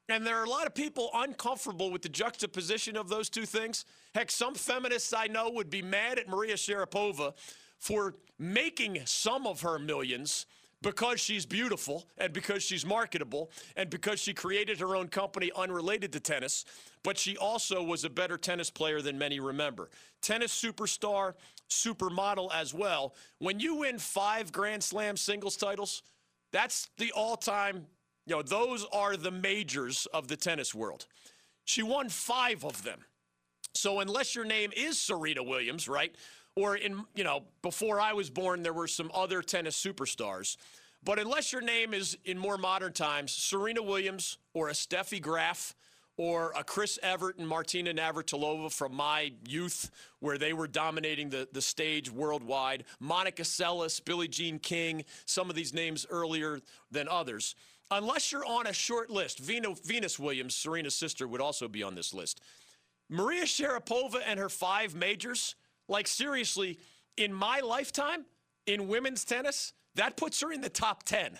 And 0.10 0.28
there 0.28 0.38
are 0.38 0.44
a 0.44 0.50
lot 0.50 0.68
of 0.68 0.76
people 0.76 1.10
uncomfortable 1.14 1.90
with 1.90 2.02
the 2.02 2.10
juxtaposition 2.10 2.98
of 2.98 3.08
those 3.08 3.30
two 3.30 3.46
things. 3.46 3.86
Heck, 4.14 4.30
some 4.30 4.54
feminists 4.54 5.14
I 5.14 5.28
know 5.28 5.50
would 5.50 5.70
be 5.70 5.82
mad 5.82 6.20
at 6.20 6.28
Maria 6.28 6.56
Sharapova 6.56 7.34
for 7.84 8.16
making 8.40 9.02
some 9.04 9.46
of 9.46 9.60
her 9.60 9.78
millions 9.78 10.46
because 10.82 11.20
she's 11.20 11.46
beautiful 11.46 12.06
and 12.18 12.32
because 12.32 12.64
she's 12.64 12.86
marketable 12.86 13.52
and 13.76 13.90
because 13.90 14.22
she 14.22 14.34
created 14.34 14.80
her 14.80 14.96
own 14.96 15.10
company 15.10 15.52
unrelated 15.54 16.14
to 16.14 16.20
tennis, 16.22 16.64
but 17.04 17.18
she 17.18 17.36
also 17.36 17.84
was 17.84 18.06
a 18.06 18.10
better 18.10 18.38
tennis 18.38 18.70
player 18.70 19.02
than 19.02 19.18
many 19.18 19.42
remember. 19.42 19.90
Tennis 20.22 20.54
superstar, 20.54 21.34
supermodel 21.70 22.50
as 22.54 22.74
well. 22.74 23.16
When 23.40 23.60
you 23.60 23.76
win 23.76 24.00
five 24.00 24.54
Grand 24.54 24.82
Slam 24.82 25.18
singles 25.18 25.58
titles, 25.58 26.04
that's 26.54 26.90
the 26.98 27.12
all 27.12 27.36
time, 27.36 27.86
you 28.26 28.34
know, 28.34 28.42
those 28.42 28.86
are 28.94 29.18
the 29.18 29.32
majors 29.32 30.08
of 30.14 30.30
the 30.30 30.38
tennis 30.38 30.74
world. 30.74 31.06
She 31.66 31.84
won 31.84 32.08
five 32.08 32.64
of 32.64 32.82
them. 32.84 33.00
So 33.74 34.00
unless 34.00 34.36
your 34.36 34.46
name 34.46 34.72
is 34.74 34.98
Serena 34.98 35.44
Williams, 35.44 35.90
right? 35.90 36.16
Or 36.56 36.76
in, 36.76 37.04
you 37.16 37.24
know, 37.24 37.44
before 37.62 38.00
I 38.00 38.14
was 38.14 38.30
born, 38.30 38.64
there 38.64 38.74
were 38.74 38.88
some 38.88 39.12
other 39.14 39.42
tennis 39.42 39.82
superstars. 39.82 40.58
But 41.04 41.20
unless 41.20 41.52
your 41.52 41.62
name 41.62 41.94
is 41.94 42.18
in 42.24 42.38
more 42.38 42.58
modern 42.58 42.94
times, 42.94 43.32
Serena 43.32 43.84
Williams 43.84 44.38
or 44.54 44.70
a 44.70 44.74
Steffi 44.74 45.22
Graf 45.22 45.76
or 46.16 46.54
a 46.56 46.64
Chris 46.64 47.00
Evert 47.02 47.40
and 47.40 47.48
Martina 47.48 47.94
Navratilova 47.94 48.72
from 48.72 48.94
my 48.94 49.34
youth, 49.48 49.90
where 50.20 50.38
they 50.38 50.54
were 50.54 50.68
dominating 50.68 51.30
the, 51.30 51.48
the 51.52 51.62
stage 51.62 52.12
worldwide, 52.12 52.84
Monica 53.00 53.42
Seles, 53.42 54.04
Billie 54.04 54.28
Jean 54.28 54.60
King, 54.60 55.04
some 55.26 55.50
of 55.50 55.56
these 55.56 55.74
names 55.74 56.06
earlier 56.10 56.60
than 56.92 57.08
others. 57.08 57.56
Unless 57.90 58.32
you're 58.32 58.46
on 58.46 58.68
a 58.68 58.74
short 58.74 59.10
list, 59.10 59.40
Venus 59.40 60.20
Williams, 60.20 60.56
Serena's 60.56 60.96
sister, 60.96 61.28
would 61.28 61.42
also 61.42 61.68
be 61.68 61.84
on 61.84 61.96
this 61.96 62.14
list. 62.14 62.42
Maria 63.10 63.44
Sharapova 63.44 64.22
and 64.26 64.40
her 64.40 64.50
five 64.50 64.96
majors, 64.96 65.56
like, 65.88 66.08
seriously, 66.08 66.80
in 67.18 67.34
my 67.34 67.60
lifetime 67.60 68.26
in 68.66 68.88
women's 68.88 69.26
tennis, 69.26 69.74
that 69.96 70.18
puts 70.18 70.42
her 70.42 70.52
in 70.52 70.62
the 70.62 70.70
top 70.70 71.04
10. 71.04 71.40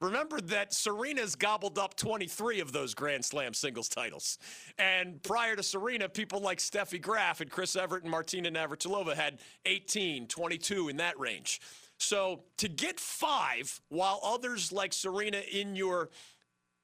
Remember 0.00 0.40
that 0.40 0.74
Serena's 0.74 1.36
gobbled 1.36 1.78
up 1.78 1.94
23 1.94 2.58
of 2.58 2.72
those 2.72 2.92
Grand 2.92 3.24
Slam 3.24 3.54
singles 3.54 3.88
titles. 3.88 4.36
And 4.76 5.22
prior 5.22 5.54
to 5.54 5.62
Serena, 5.62 6.08
people 6.08 6.40
like 6.40 6.58
Steffi 6.58 7.00
Graf 7.00 7.40
and 7.40 7.48
Chris 7.48 7.76
Evert 7.76 8.02
and 8.02 8.10
Martina 8.10 8.50
Navratilova 8.50 9.14
had 9.14 9.38
18, 9.64 10.26
22 10.26 10.88
in 10.88 10.96
that 10.96 11.16
range. 11.20 11.60
So 11.98 12.42
to 12.56 12.68
get 12.68 12.98
five, 12.98 13.80
while 13.90 14.18
others 14.24 14.72
like 14.72 14.92
Serena 14.92 15.40
in 15.52 15.76
your 15.76 16.10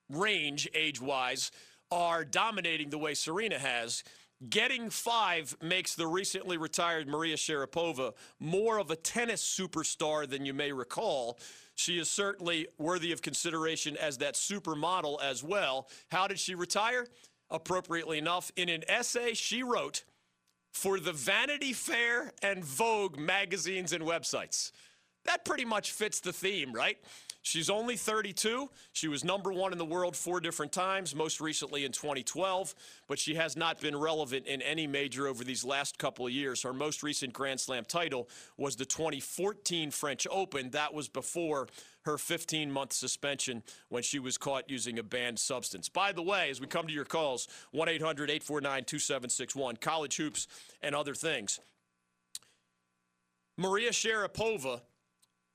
range, 0.09 0.69
age 0.73 1.01
wise, 1.01 1.51
are 1.91 2.25
dominating 2.25 2.91
the 2.91 2.99
way 2.99 3.15
Serena 3.15 3.59
has, 3.59 4.05
Getting 4.49 4.89
five 4.91 5.57
makes 5.61 5.97
the 5.97 6.07
recently 6.07 6.59
retired 6.59 7.09
Maria 7.09 7.35
Sharapova 7.35 8.13
more 8.39 8.79
of 8.79 8.91
a 8.91 8.97
tennis 8.97 9.43
superstar 9.43 10.29
than 10.29 10.47
you 10.47 10.55
may 10.55 10.71
recall. 10.71 11.41
She 11.75 11.99
is 11.99 12.09
certainly 12.09 12.69
worthy 12.79 13.11
of 13.11 13.21
consideration 13.21 13.97
as 13.97 14.19
that 14.19 14.35
supermodel 14.35 15.21
as 15.21 15.43
well. 15.43 15.89
How 16.11 16.29
did 16.29 16.39
she 16.39 16.55
retire? 16.55 17.09
Appropriately 17.51 18.19
enough, 18.19 18.53
in 18.55 18.69
an 18.69 18.85
essay 18.89 19.35
she 19.35 19.65
wrote 19.65 20.05
for 20.73 21.01
the 21.01 21.13
Vanity 21.13 21.73
Fair 21.73 22.33
and 22.41 22.65
Vogue 22.65 23.19
magazines 23.19 23.93
and 23.93 24.05
websites. 24.05 24.71
That 25.25 25.45
pretty 25.45 25.65
much 25.65 25.91
fits 25.91 26.21
the 26.21 26.33
theme, 26.33 26.73
right? 26.73 26.99
She's 27.43 27.71
only 27.71 27.97
32. 27.97 28.69
She 28.93 29.09
was 29.09 29.25
number 29.25 29.53
one 29.53 29.73
in 29.73 29.79
the 29.79 29.85
world 29.85 30.17
four 30.17 30.41
different 30.41 30.73
times, 30.73 31.15
most 31.15 31.41
recently 31.41 31.85
in 31.85 31.93
2012, 31.93 32.75
but 33.07 33.19
she 33.19 33.37
has 33.37 33.57
not 33.57 33.81
been 33.81 33.97
relevant 33.97 34.47
in 34.47 34.61
any 34.61 34.87
major 34.87 35.27
over 35.27 35.45
these 35.45 35.65
last 35.65 35.99
couple 35.99 36.27
of 36.27 36.33
years. 36.33 36.63
Her 36.63 36.73
most 36.73 37.03
recent 37.03 37.33
Grand 37.33 37.61
Slam 37.61 37.85
title 37.85 38.29
was 38.57 38.77
the 38.77 38.85
2014 38.85 39.91
French 39.91 40.27
Open. 40.31 40.71
That 40.71 40.93
was 40.93 41.09
before 41.09 41.69
her 42.03 42.19
15 42.19 42.71
month 42.71 42.93
suspension 42.93 43.63
when 43.89 44.03
she 44.03 44.19
was 44.19 44.37
caught 44.37 44.69
using 44.69 44.99
a 44.99 45.03
banned 45.03 45.39
substance. 45.39 45.89
By 45.89 46.13
the 46.13 46.23
way, 46.23 46.51
as 46.51 46.61
we 46.61 46.67
come 46.67 46.87
to 46.87 46.93
your 46.93 47.05
calls, 47.05 47.49
1 47.71 47.89
800 47.89 48.31
849 48.31 48.85
2761, 48.85 49.77
college 49.77 50.17
hoops 50.17 50.49
and 50.83 50.95
other 50.95 51.15
things. 51.15 51.61
Maria 53.57 53.91
Sharapova 53.91 54.83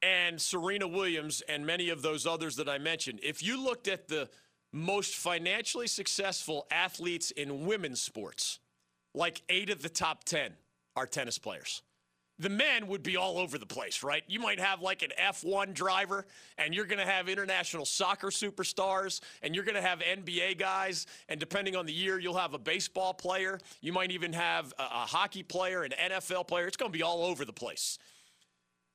and 0.04 0.42
Serena 0.42 0.88
Williams 0.88 1.42
and 1.48 1.66
many 1.66 1.90
of 1.90 2.02
those 2.02 2.28
others 2.28 2.58
that 2.58 2.68
I 2.68 2.78
mentioned, 2.78 3.20
if 3.24 3.42
you 3.42 3.64
looked 3.64 3.88
at 3.88 4.08
the 4.08 4.30
most 4.72 5.16
financially 5.16 5.88
successful 5.88 6.68
athletes 6.72 7.32
in 7.32 7.66
women's 7.66 8.02
sports, 8.02 8.60
like 9.14 9.42
eight 9.48 9.70
of 9.70 9.82
the 9.82 9.90
top 9.90 10.24
10 10.24 10.52
are 10.96 11.06
tennis 11.06 11.38
players. 11.38 11.84
The 12.40 12.50
men 12.50 12.88
would 12.88 13.04
be 13.04 13.16
all 13.16 13.38
over 13.38 13.60
the 13.60 13.66
place, 13.66 14.02
right? 14.02 14.24
You 14.28 14.40
might 14.40 14.60
have 14.60 14.82
like 14.82 15.04
an 15.04 15.12
F1 15.22 15.76
driver, 15.76 16.26
and 16.58 16.74
you're 16.74 16.86
going 16.86 17.00
to 17.00 17.10
have 17.10 17.30
international 17.30 17.86
soccer 17.86 18.28
superstars, 18.28 19.22
and 19.44 19.54
you're 19.54 19.64
going 19.64 19.76
to 19.76 19.82
have 19.82 20.00
NBA 20.00 20.58
guys, 20.58 21.06
and 21.30 21.40
depending 21.40 21.76
on 21.76 21.86
the 21.86 21.94
year, 21.94 22.20
you'll 22.20 22.38
have 22.38 22.56
a 22.56 22.60
baseball 22.60 23.14
player. 23.14 23.60
You 23.82 23.94
might 23.94 24.12
even 24.12 24.34
have 24.34 24.74
a, 24.80 24.82
a 24.82 25.06
hockey 25.06 25.44
player, 25.44 25.84
an 25.84 25.92
NFL 25.92 26.48
player. 26.48 26.66
It's 26.66 26.76
going 26.76 26.92
to 26.92 26.98
be 26.98 27.04
all 27.04 27.24
over 27.24 27.46
the 27.46 27.54
place. 27.54 28.00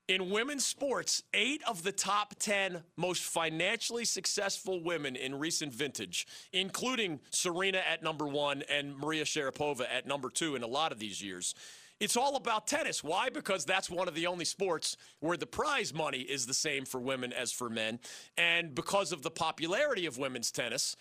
In 0.08 0.30
women's 0.30 0.64
sports, 0.64 1.22
eight 1.34 1.60
of 1.68 1.82
the 1.82 1.92
top 1.92 2.34
10 2.38 2.82
most 2.96 3.22
financially 3.24 4.06
successful 4.06 4.82
women 4.82 5.16
in 5.16 5.38
recent 5.38 5.70
vintage, 5.70 6.26
including 6.50 7.20
Serena 7.28 7.82
at 7.86 8.02
number 8.02 8.26
one 8.26 8.62
and 8.70 8.96
Maria 8.96 9.24
Sharapova 9.24 9.82
at 9.92 10.06
number 10.06 10.30
two 10.30 10.56
in 10.56 10.62
a 10.62 10.66
lot 10.66 10.92
of 10.92 10.98
these 10.98 11.22
years. 11.22 11.54
It's 12.00 12.16
all 12.16 12.36
about 12.36 12.66
tennis. 12.66 13.04
Why? 13.04 13.28
Because 13.28 13.66
that's 13.66 13.90
one 13.90 14.08
of 14.08 14.14
the 14.14 14.28
only 14.28 14.46
sports 14.46 14.96
where 15.20 15.36
the 15.36 15.46
prize 15.46 15.92
money 15.92 16.20
is 16.20 16.46
the 16.46 16.54
same 16.54 16.86
for 16.86 17.00
women 17.00 17.30
as 17.34 17.52
for 17.52 17.68
men. 17.68 17.98
And 18.38 18.74
because 18.74 19.12
of 19.12 19.20
the 19.20 19.30
popularity 19.30 20.06
of 20.06 20.16
women's 20.16 20.50
tennis, 20.50 20.96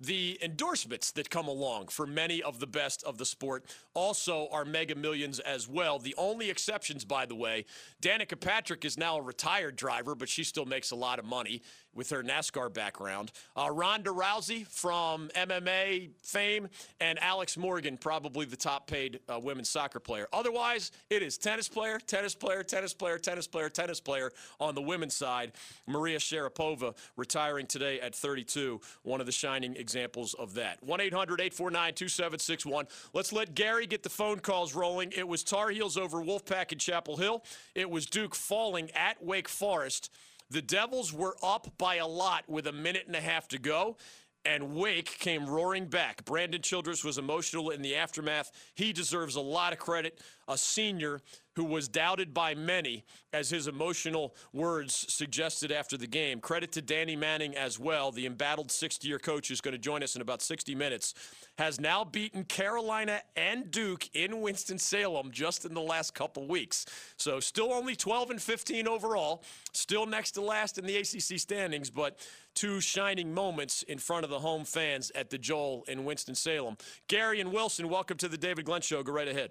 the 0.00 0.38
endorsements 0.42 1.12
that 1.12 1.28
come 1.28 1.46
along 1.46 1.88
for 1.88 2.06
many 2.06 2.42
of 2.42 2.58
the 2.58 2.66
best 2.66 3.02
of 3.04 3.18
the 3.18 3.26
sport 3.26 3.64
also 3.92 4.48
are 4.50 4.64
mega 4.64 4.94
millions 4.94 5.38
as 5.40 5.68
well. 5.68 5.98
The 5.98 6.14
only 6.16 6.48
exceptions, 6.48 7.04
by 7.04 7.26
the 7.26 7.34
way, 7.34 7.66
Danica 8.00 8.40
Patrick 8.40 8.84
is 8.84 8.96
now 8.96 9.18
a 9.18 9.22
retired 9.22 9.76
driver, 9.76 10.14
but 10.14 10.28
she 10.28 10.42
still 10.42 10.64
makes 10.64 10.90
a 10.90 10.96
lot 10.96 11.18
of 11.18 11.26
money 11.26 11.62
with 11.94 12.10
her 12.10 12.22
NASCAR 12.22 12.72
background. 12.72 13.32
Uh, 13.56 13.70
Ronda 13.70 14.10
Rousey 14.10 14.66
from 14.66 15.30
MMA 15.34 16.10
fame, 16.22 16.68
and 17.00 17.18
Alex 17.18 17.56
Morgan, 17.56 17.96
probably 17.96 18.46
the 18.46 18.56
top 18.56 18.86
paid 18.86 19.20
uh, 19.28 19.38
women's 19.42 19.68
soccer 19.68 20.00
player. 20.00 20.28
Otherwise, 20.32 20.92
it 21.08 21.22
is 21.22 21.38
tennis 21.38 21.68
player, 21.68 21.98
tennis 21.98 22.34
player, 22.34 22.62
tennis 22.62 22.94
player, 22.94 23.18
tennis 23.18 23.46
player, 23.46 23.68
tennis 23.68 24.00
player 24.00 24.30
on 24.60 24.74
the 24.74 24.82
women's 24.82 25.14
side. 25.14 25.52
Maria 25.86 26.18
Sharapova 26.18 26.96
retiring 27.16 27.66
today 27.66 28.00
at 28.00 28.14
32, 28.14 28.80
one 29.02 29.20
of 29.20 29.26
the 29.26 29.32
shining 29.32 29.76
examples 29.76 30.34
of 30.34 30.54
that. 30.54 30.82
1 30.82 31.00
800 31.00 31.40
849 31.40 31.94
2761. 31.94 32.86
Let's 33.12 33.32
let 33.32 33.54
Gary 33.54 33.86
get 33.86 34.02
the 34.02 34.10
phone 34.10 34.38
calls 34.38 34.74
rolling. 34.74 35.12
It 35.16 35.26
was 35.26 35.42
Tar 35.42 35.70
Heels 35.70 35.96
over 35.96 36.18
Wolfpack 36.18 36.72
in 36.72 36.78
Chapel 36.78 37.16
Hill. 37.16 37.44
It 37.74 37.90
was 37.90 38.06
Duke 38.06 38.34
falling 38.34 38.90
at 38.92 39.22
Wake 39.22 39.48
Forest. 39.48 40.10
The 40.50 40.62
Devils 40.62 41.12
were 41.12 41.36
up 41.42 41.72
by 41.78 41.96
a 41.96 42.06
lot 42.06 42.48
with 42.48 42.66
a 42.66 42.72
minute 42.72 43.04
and 43.06 43.14
a 43.14 43.20
half 43.20 43.48
to 43.48 43.58
go 43.58 43.96
and 44.44 44.74
Wake 44.74 45.18
came 45.18 45.46
roaring 45.46 45.86
back. 45.86 46.24
Brandon 46.24 46.62
Childress 46.62 47.04
was 47.04 47.18
emotional 47.18 47.70
in 47.70 47.82
the 47.82 47.96
aftermath. 47.96 48.50
He 48.74 48.92
deserves 48.92 49.36
a 49.36 49.40
lot 49.40 49.72
of 49.72 49.78
credit. 49.78 50.20
A 50.48 50.56
senior 50.56 51.20
who 51.56 51.64
was 51.64 51.88
doubted 51.88 52.32
by 52.32 52.54
many, 52.54 53.04
as 53.32 53.50
his 53.50 53.68
emotional 53.68 54.34
words 54.52 55.06
suggested 55.08 55.72
after 55.72 55.96
the 55.96 56.06
game. 56.06 56.40
Credit 56.40 56.72
to 56.72 56.82
Danny 56.82 57.16
Manning 57.16 57.56
as 57.56 57.78
well, 57.78 58.10
the 58.12 58.26
embattled 58.26 58.70
60 58.70 59.06
year 59.06 59.18
coach 59.18 59.48
who's 59.48 59.60
going 59.60 59.72
to 59.72 59.78
join 59.78 60.02
us 60.02 60.16
in 60.16 60.22
about 60.22 60.42
60 60.42 60.74
minutes. 60.74 61.14
Has 61.58 61.80
now 61.80 62.04
beaten 62.04 62.44
Carolina 62.44 63.20
and 63.36 63.70
Duke 63.70 64.08
in 64.14 64.40
Winston-Salem 64.40 65.30
just 65.30 65.64
in 65.64 65.74
the 65.74 65.80
last 65.80 66.14
couple 66.14 66.46
weeks. 66.46 66.86
So, 67.16 67.40
still 67.40 67.72
only 67.72 67.94
12 67.94 68.30
and 68.30 68.42
15 68.42 68.88
overall, 68.88 69.44
still 69.72 70.06
next 70.06 70.32
to 70.32 70.40
last 70.40 70.78
in 70.78 70.86
the 70.86 70.96
ACC 70.96 71.38
standings, 71.38 71.90
but 71.90 72.18
two 72.54 72.80
shining 72.80 73.32
moments 73.32 73.82
in 73.84 73.98
front 73.98 74.24
of 74.24 74.30
the 74.30 74.38
home 74.38 74.64
fans 74.64 75.12
at 75.14 75.30
the 75.30 75.38
Joel 75.38 75.84
in 75.88 76.04
Winston-Salem. 76.04 76.76
Gary 77.08 77.40
and 77.40 77.52
Wilson, 77.52 77.88
welcome 77.88 78.16
to 78.18 78.28
the 78.28 78.38
David 78.38 78.64
Glenn 78.64 78.80
Show. 78.80 79.02
Go 79.02 79.12
right 79.12 79.28
ahead. 79.28 79.50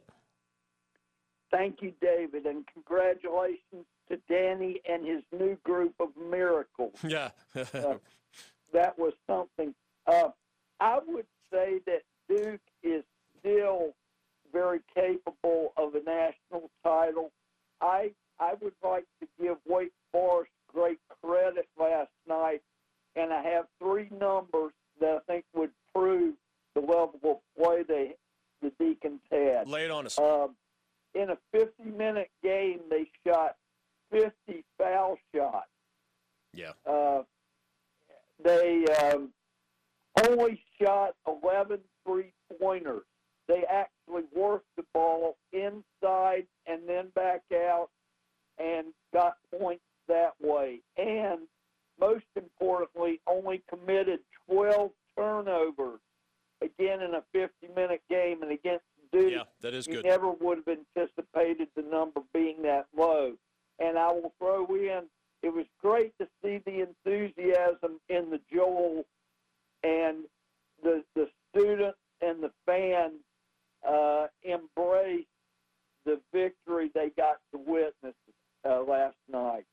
Thank 1.52 1.82
you, 1.82 1.94
David, 2.02 2.46
and 2.46 2.66
congratulations 2.74 3.86
to 4.10 4.18
Danny 4.30 4.82
and 4.90 5.06
his 5.06 5.24
new 5.32 5.58
group 5.64 5.96
of 6.00 6.10
miracles. 6.30 6.94
Yeah. 7.04 7.30
uh, 7.56 7.96
that 8.72 8.98
was 9.00 9.14
something. 9.26 9.74
Uh, 10.06 10.30
I 10.80 11.00
would 11.08 11.26
say 11.52 11.80
that 11.88 12.04
Duke 12.28 12.62
is 12.84 13.04
still 13.40 13.94
very 14.54 14.80
capable 14.94 15.74
of 15.78 15.96
a 15.96 16.04
national 16.04 16.70
title. 16.84 17.32
I 17.82 18.12
I 18.40 18.54
would 18.62 18.74
like 18.84 19.06
to 19.22 19.28
give 19.42 19.58
Wake 19.68 19.92
Forest 20.12 20.52
great 20.72 21.00
credit 21.24 21.68
last 21.80 22.12
night, 22.28 22.62
and 23.16 23.34
I 23.34 23.42
have 23.42 23.66
three 23.80 24.10
numbers 24.12 24.74
that 25.00 25.16
I 25.16 25.32
think 25.32 25.46
would 25.56 25.72
prove 25.94 26.36
the 26.76 26.82
level 26.82 27.20
of 27.24 27.38
play 27.58 27.84
they 27.84 28.16
the 28.62 28.72
Deacons 28.80 29.22
had. 29.32 29.68
Lay 29.68 29.86
it 29.86 29.92
on 29.92 30.06
us. 30.06 30.20
Um, 30.20 30.56
in 31.20 31.30
a 31.32 31.38
50-minute 31.54 32.30
game, 32.42 32.80
they 32.90 33.10
shot 33.26 33.56
50 34.12 34.64
foul 34.78 35.18
shots. 35.36 35.68
yeah. 36.54 36.72
Uh, 36.90 37.24
they 38.42 38.86
um, 38.86 39.34
only 40.28 40.62
shot 40.82 41.16
11 41.28 41.80
three-pointers. 42.06 43.04
They 43.48 43.64
actually 43.70 44.24
worked 44.34 44.68
the 44.78 44.86
ball 44.94 45.36
inside 45.52 46.48
and 46.66 46.88
then 46.88 47.10
back 47.16 47.42
out 47.54 47.90
and 48.58 48.88
got 49.14 49.36
points 49.60 49.84
that 50.08 50.34
way. 50.40 50.80
And 50.98 51.42
most 52.00 52.26
importantly, 52.36 53.20
only 53.28 53.62
committed 53.70 54.20
12 54.50 54.92
turnovers 55.18 56.00
again 56.62 57.02
in 57.02 57.16
a 57.16 57.24
50-minute 57.36 58.02
game 58.10 58.42
and 58.42 58.52
against 58.52 58.86
Yeah, 59.14 59.44
that 59.62 59.74
is 59.74 59.88
You 59.88 59.96
good. 59.96 60.06
never 60.06 60.30
would 60.32 60.60
have 60.66 60.78
anticipated 60.96 61.68
the 61.76 61.82
number 61.82 62.22
being 62.34 62.62
that 62.64 62.86
low. 62.96 63.34
And 63.80 63.98
I 63.98 64.12
will 64.12 64.34
throw 64.38 64.66
in, 64.76 65.04
it 65.42 65.54
was 65.54 65.66
great 65.82 66.14
to 66.20 66.28
see 66.44 66.60
the 66.66 66.82
enthusiasm 66.82 68.00
in 68.10 68.30
the 68.30 68.40
Joel 68.54 69.06
and 69.84 70.26
the 70.84 71.04
the 71.16 71.30
students 71.50 71.98
and 72.22 72.44
the 72.44 72.52
fans 72.66 73.22
uh, 73.88 74.28
embrace 74.44 75.26
the 76.06 76.20
victory 76.34 76.92
they 76.94 77.10
got 77.16 77.38
to 77.54 77.58
witness 77.58 78.16
uh, 78.70 78.82
last 78.82 79.16
night. 79.32 79.66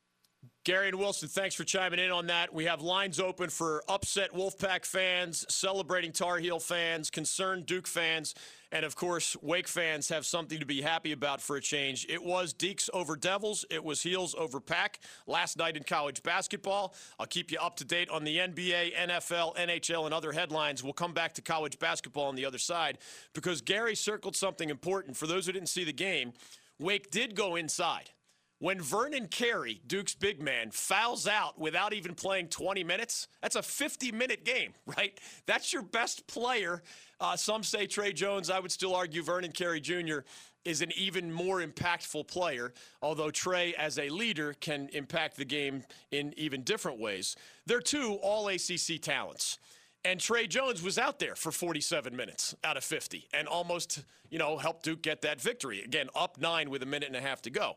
Gary 0.66 0.88
and 0.88 0.98
Wilson, 0.98 1.28
thanks 1.28 1.54
for 1.54 1.62
chiming 1.62 2.00
in 2.00 2.10
on 2.10 2.26
that. 2.26 2.52
We 2.52 2.64
have 2.64 2.80
lines 2.80 3.20
open 3.20 3.50
for 3.50 3.84
upset 3.88 4.32
Wolfpack 4.32 4.84
fans, 4.84 5.46
celebrating 5.48 6.10
Tar 6.10 6.38
Heel 6.38 6.58
fans, 6.58 7.08
concerned 7.08 7.66
Duke 7.66 7.86
fans, 7.86 8.34
and 8.72 8.84
of 8.84 8.96
course, 8.96 9.36
Wake 9.42 9.68
fans 9.68 10.08
have 10.08 10.26
something 10.26 10.58
to 10.58 10.66
be 10.66 10.82
happy 10.82 11.12
about 11.12 11.40
for 11.40 11.54
a 11.54 11.60
change. 11.60 12.04
It 12.08 12.20
was 12.20 12.52
Deacs 12.52 12.90
over 12.92 13.14
Devils, 13.14 13.64
it 13.70 13.84
was 13.84 14.02
Heels 14.02 14.34
over 14.36 14.58
Pack 14.58 14.98
last 15.28 15.56
night 15.56 15.76
in 15.76 15.84
college 15.84 16.20
basketball. 16.24 16.96
I'll 17.20 17.26
keep 17.26 17.52
you 17.52 17.60
up 17.60 17.76
to 17.76 17.84
date 17.84 18.10
on 18.10 18.24
the 18.24 18.36
NBA, 18.38 18.96
NFL, 18.96 19.56
NHL, 19.56 20.06
and 20.06 20.12
other 20.12 20.32
headlines. 20.32 20.82
We'll 20.82 20.94
come 20.94 21.14
back 21.14 21.34
to 21.34 21.42
college 21.42 21.78
basketball 21.78 22.24
on 22.24 22.34
the 22.34 22.44
other 22.44 22.58
side 22.58 22.98
because 23.34 23.60
Gary 23.60 23.94
circled 23.94 24.34
something 24.34 24.68
important. 24.68 25.16
For 25.16 25.28
those 25.28 25.46
who 25.46 25.52
didn't 25.52 25.68
see 25.68 25.84
the 25.84 25.92
game, 25.92 26.32
Wake 26.80 27.12
did 27.12 27.36
go 27.36 27.54
inside. 27.54 28.10
When 28.58 28.80
Vernon 28.80 29.28
Carey, 29.28 29.82
Duke's 29.86 30.14
big 30.14 30.40
man, 30.40 30.70
fouls 30.70 31.28
out 31.28 31.58
without 31.58 31.92
even 31.92 32.14
playing 32.14 32.48
20 32.48 32.84
minutes, 32.84 33.28
that's 33.42 33.56
a 33.56 33.62
50 33.62 34.12
minute 34.12 34.44
game, 34.44 34.72
right? 34.96 35.18
That's 35.44 35.72
your 35.72 35.82
best 35.82 36.26
player. 36.26 36.82
Uh, 37.20 37.36
some 37.36 37.62
say 37.62 37.86
Tre 37.86 38.12
Jones. 38.12 38.48
I 38.48 38.58
would 38.58 38.72
still 38.72 38.94
argue 38.94 39.22
Vernon 39.22 39.52
Carey 39.52 39.80
Jr. 39.80 40.20
is 40.64 40.80
an 40.80 40.90
even 40.96 41.30
more 41.30 41.60
impactful 41.60 42.28
player, 42.28 42.72
although 43.02 43.30
Tre, 43.30 43.74
as 43.74 43.98
a 43.98 44.08
leader, 44.08 44.54
can 44.54 44.88
impact 44.94 45.36
the 45.36 45.44
game 45.44 45.84
in 46.10 46.32
even 46.38 46.62
different 46.62 46.98
ways. 46.98 47.36
They're 47.66 47.80
two 47.80 48.14
all 48.22 48.48
ACC 48.48 49.00
talents. 49.02 49.58
And 50.02 50.20
Tre 50.20 50.46
Jones 50.46 50.82
was 50.82 50.98
out 50.98 51.18
there 51.18 51.34
for 51.34 51.50
47 51.50 52.14
minutes 52.14 52.54
out 52.62 52.76
of 52.76 52.84
50 52.84 53.26
and 53.34 53.48
almost, 53.48 54.04
you 54.30 54.38
know, 54.38 54.56
helped 54.56 54.84
Duke 54.84 55.02
get 55.02 55.22
that 55.22 55.40
victory. 55.40 55.82
Again, 55.82 56.08
up 56.14 56.38
nine 56.38 56.70
with 56.70 56.82
a 56.84 56.86
minute 56.86 57.08
and 57.08 57.16
a 57.16 57.20
half 57.20 57.42
to 57.42 57.50
go. 57.50 57.76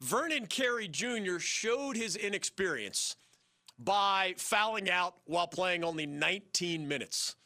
Vernon 0.00 0.46
Carey 0.46 0.88
Jr. 0.88 1.38
showed 1.38 1.96
his 1.96 2.16
inexperience 2.16 3.16
by 3.78 4.34
fouling 4.36 4.90
out 4.90 5.14
while 5.24 5.46
playing 5.46 5.84
only 5.84 6.06
19 6.06 6.86
minutes. 6.86 7.36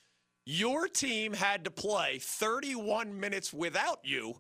Your 0.47 0.89
team 0.89 1.33
had 1.33 1.65
to 1.65 1.71
play 1.71 2.19
31 2.21 3.19
minutes 3.19 3.53
without 3.53 4.01
you. 4.03 4.37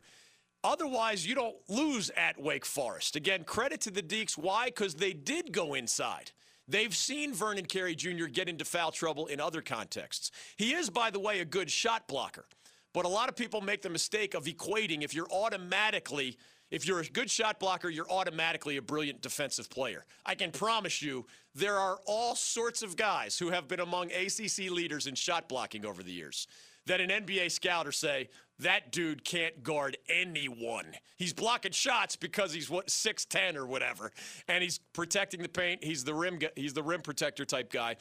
Otherwise, 0.64 1.27
you 1.27 1.35
don't 1.35 1.57
lose 1.68 2.11
at 2.16 2.40
Wake 2.40 2.66
Forest. 2.66 3.16
Again, 3.16 3.44
credit 3.44 3.81
to 3.83 3.90
the 3.90 4.03
Deacs. 4.03 4.37
Why? 4.37 4.66
Because 4.66 4.94
they 4.94 5.12
did 5.12 5.53
go 5.53 5.75
inside. 5.75 6.33
They've 6.68 6.94
seen 6.94 7.33
Vernon 7.33 7.66
Carey 7.66 7.94
Jr. 7.94 8.27
get 8.27 8.49
into 8.49 8.64
foul 8.64 8.92
trouble 8.92 9.27
in 9.27 9.40
other 9.40 9.62
contexts. 9.62 10.31
He 10.57 10.75
is, 10.75 10.90
by 10.90 11.11
the 11.11 11.20
way, 11.20 11.40
a 11.40 11.44
good 11.44 11.70
shot 11.70 12.07
blocker. 12.07 12.46
But 12.92 13.05
a 13.05 13.09
lot 13.09 13.29
of 13.29 13.37
people 13.37 13.61
make 13.61 13.83
the 13.83 13.90
mistake 13.90 14.35
of 14.35 14.44
equating 14.44 15.03
if 15.03 15.14
you're 15.14 15.31
automatically 15.31 16.37
if 16.70 16.87
you're 16.87 17.00
a 17.00 17.04
good 17.04 17.30
shot 17.30 17.59
blocker, 17.59 17.88
you're 17.88 18.11
automatically 18.11 18.76
a 18.76 18.83
brilliant 18.83 19.20
defensive 19.20 19.68
player. 19.70 20.04
I 20.24 20.35
can 20.35 20.50
promise 20.52 21.02
you 21.02 21.26
there 21.54 21.76
are 21.76 21.98
all 22.06 22.35
sorts 22.35 22.83
of 22.83 22.96
guys 22.96 23.38
who 23.38 23.50
have 23.50 23.68
been 23.68 23.80
among 23.80 24.11
ACC 24.12 24.70
leaders 24.70 25.06
in 25.06 25.14
shot 25.14 25.48
blocking 25.48 25.85
over 25.85 26.02
the 26.02 26.12
years 26.12 26.46
that 26.87 27.00
an 27.00 27.11
NBA 27.11 27.50
scout 27.50 27.87
or 27.87 27.92
say, 27.92 28.28
that 28.59 28.92
dude 28.92 29.24
can't 29.24 29.62
guard 29.62 29.96
anyone. 30.09 30.87
He's 31.16 31.33
blocking 31.33 31.72
shots 31.72 32.16
because 32.16 32.52
he's 32.52 32.68
what 32.68 32.88
6'10 32.88 33.56
or 33.56 33.66
whatever, 33.66 34.12
and 34.48 34.62
he's 34.62 34.78
protecting 34.92 35.40
the 35.40 35.48
paint. 35.48 35.83
He's 35.83 36.04
the 36.04 36.14
rim 36.14 36.38
he's 36.56 36.74
the 36.74 36.83
rim 36.83 37.00
protector 37.00 37.44
type 37.44 37.72
guy. 37.72 37.96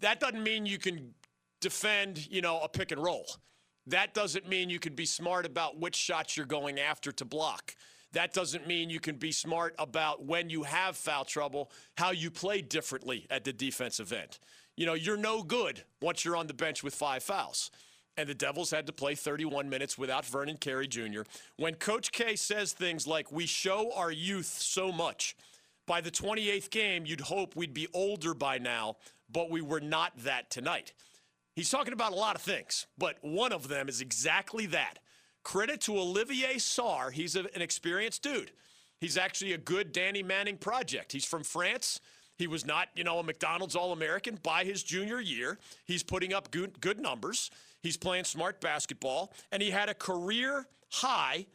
That 0.00 0.20
doesn't 0.20 0.42
mean 0.42 0.66
you 0.66 0.78
can 0.78 1.14
defend, 1.60 2.30
you 2.30 2.42
know, 2.42 2.60
a 2.60 2.68
pick 2.68 2.92
and 2.92 3.02
roll. 3.02 3.26
That 3.86 4.14
doesn't 4.14 4.48
mean 4.48 4.68
you 4.68 4.78
can 4.78 4.94
be 4.94 5.06
smart 5.06 5.46
about 5.46 5.78
which 5.78 5.94
shots 5.94 6.36
you're 6.36 6.46
going 6.46 6.80
after 6.80 7.12
to 7.12 7.24
block. 7.24 7.74
That 8.14 8.32
doesn't 8.32 8.66
mean 8.66 8.90
you 8.90 9.00
can 9.00 9.16
be 9.16 9.32
smart 9.32 9.74
about 9.78 10.24
when 10.24 10.48
you 10.48 10.62
have 10.62 10.96
foul 10.96 11.24
trouble, 11.24 11.70
how 11.96 12.12
you 12.12 12.30
play 12.30 12.62
differently 12.62 13.26
at 13.28 13.44
the 13.44 13.52
defensive 13.52 14.12
end. 14.12 14.38
You 14.76 14.86
know, 14.86 14.94
you're 14.94 15.16
no 15.16 15.42
good 15.42 15.82
once 16.00 16.24
you're 16.24 16.36
on 16.36 16.46
the 16.46 16.54
bench 16.54 16.82
with 16.84 16.94
five 16.94 17.24
fouls. 17.24 17.70
And 18.16 18.28
the 18.28 18.34
Devils 18.34 18.70
had 18.70 18.86
to 18.86 18.92
play 18.92 19.16
31 19.16 19.68
minutes 19.68 19.98
without 19.98 20.24
Vernon 20.24 20.56
Carey 20.56 20.86
Jr. 20.86 21.22
When 21.56 21.74
Coach 21.74 22.12
K 22.12 22.36
says 22.36 22.72
things 22.72 23.08
like, 23.08 23.32
we 23.32 23.46
show 23.46 23.90
our 23.92 24.12
youth 24.12 24.46
so 24.46 24.92
much, 24.92 25.36
by 25.84 26.00
the 26.00 26.12
28th 26.12 26.70
game, 26.70 27.06
you'd 27.06 27.22
hope 27.22 27.56
we'd 27.56 27.74
be 27.74 27.88
older 27.92 28.32
by 28.32 28.58
now, 28.58 28.96
but 29.30 29.50
we 29.50 29.60
were 29.60 29.80
not 29.80 30.12
that 30.18 30.50
tonight. 30.50 30.92
He's 31.56 31.70
talking 31.70 31.92
about 31.92 32.12
a 32.12 32.16
lot 32.16 32.36
of 32.36 32.42
things, 32.42 32.86
but 32.96 33.18
one 33.22 33.52
of 33.52 33.66
them 33.66 33.88
is 33.88 34.00
exactly 34.00 34.66
that. 34.66 35.00
Credit 35.44 35.80
to 35.82 35.96
Olivier 35.98 36.54
Sarr. 36.56 37.12
He's 37.12 37.36
a, 37.36 37.40
an 37.54 37.62
experienced 37.62 38.22
dude. 38.22 38.50
He's 39.00 39.16
actually 39.16 39.52
a 39.52 39.58
good 39.58 39.92
Danny 39.92 40.22
Manning 40.22 40.56
project. 40.56 41.12
He's 41.12 41.24
from 41.24 41.44
France. 41.44 42.00
He 42.36 42.46
was 42.46 42.66
not, 42.66 42.88
you 42.96 43.04
know, 43.04 43.18
a 43.18 43.22
McDonald's 43.22 43.76
All 43.76 43.92
American 43.92 44.38
by 44.42 44.64
his 44.64 44.82
junior 44.82 45.20
year. 45.20 45.58
He's 45.84 46.02
putting 46.02 46.32
up 46.32 46.50
good, 46.50 46.80
good 46.80 46.98
numbers. 46.98 47.50
He's 47.82 47.96
playing 47.96 48.24
smart 48.24 48.60
basketball, 48.60 49.32
and 49.52 49.62
he 49.62 49.70
had 49.70 49.88
a 49.88 49.94
career 49.94 50.66
high 50.90 51.46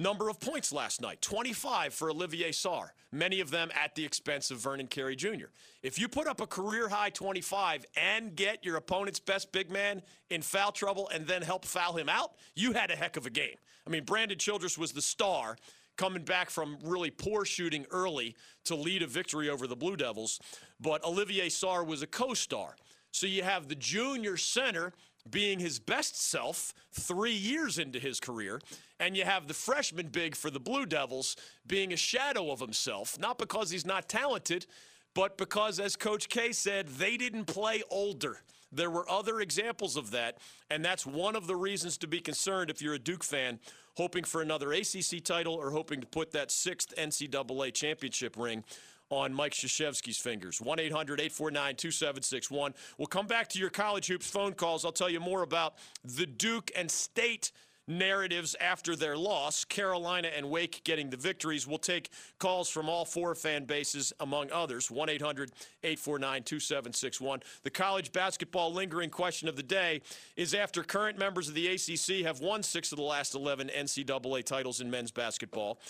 number 0.00 0.30
of 0.30 0.40
points 0.40 0.72
last 0.72 1.00
night 1.00 1.20
25 1.20 1.92
for 1.92 2.10
Olivier 2.10 2.50
Sarr, 2.50 2.88
many 3.12 3.40
of 3.40 3.50
them 3.50 3.70
at 3.80 3.94
the 3.94 4.04
expense 4.04 4.50
of 4.50 4.58
Vernon 4.58 4.86
Carey 4.86 5.14
Jr. 5.14 5.48
If 5.82 5.98
you 5.98 6.08
put 6.08 6.26
up 6.26 6.40
a 6.40 6.46
career 6.46 6.88
high 6.88 7.10
25 7.10 7.84
and 7.96 8.34
get 8.34 8.64
your 8.64 8.76
opponent's 8.76 9.20
best 9.20 9.52
big 9.52 9.70
man 9.70 10.02
in 10.30 10.40
foul 10.40 10.72
trouble 10.72 11.08
and 11.12 11.26
then 11.26 11.42
help 11.42 11.66
foul 11.66 11.96
him 11.96 12.08
out, 12.08 12.32
you 12.54 12.72
had 12.72 12.90
a 12.90 12.96
heck 12.96 13.16
of 13.18 13.26
a 13.26 13.30
game. 13.30 13.56
I 13.86 13.90
mean, 13.90 14.04
Brandon 14.04 14.38
Childress 14.38 14.78
was 14.78 14.92
the 14.92 15.02
star 15.02 15.56
coming 15.96 16.24
back 16.24 16.48
from 16.48 16.78
really 16.82 17.10
poor 17.10 17.44
shooting 17.44 17.84
early 17.90 18.34
to 18.64 18.74
lead 18.74 19.02
a 19.02 19.06
victory 19.06 19.50
over 19.50 19.66
the 19.66 19.76
Blue 19.76 19.96
Devils, 19.96 20.40
but 20.80 21.04
Olivier 21.04 21.48
Sarr 21.48 21.86
was 21.86 22.00
a 22.00 22.06
co 22.06 22.32
star. 22.32 22.74
So 23.12 23.26
you 23.26 23.42
have 23.42 23.68
the 23.68 23.74
junior 23.74 24.36
center 24.36 24.92
being 25.28 25.58
his 25.58 25.78
best 25.78 26.20
self 26.20 26.72
three 26.92 27.32
years 27.32 27.78
into 27.78 27.98
his 27.98 28.20
career, 28.20 28.60
and 28.98 29.16
you 29.16 29.24
have 29.24 29.48
the 29.48 29.54
freshman 29.54 30.08
big 30.08 30.36
for 30.36 30.50
the 30.50 30.60
Blue 30.60 30.86
Devils 30.86 31.36
being 31.66 31.92
a 31.92 31.96
shadow 31.96 32.50
of 32.50 32.60
himself, 32.60 33.18
not 33.18 33.38
because 33.38 33.70
he's 33.70 33.86
not 33.86 34.08
talented, 34.08 34.66
but 35.14 35.36
because, 35.36 35.80
as 35.80 35.96
Coach 35.96 36.28
K 36.28 36.52
said, 36.52 36.88
they 36.88 37.16
didn't 37.16 37.46
play 37.46 37.82
older. 37.90 38.42
There 38.72 38.90
were 38.90 39.08
other 39.10 39.40
examples 39.40 39.96
of 39.96 40.12
that, 40.12 40.38
and 40.70 40.84
that's 40.84 41.04
one 41.04 41.34
of 41.34 41.48
the 41.48 41.56
reasons 41.56 41.98
to 41.98 42.06
be 42.06 42.20
concerned 42.20 42.70
if 42.70 42.80
you're 42.80 42.94
a 42.94 43.00
Duke 43.00 43.24
fan 43.24 43.58
hoping 43.96 44.24
for 44.24 44.40
another 44.40 44.72
ACC 44.72 45.22
title 45.24 45.54
or 45.54 45.70
hoping 45.70 46.00
to 46.00 46.06
put 46.06 46.30
that 46.32 46.50
sixth 46.50 46.94
NCAA 46.96 47.74
championship 47.74 48.36
ring 48.38 48.64
on 49.10 49.34
Mike 49.34 49.52
Krzyzewski's 49.52 50.18
fingers. 50.18 50.60
1 50.60 50.78
800 50.78 51.20
849 51.20 51.76
2761. 51.76 52.74
We'll 52.96 53.06
come 53.06 53.26
back 53.26 53.48
to 53.48 53.58
your 53.58 53.70
college 53.70 54.06
hoops 54.06 54.30
phone 54.30 54.54
calls. 54.54 54.84
I'll 54.84 54.92
tell 54.92 55.10
you 55.10 55.20
more 55.20 55.42
about 55.42 55.74
the 56.04 56.26
Duke 56.26 56.70
and 56.76 56.90
State 56.90 57.52
narratives 57.88 58.54
after 58.60 58.94
their 58.94 59.16
loss. 59.16 59.64
Carolina 59.64 60.28
and 60.34 60.48
Wake 60.48 60.82
getting 60.84 61.10
the 61.10 61.16
victories. 61.16 61.66
We'll 61.66 61.78
take 61.78 62.10
calls 62.38 62.70
from 62.70 62.88
all 62.88 63.04
four 63.04 63.34
fan 63.34 63.64
bases, 63.64 64.12
among 64.20 64.52
others. 64.52 64.90
1 64.90 65.08
800 65.08 65.50
849 65.82 66.42
2761. 66.44 67.40
The 67.64 67.70
college 67.70 68.12
basketball 68.12 68.72
lingering 68.72 69.10
question 69.10 69.48
of 69.48 69.56
the 69.56 69.62
day 69.62 70.02
is 70.36 70.54
after 70.54 70.82
current 70.84 71.18
members 71.18 71.48
of 71.48 71.54
the 71.54 71.66
ACC 71.66 72.24
have 72.24 72.40
won 72.40 72.62
six 72.62 72.92
of 72.92 72.96
the 72.96 73.02
last 73.02 73.34
11 73.34 73.70
NCAA 73.76 74.44
titles 74.44 74.80
in 74.80 74.88
men's 74.88 75.10
basketball. 75.10 75.80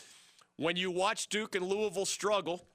When 0.57 0.77
you 0.77 0.91
watch 0.91 1.29
Duke 1.29 1.55
and 1.55 1.67
Louisville 1.67 2.07
struggle, 2.07 2.67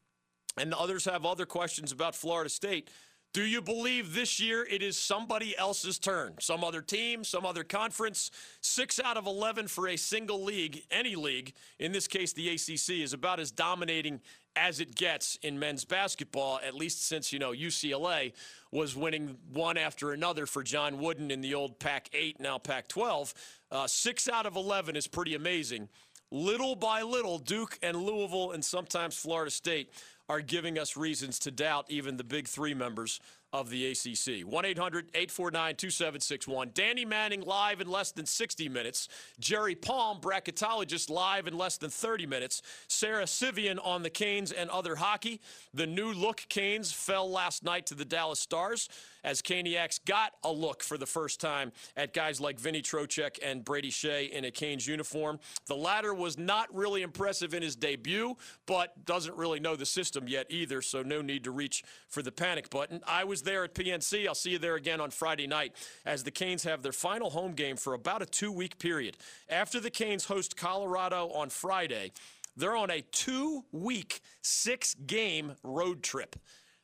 and 0.58 0.74
others 0.74 1.06
have 1.06 1.26
other 1.26 1.46
questions 1.46 1.92
about 1.92 2.16
Florida 2.16 2.50
State. 2.50 2.90
Do 3.36 3.44
you 3.44 3.62
believe 3.62 4.14
this 4.14 4.40
year 4.40 4.66
it 4.66 4.82
is 4.82 4.98
somebody 4.98 5.58
else's 5.58 6.00
turn? 6.00 6.36
Some 6.40 6.64
other 6.64 6.82
team, 6.82 7.26
some 7.26 7.46
other 7.46 7.66
conference? 7.66 8.32
Six 8.62 8.98
out 8.98 9.18
of 9.18 9.28
11 9.28 9.68
for 9.68 9.90
a 9.90 9.98
single 9.98 10.42
league, 10.42 10.84
any 10.90 11.18
league, 11.18 11.52
in 11.78 11.92
this 11.92 12.08
case 12.08 12.32
the 12.32 12.48
ACC, 12.48 13.02
is 13.02 13.12
about 13.12 13.42
as 13.42 13.52
dominating 13.52 14.22
as 14.56 14.80
it 14.80 14.96
gets 14.96 15.36
in 15.42 15.60
men's 15.60 15.84
basketball, 15.84 16.62
at 16.66 16.76
least 16.76 17.06
since, 17.06 17.34
you 17.34 17.40
know, 17.40 17.52
UCLA 17.52 18.32
was 18.72 18.96
winning 18.96 19.36
one 19.52 19.78
after 19.78 20.14
another 20.14 20.46
for 20.46 20.64
John 20.64 20.98
Wooden 20.98 21.30
in 21.30 21.42
the 21.42 21.56
old 21.56 21.78
Pac 21.78 22.10
8, 22.14 22.40
now 22.40 22.58
Pac 22.58 22.88
12. 22.88 23.34
Uh, 23.70 23.86
six 23.86 24.30
out 24.30 24.46
of 24.46 24.56
11 24.56 24.96
is 24.96 25.08
pretty 25.08 25.36
amazing. 25.36 25.90
Little 26.32 26.76
by 26.76 27.02
little, 27.02 27.38
Duke 27.38 27.78
and 27.84 27.98
Louisville 27.98 28.52
and 28.52 28.64
sometimes 28.64 29.16
Florida 29.16 29.52
State 29.52 29.90
are 30.28 30.42
giving 30.42 30.80
us 30.80 30.98
reasons 30.98 31.40
to 31.40 31.52
doubt 31.52 31.86
even 31.90 32.18
the 32.18 32.24
big 32.24 32.48
three 32.48 32.74
members 32.74 33.20
of 33.54 33.70
the 33.70 33.92
ACC. 33.92 34.46
1 34.46 34.66
800 34.66 35.06
849 35.14 35.76
2761. 35.76 36.72
Danny 36.74 37.06
Manning 37.06 37.42
live 37.42 37.80
in 37.80 37.88
less 37.88 38.12
than 38.12 38.26
60 38.26 38.68
minutes. 38.68 39.08
Jerry 39.40 39.76
Palm, 39.76 40.20
bracketologist, 40.20 41.10
live 41.10 41.48
in 41.48 41.58
less 41.58 41.78
than 41.78 41.90
30 41.90 42.26
minutes. 42.26 42.62
Sarah 42.88 43.28
Civian 43.28 43.80
on 43.80 44.04
the 44.04 44.10
Canes 44.10 44.52
and 44.52 44.70
other 44.70 44.96
hockey. 44.96 45.40
The 45.74 45.88
new 45.88 46.12
look 46.12 46.46
Canes 46.50 46.92
fell 46.92 47.30
last 47.30 47.64
night 47.64 47.86
to 47.88 47.96
the 47.96 48.06
Dallas 48.06 48.40
Stars 48.40 48.90
as 49.26 49.42
Caniacs 49.42 50.00
got 50.06 50.34
a 50.44 50.52
look 50.52 50.84
for 50.84 50.98
the 50.98 51.06
first 51.06 51.42
time 51.42 51.72
at 51.98 52.14
guys 52.14 52.40
like 52.40 52.60
Vinny 52.60 52.82
Trocheck 52.82 53.40
and 53.44 53.66
Brady 53.66 53.90
Skjei 53.90 54.30
in 54.30 54.46
a 54.46 54.52
Canes 54.52 54.88
uniform. 54.88 55.40
The 55.66 55.76
latter 55.76 56.14
was 56.14 56.38
not 56.38 56.74
really 56.74 57.02
impressive 57.02 57.54
in 57.56 57.64
his 57.64 57.76
debut, 57.76 58.38
but 58.68 59.06
doesn't 59.06 59.36
really 59.36 59.60
know 59.60 59.76
the 59.76 59.86
system 59.86 60.28
yet 60.28 60.46
either, 60.50 60.82
so 60.82 61.02
no 61.02 61.22
need 61.22 61.44
to 61.46 61.52
reach 61.52 61.84
for 62.08 62.22
the 62.22 62.32
panic 62.32 62.70
button. 62.70 63.02
I 63.08 63.24
was 63.24 63.42
there 63.42 63.64
at 63.64 63.74
PNC. 63.74 64.28
I'll 64.28 64.36
see 64.36 64.52
you 64.52 64.60
there 64.60 64.76
again 64.76 65.02
on 65.02 65.10
Friday 65.10 65.48
night 65.48 65.76
as 66.06 66.24
the 66.24 66.32
Canes 66.32 66.64
have 66.64 66.84
their 66.84 66.92
final 66.92 67.32
home 67.32 67.54
game 67.54 67.78
for 67.78 67.96
about 67.96 68.22
a 68.22 68.28
two 68.28 68.52
week 68.52 68.78
period. 68.78 69.18
After 69.50 69.80
the 69.80 69.90
Canes 69.90 70.26
host 70.26 70.56
Colorado 70.56 71.30
on 71.30 71.50
Friday, 71.50 72.12
they're 72.56 72.76
on 72.76 72.92
a 72.92 73.02
two 73.02 73.66
week, 73.72 74.22
six 74.44 74.94
game 74.94 75.56
road 75.64 76.04
trip 76.04 76.36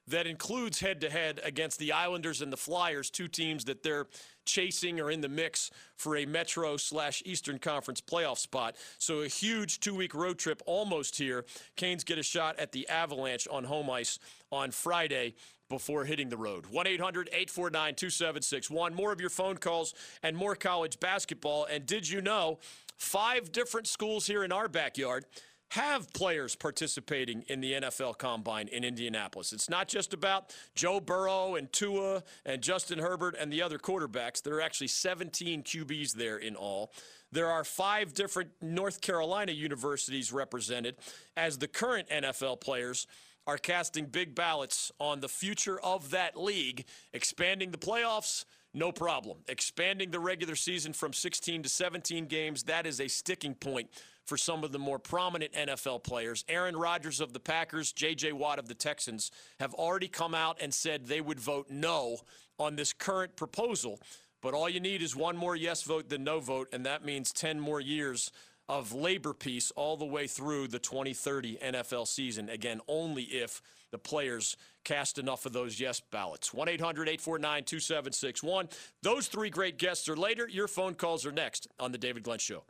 that 0.08 0.28
includes 0.28 0.80
head 0.80 1.02
to 1.02 1.10
head 1.10 1.40
against 1.44 1.80
the 1.80 1.92
Islanders 1.92 2.42
and 2.42 2.52
the 2.52 2.58
Flyers, 2.58 3.10
two 3.10 3.28
teams 3.28 3.66
that 3.66 3.84
they're 3.84 4.08
chasing 4.46 5.00
or 5.00 5.12
in 5.12 5.22
the 5.22 5.30
mix 5.30 5.72
for 5.96 6.18
a 6.18 6.26
Metro 6.26 6.78
slash 6.78 7.22
Eastern 7.26 7.60
Conference 7.60 8.02
playoff 8.02 8.38
spot. 8.38 8.76
So 8.98 9.22
a 9.22 9.28
huge 9.28 9.80
two 9.80 9.96
week 9.96 10.14
road 10.14 10.40
trip 10.40 10.62
almost 10.66 11.18
here. 11.18 11.46
Canes 11.76 12.04
get 12.04 12.18
a 12.18 12.24
shot 12.24 12.60
at 12.60 12.72
the 12.72 12.88
Avalanche 12.90 13.48
on 13.50 13.64
home 13.64 13.90
ice 13.90 14.20
on 14.52 14.72
Friday 14.72 15.36
before 15.70 16.04
hitting 16.04 16.30
the 16.30 16.38
road. 16.38 16.66
1 16.68 16.86
800 16.88 17.30
849 17.30 17.96
2761. 17.96 18.94
More 18.94 19.12
of 19.12 19.22
your 19.22 19.30
phone 19.30 19.58
calls 19.58 19.94
and 20.22 20.36
more 20.36 20.56
college 20.56 21.00
basketball. 21.00 21.66
And 21.66 21.86
did 21.86 22.10
you 22.10 22.22
know 22.22 22.60
five 22.98 23.52
different 23.52 23.88
schools 23.88 24.28
here 24.28 24.44
in 24.44 24.52
our 24.52 24.68
backyard? 24.68 25.26
Have 25.72 26.12
players 26.12 26.54
participating 26.54 27.44
in 27.48 27.62
the 27.62 27.72
NFL 27.72 28.18
Combine 28.18 28.68
in 28.68 28.84
Indianapolis. 28.84 29.54
It's 29.54 29.70
not 29.70 29.88
just 29.88 30.14
about 30.14 30.54
Joe 30.76 31.00
Burrow 31.00 31.56
and 31.56 31.72
Tua 31.72 32.24
and 32.46 32.62
Justin 32.62 33.00
Herbert 33.00 33.38
and 33.40 33.54
the 33.54 33.62
other 33.62 33.78
quarterbacks. 33.78 34.42
There 34.44 34.56
are 34.56 34.62
actually 34.62 34.90
17 34.90 35.64
QBs 35.64 36.12
there 36.12 36.38
in 36.38 36.58
all. 36.58 36.92
There 37.32 37.48
are 37.48 37.64
five 37.64 38.14
different 38.14 38.52
North 38.62 39.00
Carolina 39.00 39.54
universities 39.54 40.34
represented 40.34 40.98
as 41.38 41.58
the 41.58 41.70
current 41.70 42.10
NFL 42.10 42.60
players 42.60 43.08
are 43.48 43.58
casting 43.58 44.08
big 44.08 44.36
ballots 44.36 44.92
on 45.00 45.22
the 45.22 45.30
future 45.30 45.80
of 45.80 46.12
that 46.12 46.36
league, 46.38 46.84
expanding 47.14 47.72
the 47.72 47.78
playoffs. 47.78 48.44
No 48.74 48.92
problem. 48.92 49.38
Expanding 49.48 50.12
the 50.12 50.20
regular 50.20 50.56
season 50.56 50.92
from 50.92 51.14
16 51.14 51.64
to 51.64 51.70
17 51.70 52.26
games, 52.26 52.64
that 52.64 52.86
is 52.86 53.00
a 53.00 53.08
sticking 53.08 53.54
point 53.56 53.90
for 54.32 54.38
some 54.38 54.64
of 54.64 54.72
the 54.72 54.80
more 54.80 54.98
prominent 54.98 55.52
NFL 55.52 56.06
players. 56.06 56.46
Aaron 56.48 56.78
Rodgers 56.78 57.20
of 57.20 57.34
the 57.34 57.40
Packers, 57.42 57.92
J.J. 57.92 58.32
Watt 58.32 58.60
of 58.60 58.70
the 58.70 58.74
Texans 58.74 59.30
have 59.60 59.74
already 59.74 60.08
come 60.08 60.34
out 60.34 60.58
and 60.62 60.74
said 60.74 61.06
they 61.06 61.20
would 61.20 61.38
vote 61.38 61.68
no 61.70 62.16
on 62.58 62.78
this 62.78 62.94
current 62.94 63.36
proposal. 63.36 64.00
But 64.42 64.54
all 64.54 64.70
you 64.70 64.80
need 64.80 65.02
is 65.02 65.18
one 65.18 65.36
more 65.36 65.54
yes 65.54 65.84
vote 65.84 66.08
than 66.08 66.24
no 66.24 66.40
vote, 66.40 66.70
and 66.72 66.86
that 66.86 67.04
means 67.04 67.34
10 67.34 67.60
more 67.60 67.82
years 67.82 68.32
of 68.70 68.94
labor 68.94 69.34
peace 69.34 69.70
all 69.72 69.98
the 69.98 70.06
way 70.06 70.28
through 70.28 70.70
the 70.70 70.80
2030 70.80 71.58
NFL 71.58 72.08
season. 72.08 72.48
Again, 72.48 72.80
only 72.88 73.24
if 73.24 73.62
the 73.92 73.98
players 73.98 74.56
cast 74.86 75.18
enough 75.18 75.46
of 75.46 75.52
those 75.52 75.78
yes 75.78 76.00
ballots. 76.00 76.54
1 76.54 76.70
800 76.70 77.10
849 77.10 77.66
2761. 77.66 78.70
Those 79.02 79.28
three 79.28 79.50
great 79.50 79.78
guests 79.78 80.08
are 80.08 80.16
later. 80.16 80.48
Your 80.48 80.70
phone 80.70 80.94
calls 80.94 81.26
are 81.26 81.34
next 81.34 81.68
on 81.82 81.92
The 81.92 81.98
David 81.98 82.24
Glenn 82.24 82.40
Show. 82.40 82.64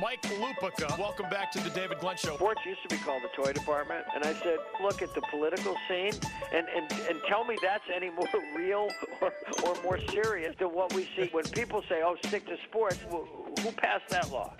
Mike 0.00 0.20
Lupica, 0.22 0.98
welcome 0.98 1.28
back 1.30 1.50
to 1.50 1.58
the 1.58 1.70
David 1.70 1.98
Glenn 2.00 2.18
Show. 2.18 2.34
Sports 2.34 2.60
used 2.66 2.82
to 2.82 2.88
be 2.94 3.00
called 3.02 3.22
the 3.22 3.42
toy 3.42 3.52
department, 3.52 4.04
and 4.14 4.24
I 4.24 4.34
said, 4.34 4.58
look 4.82 5.00
at 5.00 5.14
the 5.14 5.22
political 5.30 5.74
scene 5.88 6.12
and, 6.52 6.66
and, 6.68 6.92
and 7.08 7.18
tell 7.26 7.44
me 7.44 7.56
that's 7.62 7.84
any 7.94 8.10
more 8.10 8.28
real 8.56 8.88
or, 9.22 9.32
or 9.64 9.82
more 9.82 9.98
serious 10.10 10.54
than 10.58 10.68
what 10.68 10.92
we 10.92 11.08
see 11.16 11.28
when 11.32 11.44
people 11.44 11.82
say, 11.88 12.02
oh, 12.04 12.16
stick 12.26 12.46
to 12.46 12.56
sports. 12.68 12.98
Who 13.10 13.72
passed 13.72 14.08
that 14.10 14.30
law? 14.30 14.52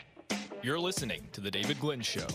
You're 0.63 0.81
listening 0.81 1.29
to 1.33 1.43
the 1.43 1.51
David 1.51 1.81
Glenn 1.81 2.01
Show. 2.01 2.27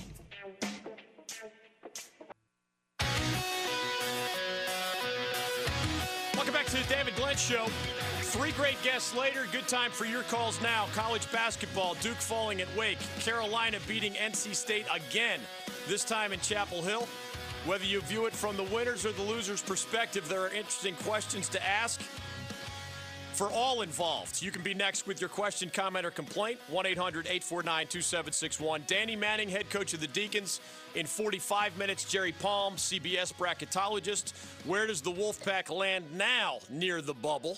David 6.92 7.16
Glenn 7.16 7.38
Show. 7.38 7.68
Three 8.20 8.52
great 8.52 8.76
guests 8.84 9.16
later. 9.16 9.46
Good 9.54 9.70
time 9.70 9.92
for 9.92 10.04
your 10.04 10.24
calls 10.24 10.62
now. 10.62 10.88
College 10.94 11.32
basketball, 11.32 11.96
Duke 12.02 12.18
falling 12.18 12.60
at 12.60 12.68
Wake, 12.76 12.98
Carolina 13.20 13.78
beating 13.88 14.12
NC 14.14 14.54
State 14.54 14.86
again, 14.94 15.40
this 15.88 16.04
time 16.04 16.34
in 16.34 16.42
Chapel 16.42 16.82
Hill. 16.82 17.08
Whether 17.66 17.86
you 17.86 18.02
view 18.02 18.26
it 18.26 18.34
from 18.34 18.58
the 18.58 18.64
winners 18.64 19.06
or 19.06 19.14
the 19.14 19.22
losers' 19.22 19.62
perspective, 19.62 20.28
there 20.28 20.42
are 20.42 20.50
interesting 20.50 20.96
questions 20.96 21.48
to 21.50 21.66
ask 21.66 22.02
for 23.34 23.50
all 23.52 23.82
involved. 23.82 24.42
You 24.42 24.52
can 24.52 24.62
be 24.62 24.74
next 24.74 25.08
with 25.08 25.20
your 25.20 25.30
question, 25.30 25.70
comment, 25.70 26.06
or 26.06 26.12
complaint. 26.12 26.60
1 26.70 26.86
800 26.86 27.26
849 27.26 27.88
2761. 27.88 28.84
Danny 28.88 29.16
Manning, 29.16 29.50
head 29.50 29.70
coach 29.70 29.94
of 29.94 30.00
the 30.00 30.08
Deacons. 30.08 30.60
In 30.96 31.06
45 31.06 31.78
minutes, 31.78 32.04
Jerry 32.04 32.34
Palm, 32.34 32.76
CBS 32.76 33.34
bracketologist. 33.34 34.34
Where 34.66 34.88
does 34.88 35.02
the 35.02 35.12
Wolfpack 35.12 35.70
land 35.70 36.06
now 36.14 36.60
near 36.70 37.02
the 37.02 37.14
bubble? 37.14 37.58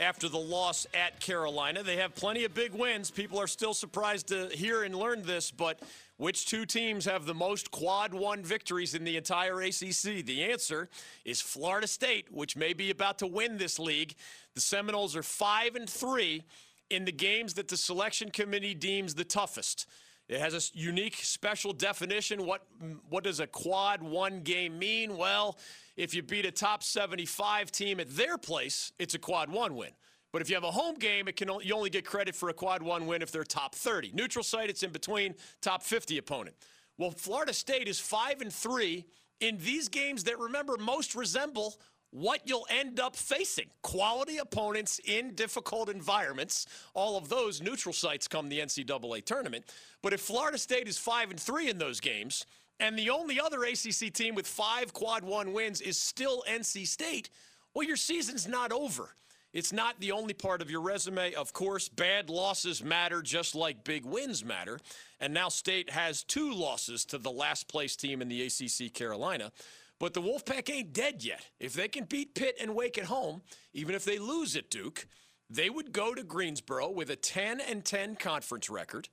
after 0.00 0.30
the 0.30 0.38
loss 0.38 0.86
at 0.94 1.20
Carolina. 1.20 1.82
They 1.82 1.96
have 1.96 2.14
plenty 2.14 2.44
of 2.44 2.54
big 2.54 2.72
wins. 2.72 3.10
People 3.10 3.38
are 3.38 3.46
still 3.46 3.74
surprised 3.74 4.28
to 4.28 4.48
hear 4.48 4.82
and 4.82 4.94
learn 4.94 5.22
this, 5.22 5.50
but 5.50 5.78
which 6.20 6.44
two 6.44 6.66
teams 6.66 7.06
have 7.06 7.24
the 7.24 7.32
most 7.32 7.70
quad 7.70 8.12
one 8.12 8.42
victories 8.42 8.94
in 8.94 9.04
the 9.04 9.16
entire 9.16 9.62
ACC? 9.62 10.22
The 10.22 10.44
answer 10.52 10.90
is 11.24 11.40
Florida 11.40 11.86
State, 11.86 12.30
which 12.30 12.58
may 12.58 12.74
be 12.74 12.90
about 12.90 13.18
to 13.20 13.26
win 13.26 13.56
this 13.56 13.78
league. 13.78 14.14
The 14.54 14.60
Seminoles 14.60 15.16
are 15.16 15.22
5 15.22 15.76
and 15.76 15.88
3 15.88 16.42
in 16.90 17.06
the 17.06 17.12
games 17.12 17.54
that 17.54 17.68
the 17.68 17.76
selection 17.78 18.30
committee 18.30 18.74
deems 18.74 19.14
the 19.14 19.24
toughest. 19.24 19.86
It 20.28 20.40
has 20.40 20.52
a 20.52 20.78
unique 20.78 21.16
special 21.16 21.72
definition. 21.72 22.44
What 22.44 22.66
what 23.08 23.24
does 23.24 23.40
a 23.40 23.46
quad 23.46 24.02
one 24.02 24.42
game 24.42 24.78
mean? 24.78 25.16
Well, 25.16 25.56
if 25.96 26.14
you 26.14 26.22
beat 26.22 26.44
a 26.44 26.52
top 26.52 26.82
75 26.82 27.72
team 27.72 27.98
at 27.98 28.10
their 28.10 28.36
place, 28.36 28.92
it's 28.98 29.14
a 29.14 29.18
quad 29.18 29.50
one 29.50 29.74
win. 29.74 29.90
But 30.32 30.42
if 30.42 30.48
you 30.48 30.54
have 30.54 30.64
a 30.64 30.70
home 30.70 30.94
game, 30.94 31.28
it 31.28 31.36
can 31.36 31.48
you 31.62 31.74
only 31.74 31.90
get 31.90 32.04
credit 32.04 32.34
for 32.34 32.48
a 32.48 32.54
quad 32.54 32.82
one 32.82 33.06
win 33.06 33.22
if 33.22 33.32
they're 33.32 33.44
top 33.44 33.74
30. 33.74 34.12
Neutral 34.14 34.44
site, 34.44 34.70
it's 34.70 34.82
in 34.82 34.90
between 34.90 35.34
top 35.60 35.82
50 35.82 36.18
opponent. 36.18 36.56
Well, 36.98 37.10
Florida 37.10 37.52
State 37.52 37.88
is 37.88 37.98
five 37.98 38.40
and 38.40 38.52
three 38.52 39.06
in 39.40 39.56
these 39.58 39.88
games 39.88 40.24
that 40.24 40.38
remember 40.38 40.76
most 40.76 41.14
resemble 41.14 41.76
what 42.10 42.42
you'll 42.44 42.66
end 42.68 42.98
up 42.98 43.14
facing 43.14 43.66
quality 43.82 44.38
opponents 44.38 45.00
in 45.04 45.34
difficult 45.34 45.88
environments. 45.88 46.66
All 46.94 47.16
of 47.16 47.28
those 47.28 47.62
neutral 47.62 47.92
sites 47.92 48.28
come 48.28 48.48
the 48.48 48.58
NCAA 48.58 49.24
tournament. 49.24 49.64
But 50.02 50.12
if 50.12 50.20
Florida 50.20 50.58
State 50.58 50.88
is 50.88 50.98
five 50.98 51.30
and 51.30 51.38
three 51.38 51.70
in 51.70 51.78
those 51.78 52.00
games, 52.00 52.46
and 52.80 52.98
the 52.98 53.10
only 53.10 53.40
other 53.40 53.62
ACC 53.62 54.12
team 54.12 54.34
with 54.34 54.46
five 54.46 54.92
quad 54.92 55.22
one 55.22 55.52
wins 55.52 55.80
is 55.80 55.98
still 55.98 56.42
NC 56.48 56.86
State, 56.86 57.30
well, 57.74 57.86
your 57.86 57.96
season's 57.96 58.48
not 58.48 58.72
over. 58.72 59.14
It's 59.52 59.72
not 59.72 59.98
the 59.98 60.12
only 60.12 60.32
part 60.32 60.62
of 60.62 60.70
your 60.70 60.80
resume. 60.80 61.34
Of 61.34 61.52
course, 61.52 61.88
bad 61.88 62.30
losses 62.30 62.84
matter 62.84 63.20
just 63.20 63.54
like 63.54 63.82
big 63.82 64.04
wins 64.04 64.44
matter. 64.44 64.78
And 65.18 65.34
now 65.34 65.48
State 65.48 65.90
has 65.90 66.22
two 66.22 66.52
losses 66.52 67.04
to 67.06 67.18
the 67.18 67.32
last 67.32 67.66
place 67.66 67.96
team 67.96 68.22
in 68.22 68.28
the 68.28 68.42
ACC, 68.42 68.92
Carolina. 68.92 69.50
But 69.98 70.14
the 70.14 70.22
Wolfpack 70.22 70.70
ain't 70.70 70.92
dead 70.92 71.24
yet. 71.24 71.44
If 71.58 71.74
they 71.74 71.88
can 71.88 72.04
beat 72.04 72.34
Pitt 72.34 72.56
and 72.60 72.74
Wake 72.74 72.96
at 72.96 73.04
home, 73.04 73.42
even 73.74 73.94
if 73.94 74.04
they 74.04 74.18
lose 74.18 74.56
at 74.56 74.70
Duke, 74.70 75.06
they 75.50 75.68
would 75.68 75.92
go 75.92 76.14
to 76.14 76.22
Greensboro 76.22 76.88
with 76.90 77.10
a 77.10 77.16
10 77.16 77.60
and 77.60 77.84
10 77.84 78.16
conference 78.16 78.70
record 78.70 79.08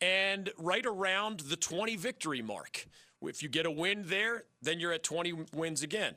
and 0.00 0.50
right 0.56 0.86
around 0.86 1.40
the 1.40 1.56
20 1.56 1.96
victory 1.96 2.40
mark. 2.40 2.86
If 3.20 3.42
you 3.42 3.48
get 3.48 3.66
a 3.66 3.70
win 3.70 4.04
there, 4.06 4.44
then 4.62 4.80
you're 4.80 4.92
at 4.92 5.02
20 5.02 5.32
wins 5.52 5.82
again. 5.82 6.14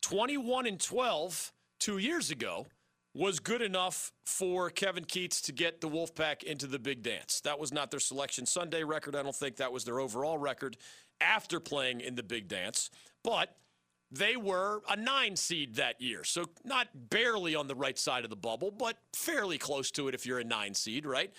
21 0.00 0.66
and 0.66 0.80
12 0.80 1.52
two 1.78 1.98
years 1.98 2.30
ago 2.30 2.66
was 3.14 3.40
good 3.40 3.62
enough 3.62 4.12
for 4.24 4.70
Kevin 4.70 5.04
Keatts 5.04 5.42
to 5.42 5.52
get 5.52 5.80
the 5.80 5.88
Wolfpack 5.88 6.42
into 6.42 6.66
the 6.66 6.78
big 6.78 7.02
dance. 7.02 7.40
That 7.40 7.58
was 7.58 7.72
not 7.72 7.90
their 7.90 8.00
selection 8.00 8.46
Sunday 8.46 8.84
record. 8.84 9.14
I 9.14 9.22
don't 9.22 9.36
think 9.36 9.56
that 9.56 9.72
was 9.72 9.84
their 9.84 10.00
overall 10.00 10.38
record 10.38 10.76
after 11.20 11.60
playing 11.60 12.00
in 12.00 12.14
the 12.14 12.22
big 12.22 12.48
dance. 12.48 12.90
But 13.22 13.54
they 14.10 14.36
were 14.36 14.82
a 14.88 14.96
nine 14.96 15.36
seed 15.36 15.76
that 15.76 16.00
year. 16.00 16.24
So 16.24 16.46
not 16.64 16.88
barely 17.10 17.54
on 17.54 17.66
the 17.66 17.74
right 17.74 17.98
side 17.98 18.24
of 18.24 18.30
the 18.30 18.36
bubble, 18.36 18.70
but 18.70 18.98
fairly 19.14 19.58
close 19.58 19.90
to 19.92 20.08
it 20.08 20.14
if 20.14 20.26
you're 20.26 20.38
a 20.38 20.44
nine 20.44 20.74
seed, 20.74 21.06
right? 21.06 21.32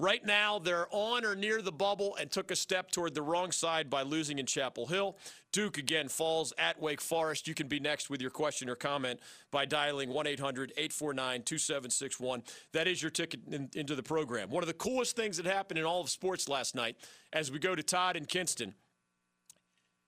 Right 0.00 0.24
now, 0.24 0.58
they're 0.58 0.86
on 0.90 1.26
or 1.26 1.34
near 1.34 1.60
the 1.60 1.70
bubble 1.70 2.16
and 2.16 2.30
took 2.30 2.50
a 2.50 2.56
step 2.56 2.90
toward 2.90 3.14
the 3.14 3.20
wrong 3.20 3.52
side 3.52 3.90
by 3.90 4.00
losing 4.00 4.38
in 4.38 4.46
Chapel 4.46 4.86
Hill. 4.86 5.18
Duke 5.52 5.76
again 5.76 6.08
falls 6.08 6.54
at 6.56 6.80
Wake 6.80 7.02
Forest. 7.02 7.46
You 7.46 7.54
can 7.54 7.68
be 7.68 7.78
next 7.78 8.08
with 8.08 8.22
your 8.22 8.30
question 8.30 8.70
or 8.70 8.76
comment 8.76 9.20
by 9.50 9.66
dialing 9.66 10.08
1 10.08 10.26
800 10.26 10.72
849 10.78 11.42
2761. 11.42 12.42
That 12.72 12.88
is 12.88 13.02
your 13.02 13.10
ticket 13.10 13.40
in, 13.50 13.68
into 13.74 13.94
the 13.94 14.02
program. 14.02 14.48
One 14.48 14.62
of 14.62 14.68
the 14.68 14.72
coolest 14.72 15.16
things 15.16 15.36
that 15.36 15.44
happened 15.44 15.78
in 15.78 15.84
all 15.84 16.00
of 16.00 16.08
sports 16.08 16.48
last 16.48 16.74
night 16.74 16.96
as 17.34 17.52
we 17.52 17.58
go 17.58 17.74
to 17.74 17.82
Todd 17.82 18.16
and 18.16 18.26
Kinston. 18.26 18.72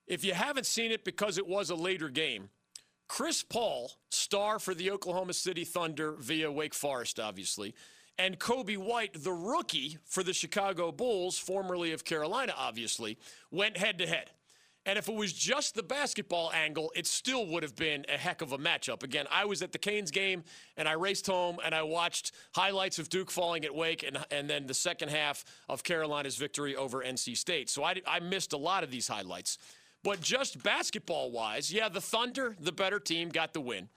If 0.07 0.24
you 0.24 0.32
haven't 0.32 0.64
seen 0.64 0.90
it 0.90 1.05
because 1.05 1.36
it 1.36 1.47
was 1.47 1.68
a 1.68 1.76
later 1.76 2.09
game, 2.09 2.49
Chris 3.09 3.43
Paul, 3.43 3.93
star 4.11 4.59
for 4.59 4.72
the 4.72 4.90
Oklahoma 4.90 5.34
City 5.34 5.66
Thunder 5.66 6.12
via 6.12 6.51
Wake 6.51 6.72
Forest, 6.72 7.20
obviously 7.20 7.74
and 8.19 8.39
Coby 8.39 8.77
White, 8.77 9.23
the 9.23 9.33
rookie 9.33 9.99
for 10.05 10.23
the 10.23 10.33
Chicago 10.33 10.93
Bulls, 10.93 11.39
formerly 11.39 11.93
of 11.93 12.05
Carolina, 12.05 12.55
obviously, 12.57 13.19
went 13.51 13.77
head 13.77 13.99
to 13.99 14.07
head. 14.07 14.31
And 14.85 14.99
if 14.99 15.09
it 15.09 15.15
was 15.15 15.33
just 15.33 15.77
the 15.77 15.83
basketball 15.83 16.51
angle, 16.53 16.91
it 16.97 17.07
still 17.07 17.47
would 17.47 17.63
have 17.63 17.77
been 17.77 18.05
a 18.09 18.19
heck 18.19 18.43
of 18.43 18.51
a 18.51 18.59
matchup. 18.59 19.05
Again, 19.05 19.27
I 19.31 19.45
was 19.45 19.63
at 19.63 19.71
the 19.71 19.79
Canes 19.79 20.11
game 20.11 20.43
and 20.77 20.89
I 20.89 20.93
raced 20.93 21.29
home 21.29 21.59
and 21.65 21.73
I 21.73 21.83
watched 21.83 22.33
highlights 22.53 22.99
of 22.99 23.09
Duke 23.09 23.31
falling 23.31 23.65
at 23.65 23.73
Wake 23.73 24.03
and, 24.03 24.19
and 24.33 24.51
then 24.51 24.67
the 24.67 24.75
second 24.75 25.11
half 25.11 25.45
of 25.69 25.85
Carolina's 25.85 26.37
victory 26.37 26.75
over 26.75 26.99
NC 26.99 27.37
State. 27.37 27.71
So 27.71 27.85
I, 27.85 28.03
I 28.09 28.19
missed 28.19 28.55
a 28.55 28.57
lot 28.57 28.83
of 28.83 28.91
these 28.91 29.07
highlights. 29.07 29.57
But 30.03 30.21
just 30.21 30.61
basketball 30.65 31.31
wise, 31.31 31.73
yeah, 31.73 31.89
the 31.89 32.01
Thunder, 32.01 32.57
the 32.59 32.73
better 32.73 32.99
team, 32.99 33.29
got 33.29 33.53
the 33.53 33.61
win. 33.61 33.89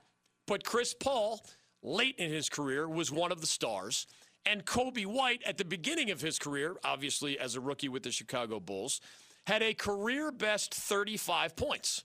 But 0.45 0.63
Chris 0.63 0.93
Paul, 0.93 1.43
late 1.85 2.15
in 2.17 2.31
his 2.31 2.49
career 2.49 2.89
was 2.89 3.11
one 3.11 3.31
of 3.31 3.41
the 3.41 3.47
stars. 3.47 4.07
And 4.45 4.65
Coby 4.65 5.05
White, 5.05 5.41
at 5.45 5.57
the 5.57 5.65
beginning 5.65 6.11
of 6.11 6.21
his 6.21 6.37
career, 6.37 6.75
obviously 6.83 7.39
as 7.39 7.55
a 7.55 7.61
rookie 7.61 7.89
with 7.89 8.03
the 8.03 8.11
Chicago 8.11 8.59
Bulls, 8.59 9.01
had 9.47 9.61
a 9.61 9.73
career 9.73 10.31
best 10.31 10.73
35 10.73 11.55
points. 11.55 12.03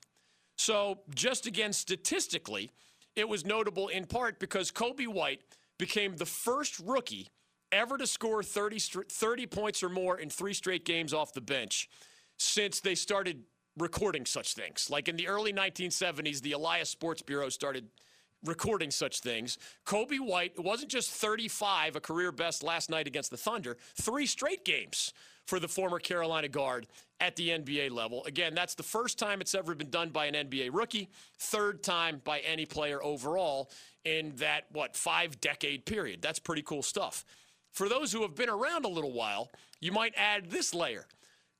So, 0.56 1.00
just 1.14 1.46
again, 1.46 1.72
statistically, 1.72 2.70
it 3.16 3.28
was 3.28 3.44
notable 3.44 3.88
in 3.88 4.04
part 4.04 4.38
because 4.38 4.70
Coby 4.70 5.08
White 5.08 5.40
became 5.78 6.16
the 6.16 6.26
first 6.26 6.78
rookie 6.78 7.28
ever 7.72 7.96
to 7.96 8.06
score 8.06 8.42
30, 8.42 8.78
30 8.78 9.46
points 9.46 9.82
or 9.82 9.88
more 9.88 10.18
in 10.18 10.28
three 10.28 10.52
straight 10.52 10.84
games 10.84 11.14
off 11.14 11.32
the 11.32 11.40
bench 11.40 11.88
since 12.36 12.80
they 12.80 12.94
started 12.94 13.42
recording 13.78 14.26
such 14.26 14.54
things. 14.54 14.88
Like 14.90 15.08
in 15.08 15.16
the 15.16 15.28
early 15.28 15.52
1970s, 15.52 16.42
the 16.42 16.52
Elias 16.52 16.90
Sports 16.90 17.22
Bureau 17.22 17.48
started 17.48 17.88
recording 18.44 18.90
such 18.90 19.20
things. 19.20 19.58
Coby 19.84 20.18
White 20.18 20.58
wasn't 20.62 20.90
just 20.90 21.10
35, 21.10 21.96
a 21.96 22.00
career 22.00 22.32
best 22.32 22.62
last 22.62 22.90
night 22.90 23.06
against 23.06 23.30
the 23.30 23.36
Thunder, 23.36 23.76
three 23.94 24.26
straight 24.26 24.64
games 24.64 25.12
for 25.46 25.58
the 25.58 25.68
former 25.68 25.98
Carolina 25.98 26.48
guard 26.48 26.86
at 27.18 27.36
the 27.36 27.48
NBA 27.48 27.90
level. 27.90 28.24
Again, 28.24 28.54
that's 28.54 28.74
the 28.74 28.82
first 28.82 29.18
time 29.18 29.40
it's 29.40 29.54
ever 29.54 29.74
been 29.74 29.90
done 29.90 30.10
by 30.10 30.26
an 30.26 30.34
NBA 30.34 30.70
rookie, 30.72 31.08
third 31.38 31.82
time 31.82 32.20
by 32.24 32.38
any 32.40 32.66
player 32.66 33.02
overall 33.02 33.70
in 34.04 34.32
that, 34.36 34.64
what, 34.72 34.96
five 34.96 35.40
decade 35.40 35.84
period. 35.84 36.22
That's 36.22 36.38
pretty 36.38 36.62
cool 36.62 36.82
stuff. 36.82 37.24
For 37.72 37.88
those 37.88 38.12
who 38.12 38.22
have 38.22 38.34
been 38.34 38.48
around 38.48 38.84
a 38.84 38.88
little 38.88 39.12
while, 39.12 39.50
you 39.80 39.92
might 39.92 40.14
add 40.16 40.50
this 40.50 40.74
layer. 40.74 41.06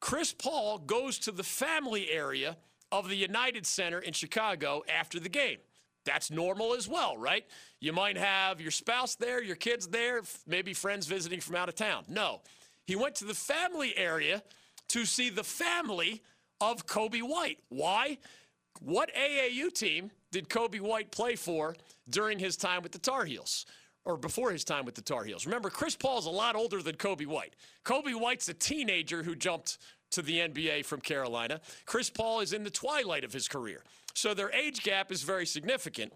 Chris 0.00 0.32
Paul 0.32 0.78
goes 0.78 1.18
to 1.20 1.32
the 1.32 1.42
family 1.42 2.10
area 2.10 2.56
of 2.90 3.08
the 3.08 3.16
United 3.16 3.66
Center 3.66 3.98
in 3.98 4.12
Chicago 4.12 4.82
after 4.88 5.20
the 5.20 5.28
game. 5.28 5.58
That's 6.04 6.30
normal 6.30 6.74
as 6.74 6.88
well, 6.88 7.16
right? 7.16 7.44
You 7.80 7.92
might 7.92 8.16
have 8.16 8.60
your 8.60 8.70
spouse 8.70 9.14
there, 9.14 9.42
your 9.42 9.56
kids 9.56 9.86
there, 9.88 10.22
maybe 10.46 10.72
friends 10.72 11.06
visiting 11.06 11.40
from 11.40 11.56
out 11.56 11.68
of 11.68 11.74
town. 11.74 12.04
No. 12.08 12.40
He 12.86 12.96
went 12.96 13.14
to 13.16 13.24
the 13.24 13.34
family 13.34 13.96
area 13.96 14.42
to 14.88 15.04
see 15.04 15.30
the 15.30 15.44
family 15.44 16.22
of 16.60 16.86
Coby 16.86 17.22
White. 17.22 17.58
Why? 17.68 18.18
What 18.80 19.10
AAU 19.14 19.72
team 19.72 20.10
did 20.32 20.48
Coby 20.48 20.80
White 20.80 21.10
play 21.10 21.36
for 21.36 21.76
during 22.08 22.38
his 22.38 22.56
time 22.56 22.82
with 22.82 22.92
the 22.92 22.98
Tar 22.98 23.24
Heels? 23.24 23.66
Or 24.06 24.16
before 24.16 24.50
his 24.50 24.64
time 24.64 24.86
with 24.86 24.94
the 24.94 25.02
Tar 25.02 25.24
Heels. 25.24 25.44
Remember, 25.44 25.68
Chris 25.68 25.94
Paul's 25.94 26.24
a 26.24 26.30
lot 26.30 26.56
older 26.56 26.82
than 26.82 26.96
Coby 26.96 27.26
White. 27.26 27.54
Coby 27.84 28.18
White's 28.18 28.48
a 28.48 28.54
teenager 28.54 29.22
who 29.22 29.36
jumped 29.36 29.76
to 30.12 30.22
the 30.22 30.38
NBA 30.38 30.84
from 30.84 31.00
Carolina. 31.00 31.60
Chris 31.84 32.10
Paul 32.10 32.40
is 32.40 32.52
in 32.52 32.64
the 32.64 32.70
twilight 32.70 33.24
of 33.24 33.32
his 33.32 33.46
career. 33.46 33.84
So 34.14 34.34
their 34.34 34.52
age 34.52 34.82
gap 34.82 35.12
is 35.12 35.22
very 35.22 35.46
significant. 35.46 36.12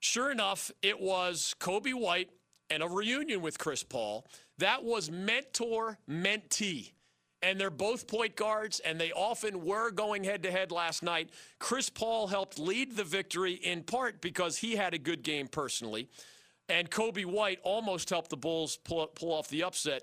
Sure 0.00 0.30
enough, 0.30 0.70
it 0.82 1.00
was 1.00 1.54
Coby 1.58 1.94
White 1.94 2.30
and 2.70 2.82
a 2.82 2.88
reunion 2.88 3.40
with 3.40 3.58
Chris 3.58 3.82
Paul. 3.82 4.26
That 4.58 4.84
was 4.84 5.10
mentor 5.10 5.98
mentee. 6.08 6.92
And 7.40 7.60
they're 7.60 7.70
both 7.70 8.08
point 8.08 8.34
guards, 8.34 8.80
and 8.80 9.00
they 9.00 9.12
often 9.12 9.64
were 9.64 9.92
going 9.92 10.24
head 10.24 10.42
to 10.42 10.50
head 10.50 10.72
last 10.72 11.04
night. 11.04 11.30
Chris 11.60 11.88
Paul 11.88 12.26
helped 12.26 12.58
lead 12.58 12.96
the 12.96 13.04
victory 13.04 13.52
in 13.52 13.84
part 13.84 14.20
because 14.20 14.56
he 14.56 14.74
had 14.74 14.92
a 14.92 14.98
good 14.98 15.22
game 15.22 15.46
personally. 15.46 16.08
And 16.68 16.90
Coby 16.90 17.24
White 17.24 17.60
almost 17.62 18.10
helped 18.10 18.30
the 18.30 18.36
Bulls 18.36 18.76
pull, 18.76 19.06
pull 19.06 19.32
off 19.32 19.48
the 19.48 19.62
upset 19.62 20.02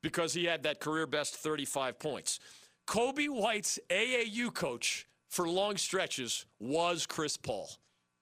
because 0.00 0.32
he 0.32 0.44
had 0.44 0.62
that 0.62 0.78
career 0.78 1.08
best 1.08 1.34
35 1.34 1.98
points. 1.98 2.38
Coby 2.86 3.28
White's 3.28 3.80
AAU 3.90 4.54
coach 4.54 5.06
for 5.28 5.48
long 5.48 5.76
stretches 5.76 6.46
was 6.58 7.06
Chris 7.06 7.36
Paul. 7.36 7.68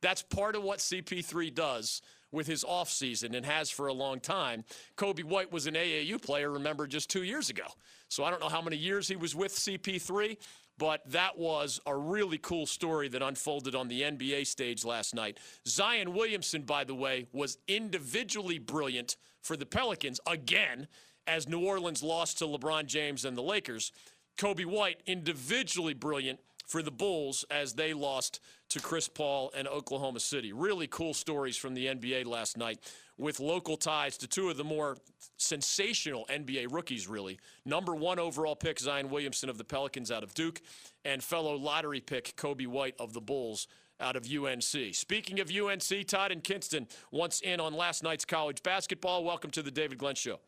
That's 0.03 0.23
part 0.23 0.57
of 0.57 0.63
what 0.63 0.81
CP3 0.81 1.55
does 1.55 2.03
with 2.31 2.47
his 2.47 2.65
offseason 2.65 3.35
and 3.35 3.47
has 3.47 3.71
for 3.71 3.87
a 3.87 3.93
long 3.93 4.21
time. 4.21 4.65
Coby 4.97 5.25
White 5.25 5.53
was 5.53 5.67
an 5.67 5.75
AAU 5.75 6.21
player, 6.21 6.51
remember, 6.51 6.87
just 6.87 7.09
two 7.09 7.23
years 7.23 7.49
ago. 7.49 7.65
So 8.09 8.25
I 8.25 8.31
don't 8.31 8.41
know 8.41 8.49
how 8.49 8.61
many 8.61 8.77
years 8.77 9.09
he 9.09 9.17
was 9.17 9.35
with 9.35 9.55
CP3, 9.55 10.37
but 10.77 11.01
that 11.11 11.39
was 11.39 11.81
a 11.87 11.97
really 11.97 12.39
cool 12.39 12.67
story 12.67 13.09
that 13.09 13.23
unfolded 13.23 13.75
on 13.75 13.89
the 13.89 14.03
NBA 14.03 14.47
stage 14.47 14.85
last 14.85 15.15
night. 15.15 15.39
Zion 15.67 16.13
Williamson, 16.13 16.63
by 16.63 16.85
the 16.85 16.95
way, 16.95 17.29
was 17.33 17.59
individually 17.69 18.59
brilliant 18.59 19.17
for 19.41 19.57
the 19.57 19.67
Pelicans 19.67 20.21
again 20.27 20.89
as 21.27 21.49
New 21.49 21.61
Orleans 21.61 22.03
lost 22.03 22.39
to 22.39 22.47
LeBron 22.47 22.87
James 22.87 23.25
and 23.25 23.37
the 23.37 23.43
Lakers. 23.43 23.93
Coby 24.37 24.67
White, 24.67 25.01
individually 25.07 25.95
brilliant 25.95 26.41
for 26.67 26.83
the 26.83 26.91
Bulls 26.91 27.45
as 27.51 27.75
they 27.75 27.93
lost 27.95 28.41
to 28.71 28.81
Chris 28.81 29.09
Paul 29.09 29.53
and 29.57 29.69
Oklahoma 29.69 30.21
City. 30.21 30.53
Really 30.53 30.87
cool 30.87 31.15
stories 31.15 31.57
from 31.57 31.75
the 31.75 31.87
NBA 31.87 32.27
last 32.27 32.57
night 32.57 32.81
with 33.17 33.39
local 33.41 33.77
ties 33.77 34.17
to 34.19 34.27
two 34.27 34.51
of 34.51 34.57
the 34.57 34.65
more 34.65 34.97
sensational 35.37 36.27
NBA 36.31 36.73
rookies, 36.73 37.07
really. 37.07 37.39
Number 37.65 37.95
one 37.95 38.19
overall 38.19 38.57
pick, 38.57 38.81
Zion 38.81 39.11
Williamson 39.11 39.49
of 39.49 39.59
the 39.59 39.65
Pelicans 39.65 40.11
out 40.11 40.23
of 40.23 40.35
Duke, 40.35 40.61
and 41.05 41.23
fellow 41.23 41.57
lottery 41.57 42.01
pick, 42.01 42.35
Coby 42.37 42.67
White 42.67 42.95
of 42.99 43.13
the 43.13 43.21
Bulls 43.21 43.69
out 44.01 44.17
of 44.17 44.27
UNC. 44.27 44.95
Speaking 44.95 45.41
of 45.41 45.51
UNC, 45.51 46.07
Todd 46.07 46.33
and 46.33 46.43
Kinston 46.43 46.89
once 47.13 47.41
in 47.41 47.61
on 47.61 47.75
last 47.75 48.03
night's 48.03 48.25
college 48.25 48.63
basketball. 48.63 49.25
Welcome 49.25 49.51
to 49.53 49.63
the 49.63 49.71
David 49.71 49.99
Glenn 49.99 50.17
Show. 50.17 50.41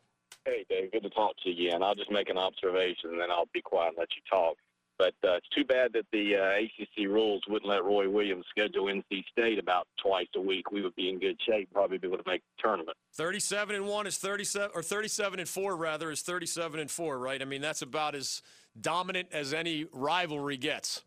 Hey, 0.45 0.65
Dave. 0.69 0.91
Good 0.91 1.03
to 1.03 1.09
talk 1.09 1.35
to 1.43 1.49
you 1.49 1.69
again. 1.69 1.83
I'll 1.83 1.95
just 1.95 2.11
make 2.11 2.29
an 2.29 2.37
observation 2.37 3.11
and 3.11 3.19
then 3.19 3.31
I'll 3.31 3.49
be 3.53 3.61
quiet 3.61 3.89
and 3.89 3.97
let 3.97 4.09
you 4.15 4.21
talk. 4.29 4.57
But 4.97 5.13
uh, 5.23 5.35
it's 5.35 5.49
too 5.55 5.63
bad 5.63 5.93
that 5.93 6.05
the 6.11 6.35
uh, 6.35 6.63
ACC 6.63 7.07
rules 7.07 7.43
wouldn't 7.47 7.69
let 7.69 7.83
Roy 7.83 8.09
Williams 8.09 8.45
schedule 8.49 8.85
NC 8.85 9.23
State 9.31 9.59
about 9.59 9.87
twice 10.01 10.27
a 10.35 10.41
week. 10.41 10.71
We 10.71 10.81
would 10.81 10.95
be 10.95 11.09
in 11.09 11.19
good 11.19 11.37
shape, 11.47 11.69
probably 11.71 11.99
be 11.99 12.07
able 12.07 12.17
to 12.17 12.23
make 12.25 12.41
the 12.41 12.63
tournament. 12.63 12.97
Thirty-seven 13.13 13.75
and 13.75 13.85
one 13.85 14.07
is 14.07 14.17
thirty-seven, 14.17 14.71
or 14.73 14.81
thirty-seven 14.81 15.39
and 15.39 15.47
four 15.47 15.75
rather 15.75 16.09
is 16.09 16.21
thirty-seven 16.21 16.79
and 16.79 16.89
four, 16.89 17.19
right? 17.19 17.41
I 17.41 17.45
mean, 17.45 17.61
that's 17.61 17.83
about 17.83 18.15
as 18.15 18.41
dominant 18.79 19.29
as 19.31 19.53
any 19.53 19.85
rivalry 19.91 20.57
gets. 20.57 21.03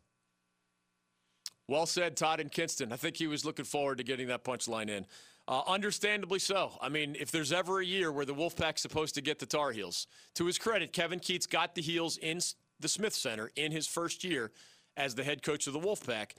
Well 1.66 1.86
said, 1.86 2.16
Todd 2.16 2.40
and 2.40 2.50
Kinston. 2.50 2.92
I 2.92 2.96
think 2.96 3.16
he 3.16 3.26
was 3.26 3.44
looking 3.44 3.64
forward 3.64 3.98
to 3.98 4.04
getting 4.04 4.28
that 4.28 4.44
punchline 4.44 4.88
in. 4.88 5.06
Uh, 5.46 5.62
understandably 5.66 6.38
so. 6.38 6.72
I 6.80 6.88
mean, 6.88 7.16
if 7.18 7.30
there's 7.30 7.52
ever 7.52 7.80
a 7.80 7.84
year 7.84 8.12
where 8.12 8.24
the 8.24 8.34
Wolfpack's 8.34 8.82
supposed 8.82 9.14
to 9.16 9.20
get 9.20 9.38
the 9.40 9.46
Tar 9.46 9.72
Heels, 9.72 10.06
to 10.34 10.46
his 10.46 10.58
credit, 10.58 10.92
Kevin 10.92 11.18
Keatts 11.18 11.48
got 11.48 11.74
the 11.74 11.82
Heels 11.82 12.18
in 12.18 12.40
the 12.80 12.88
Smith 12.88 13.14
Center 13.14 13.50
in 13.56 13.72
his 13.72 13.86
first 13.86 14.24
year 14.24 14.50
as 14.96 15.14
the 15.14 15.24
head 15.24 15.42
coach 15.42 15.66
of 15.66 15.72
the 15.72 15.80
Wolfpack. 15.80 16.32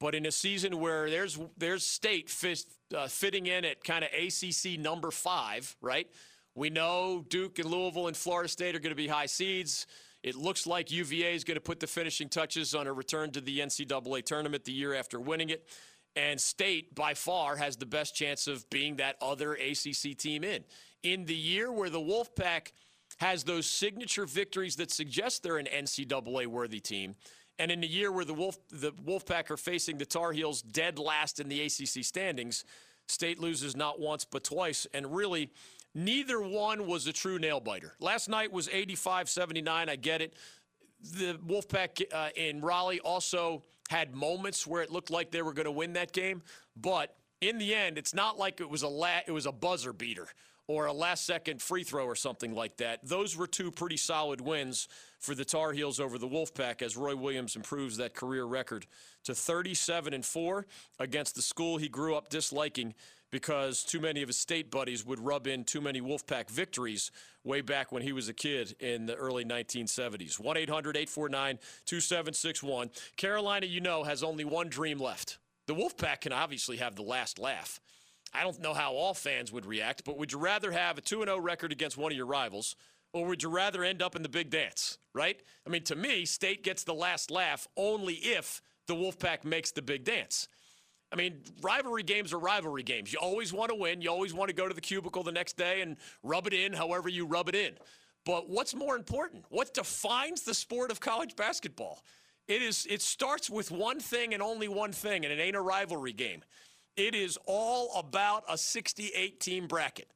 But 0.00 0.14
in 0.14 0.26
a 0.26 0.32
season 0.32 0.80
where 0.80 1.10
there's 1.10 1.38
there's 1.56 1.84
state 1.84 2.30
fit, 2.30 2.64
uh, 2.96 3.08
fitting 3.08 3.46
in 3.46 3.64
at 3.64 3.82
kind 3.82 4.04
of 4.04 4.10
ACC 4.12 4.78
number 4.78 5.10
five, 5.10 5.76
right? 5.80 6.08
We 6.54 6.70
know 6.70 7.24
Duke 7.28 7.58
and 7.58 7.70
Louisville 7.70 8.08
and 8.08 8.16
Florida 8.16 8.48
State 8.48 8.74
are 8.74 8.80
going 8.80 8.90
to 8.90 8.96
be 8.96 9.08
high 9.08 9.26
seeds. 9.26 9.86
It 10.22 10.34
looks 10.34 10.66
like 10.66 10.90
UVA 10.90 11.34
is 11.34 11.44
going 11.44 11.56
to 11.56 11.60
put 11.60 11.78
the 11.78 11.86
finishing 11.86 12.28
touches 12.28 12.74
on 12.74 12.86
a 12.86 12.92
return 12.92 13.30
to 13.32 13.40
the 13.40 13.60
NCAA 13.60 14.24
tournament 14.24 14.64
the 14.64 14.72
year 14.72 14.94
after 14.94 15.20
winning 15.20 15.50
it. 15.50 15.68
And 16.16 16.40
State, 16.40 16.96
by 16.96 17.14
far, 17.14 17.56
has 17.56 17.76
the 17.76 17.86
best 17.86 18.16
chance 18.16 18.48
of 18.48 18.68
being 18.70 18.96
that 18.96 19.16
other 19.20 19.54
ACC 19.54 20.16
team 20.16 20.42
in. 20.42 20.64
In 21.04 21.26
the 21.26 21.34
year 21.34 21.70
where 21.70 21.90
the 21.90 22.00
Wolfpack 22.00 22.72
has 23.18 23.44
those 23.44 23.66
signature 23.66 24.26
victories 24.26 24.76
that 24.76 24.90
suggest 24.90 25.42
they're 25.42 25.58
an 25.58 25.66
NCAA 25.66 26.46
worthy 26.46 26.80
team, 26.80 27.16
and 27.58 27.70
in 27.70 27.80
the 27.80 27.88
year 27.88 28.12
where 28.12 28.24
the 28.24 28.34
Wolf 28.34 28.58
the 28.70 28.92
Wolfpack 28.92 29.50
are 29.50 29.56
facing 29.56 29.98
the 29.98 30.06
Tar 30.06 30.32
Heels 30.32 30.62
dead 30.62 30.98
last 30.98 31.40
in 31.40 31.48
the 31.48 31.60
ACC 31.62 32.04
standings, 32.04 32.64
State 33.08 33.40
loses 33.40 33.76
not 33.76 33.98
once 33.98 34.24
but 34.24 34.44
twice, 34.44 34.86
and 34.92 35.14
really 35.14 35.50
neither 35.94 36.40
one 36.40 36.86
was 36.86 37.06
a 37.06 37.12
true 37.12 37.38
nail 37.38 37.58
biter. 37.58 37.94
Last 38.00 38.28
night 38.28 38.52
was 38.52 38.68
85-79. 38.68 39.88
I 39.88 39.96
get 39.96 40.20
it. 40.20 40.34
The 41.00 41.38
Wolfpack 41.46 42.02
uh, 42.12 42.28
in 42.36 42.60
Raleigh 42.60 43.00
also 43.00 43.62
had 43.88 44.14
moments 44.14 44.66
where 44.66 44.82
it 44.82 44.90
looked 44.90 45.10
like 45.10 45.30
they 45.30 45.42
were 45.42 45.54
going 45.54 45.64
to 45.64 45.72
win 45.72 45.94
that 45.94 46.12
game, 46.12 46.42
but 46.76 47.16
in 47.40 47.58
the 47.58 47.74
end, 47.74 47.96
it's 47.98 48.12
not 48.12 48.38
like 48.38 48.60
it 48.60 48.68
was 48.68 48.82
a 48.82 48.88
la- 48.88 49.20
it 49.26 49.32
was 49.32 49.46
a 49.46 49.52
buzzer 49.52 49.92
beater 49.92 50.28
or 50.68 50.86
a 50.86 50.92
last 50.92 51.24
second 51.24 51.60
free 51.60 51.82
throw 51.82 52.04
or 52.04 52.14
something 52.14 52.54
like 52.54 52.76
that. 52.76 53.00
Those 53.02 53.36
were 53.36 53.46
two 53.46 53.70
pretty 53.70 53.96
solid 53.96 54.40
wins 54.40 54.86
for 55.18 55.34
the 55.34 55.44
Tar 55.44 55.72
Heels 55.72 55.98
over 55.98 56.18
the 56.18 56.28
Wolfpack 56.28 56.82
as 56.82 56.96
Roy 56.96 57.16
Williams 57.16 57.56
improves 57.56 57.96
that 57.96 58.14
career 58.14 58.44
record 58.44 58.86
to 59.24 59.34
37 59.34 60.14
and 60.14 60.24
4 60.24 60.66
against 61.00 61.34
the 61.34 61.42
school 61.42 61.78
he 61.78 61.88
grew 61.88 62.14
up 62.14 62.28
disliking 62.28 62.94
because 63.30 63.82
too 63.82 64.00
many 64.00 64.22
of 64.22 64.28
his 64.28 64.38
state 64.38 64.70
buddies 64.70 65.04
would 65.04 65.20
rub 65.20 65.46
in 65.46 65.64
too 65.64 65.80
many 65.80 66.00
Wolfpack 66.00 66.50
victories 66.50 67.10
way 67.44 67.60
back 67.60 67.90
when 67.90 68.02
he 68.02 68.12
was 68.12 68.28
a 68.28 68.34
kid 68.34 68.76
in 68.80 69.06
the 69.06 69.14
early 69.14 69.44
1970s. 69.44 70.38
1 70.38 70.56
800 70.56 70.96
849 70.96 71.58
2761. 71.86 72.90
Carolina, 73.16 73.66
you 73.66 73.80
know, 73.80 74.04
has 74.04 74.22
only 74.22 74.44
one 74.44 74.68
dream 74.68 74.98
left. 74.98 75.38
The 75.66 75.74
Wolfpack 75.74 76.22
can 76.22 76.32
obviously 76.32 76.78
have 76.78 76.94
the 76.94 77.02
last 77.02 77.38
laugh. 77.38 77.80
I 78.32 78.42
don't 78.42 78.60
know 78.60 78.74
how 78.74 78.92
all 78.92 79.14
fans 79.14 79.52
would 79.52 79.66
react, 79.66 80.04
but 80.04 80.18
would 80.18 80.32
you 80.32 80.38
rather 80.38 80.70
have 80.70 80.98
a 80.98 81.00
2 81.00 81.24
0 81.24 81.38
record 81.38 81.72
against 81.72 81.96
one 81.96 82.12
of 82.12 82.16
your 82.16 82.26
rivals, 82.26 82.76
or 83.12 83.26
would 83.26 83.42
you 83.42 83.48
rather 83.48 83.84
end 83.84 84.02
up 84.02 84.14
in 84.14 84.22
the 84.22 84.28
big 84.28 84.50
dance, 84.50 84.98
right? 85.14 85.40
I 85.66 85.70
mean, 85.70 85.82
to 85.84 85.96
me, 85.96 86.24
State 86.24 86.62
gets 86.62 86.84
the 86.84 86.94
last 86.94 87.30
laugh 87.30 87.66
only 87.76 88.14
if 88.14 88.60
the 88.86 88.94
Wolfpack 88.94 89.44
makes 89.44 89.70
the 89.70 89.82
big 89.82 90.04
dance. 90.04 90.48
I 91.10 91.16
mean, 91.16 91.40
rivalry 91.62 92.02
games 92.02 92.32
are 92.34 92.38
rivalry 92.38 92.82
games. 92.82 93.12
You 93.12 93.18
always 93.20 93.52
want 93.52 93.70
to 93.70 93.74
win. 93.74 94.02
You 94.02 94.10
always 94.10 94.34
want 94.34 94.48
to 94.48 94.54
go 94.54 94.68
to 94.68 94.74
the 94.74 94.80
cubicle 94.80 95.22
the 95.22 95.32
next 95.32 95.56
day 95.56 95.80
and 95.80 95.96
rub 96.22 96.46
it 96.46 96.52
in 96.52 96.74
however 96.74 97.08
you 97.08 97.24
rub 97.24 97.48
it 97.48 97.54
in. 97.54 97.74
But 98.26 98.50
what's 98.50 98.74
more 98.74 98.94
important? 98.94 99.46
What 99.48 99.72
defines 99.72 100.42
the 100.42 100.52
sport 100.52 100.90
of 100.90 101.00
college 101.00 101.34
basketball? 101.34 102.02
It 102.46 102.60
is 102.60 102.86
it 102.90 103.00
starts 103.00 103.48
with 103.48 103.70
one 103.70 104.00
thing 104.00 104.34
and 104.34 104.42
only 104.42 104.68
one 104.68 104.92
thing, 104.92 105.24
and 105.24 105.32
it 105.32 105.40
ain't 105.40 105.56
a 105.56 105.60
rivalry 105.60 106.12
game. 106.12 106.42
It 106.98 107.14
is 107.14 107.38
all 107.46 107.92
about 107.96 108.42
a 108.48 108.58
68 108.58 109.38
team 109.38 109.68
bracket. 109.68 110.10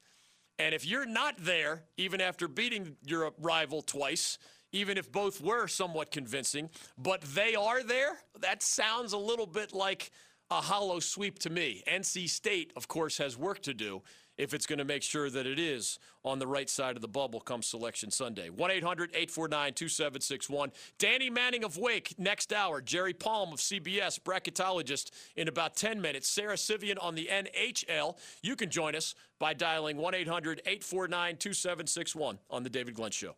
And 0.59 0.75
if 0.75 0.85
you're 0.85 1.07
not 1.07 1.37
there, 1.39 1.85
even 1.97 2.21
after 2.21 2.49
beating 2.49 2.97
your 3.07 3.31
rival 3.39 3.83
twice, 3.83 4.37
even 4.73 4.99
if 4.99 5.13
both 5.13 5.41
were 5.41 5.69
somewhat 5.69 6.11
convincing, 6.11 6.71
but 6.99 7.21
they 7.21 7.55
are 7.55 7.85
there, 7.85 8.19
that 8.41 8.65
sounds 8.65 9.13
a 9.13 9.19
little 9.19 9.47
bit 9.47 9.73
like 9.73 10.11
a 10.51 10.57
hollow 10.57 10.99
sweep 10.99 11.39
to 11.41 11.51
me. 11.51 11.85
NC 11.87 12.29
State, 12.29 12.73
of 12.75 12.89
course, 12.89 13.17
has 13.19 13.39
work 13.39 13.63
to 13.63 13.75
do 13.75 14.03
if 14.43 14.53
it's 14.53 14.67
going 14.67 14.81
to 14.81 14.85
make 14.85 15.05
sure 15.05 15.31
that 15.31 15.47
it 15.47 15.61
is 15.61 16.01
on 16.25 16.41
the 16.41 16.47
right 16.47 16.69
side 16.69 16.97
of 16.97 17.03
the 17.03 17.09
bubble 17.09 17.41
come 17.41 17.63
Selection 17.63 18.11
Sunday. 18.11 18.51
1 18.51 18.71
800 18.73 19.11
849 19.11 19.73
2761. 19.73 20.73
Danny 20.99 21.31
Manning 21.31 21.63
of 21.63 21.79
Wake 21.79 22.15
next 22.19 22.53
hour. 22.53 22.81
Jerry 22.81 23.15
Palm 23.15 23.53
of 23.53 23.61
CBS, 23.61 24.19
bracketologist, 24.19 25.13
in 25.37 25.47
about 25.47 25.77
10 25.77 26.01
minutes. 26.01 26.29
Sarah 26.29 26.57
Civian 26.57 26.99
on 26.99 27.15
the 27.15 27.29
NHL. 27.33 28.17
You 28.43 28.57
can 28.57 28.69
join 28.69 28.97
us 28.97 29.15
by 29.39 29.55
dialing 29.55 29.97
1 29.97 30.15
800 30.15 30.61
849 30.67 31.37
2761 31.37 32.39
on 32.51 32.63
The 32.65 32.71
David 32.71 32.95
Glenn 32.95 33.13
Show. 33.13 33.37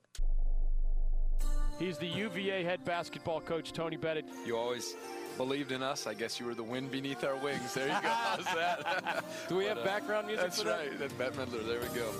He's 1.78 1.98
the 1.98 2.06
UVA 2.06 2.62
head 2.62 2.82
basketball 2.84 3.42
coach, 3.42 3.72
Tony 3.72 3.96
Bennett. 3.96 4.24
You 4.46 4.56
always 4.56 4.96
believed 5.36 5.72
in 5.72 5.82
us. 5.82 6.06
I 6.06 6.14
guess 6.14 6.38
you 6.38 6.46
were 6.46 6.54
the 6.54 6.62
wind 6.62 6.90
beneath 6.90 7.24
our 7.24 7.36
wings. 7.36 7.74
There 7.74 7.86
you 7.86 7.92
go. 7.92 7.98
How's 8.08 8.44
that? 8.44 9.24
Do 9.48 9.56
we 9.56 9.64
but, 9.64 9.76
have 9.76 9.78
uh, 9.78 9.84
background 9.84 10.26
music 10.26 10.44
that's 10.44 10.58
for 10.62 10.68
that? 10.68 10.78
right. 10.78 10.98
That's 10.98 11.12
Bette 11.14 11.36
Midler. 11.36 11.66
There 11.66 11.80
we 11.80 11.88
go. 11.88 12.10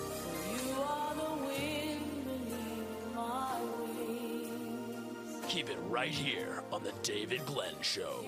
Keep 5.48 5.70
it 5.70 5.78
right 5.88 6.10
here 6.10 6.64
on 6.72 6.82
the 6.82 6.92
David 7.02 7.46
Glenn 7.46 7.74
Show. 7.80 8.24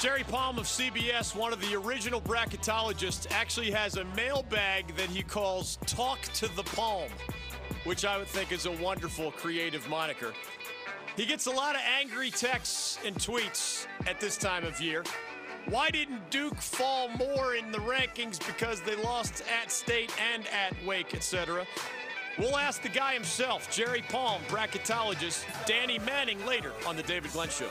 Jerry 0.00 0.24
Palm 0.24 0.58
of 0.58 0.64
CBS, 0.64 1.36
one 1.36 1.52
of 1.52 1.60
the 1.60 1.76
original 1.76 2.20
bracketologists, 2.20 3.30
actually 3.30 3.70
has 3.70 3.98
a 3.98 4.04
mailbag 4.16 4.96
that 4.96 5.08
he 5.08 5.22
calls 5.22 5.78
Talk 5.86 6.20
to 6.34 6.48
the 6.56 6.62
Palm, 6.62 7.10
which 7.84 8.04
I 8.04 8.16
would 8.16 8.26
think 8.26 8.50
is 8.52 8.66
a 8.66 8.72
wonderful 8.72 9.30
creative 9.30 9.88
moniker. 9.88 10.32
He 11.16 11.26
gets 11.26 11.46
a 11.46 11.50
lot 11.50 11.74
of 11.74 11.82
angry 12.00 12.30
texts 12.30 12.98
and 13.04 13.14
tweets 13.16 13.86
at 14.06 14.18
this 14.18 14.38
time 14.38 14.64
of 14.64 14.80
year. 14.80 15.04
Why 15.68 15.90
didn't 15.90 16.30
Duke 16.30 16.56
fall 16.56 17.08
more 17.10 17.54
in 17.54 17.70
the 17.70 17.78
rankings 17.78 18.44
because 18.44 18.80
they 18.80 18.96
lost 18.96 19.44
at 19.62 19.70
State 19.70 20.10
and 20.32 20.44
at 20.48 20.74
Wake, 20.86 21.14
etc.? 21.14 21.66
We'll 22.38 22.56
ask 22.56 22.82
the 22.82 22.88
guy 22.88 23.12
himself, 23.12 23.70
Jerry 23.70 24.02
Palm, 24.08 24.40
bracketologist, 24.48 25.44
Danny 25.66 25.98
Manning, 25.98 26.44
later 26.46 26.72
on 26.86 26.96
The 26.96 27.02
David 27.02 27.30
Glenn 27.32 27.50
Show. 27.50 27.70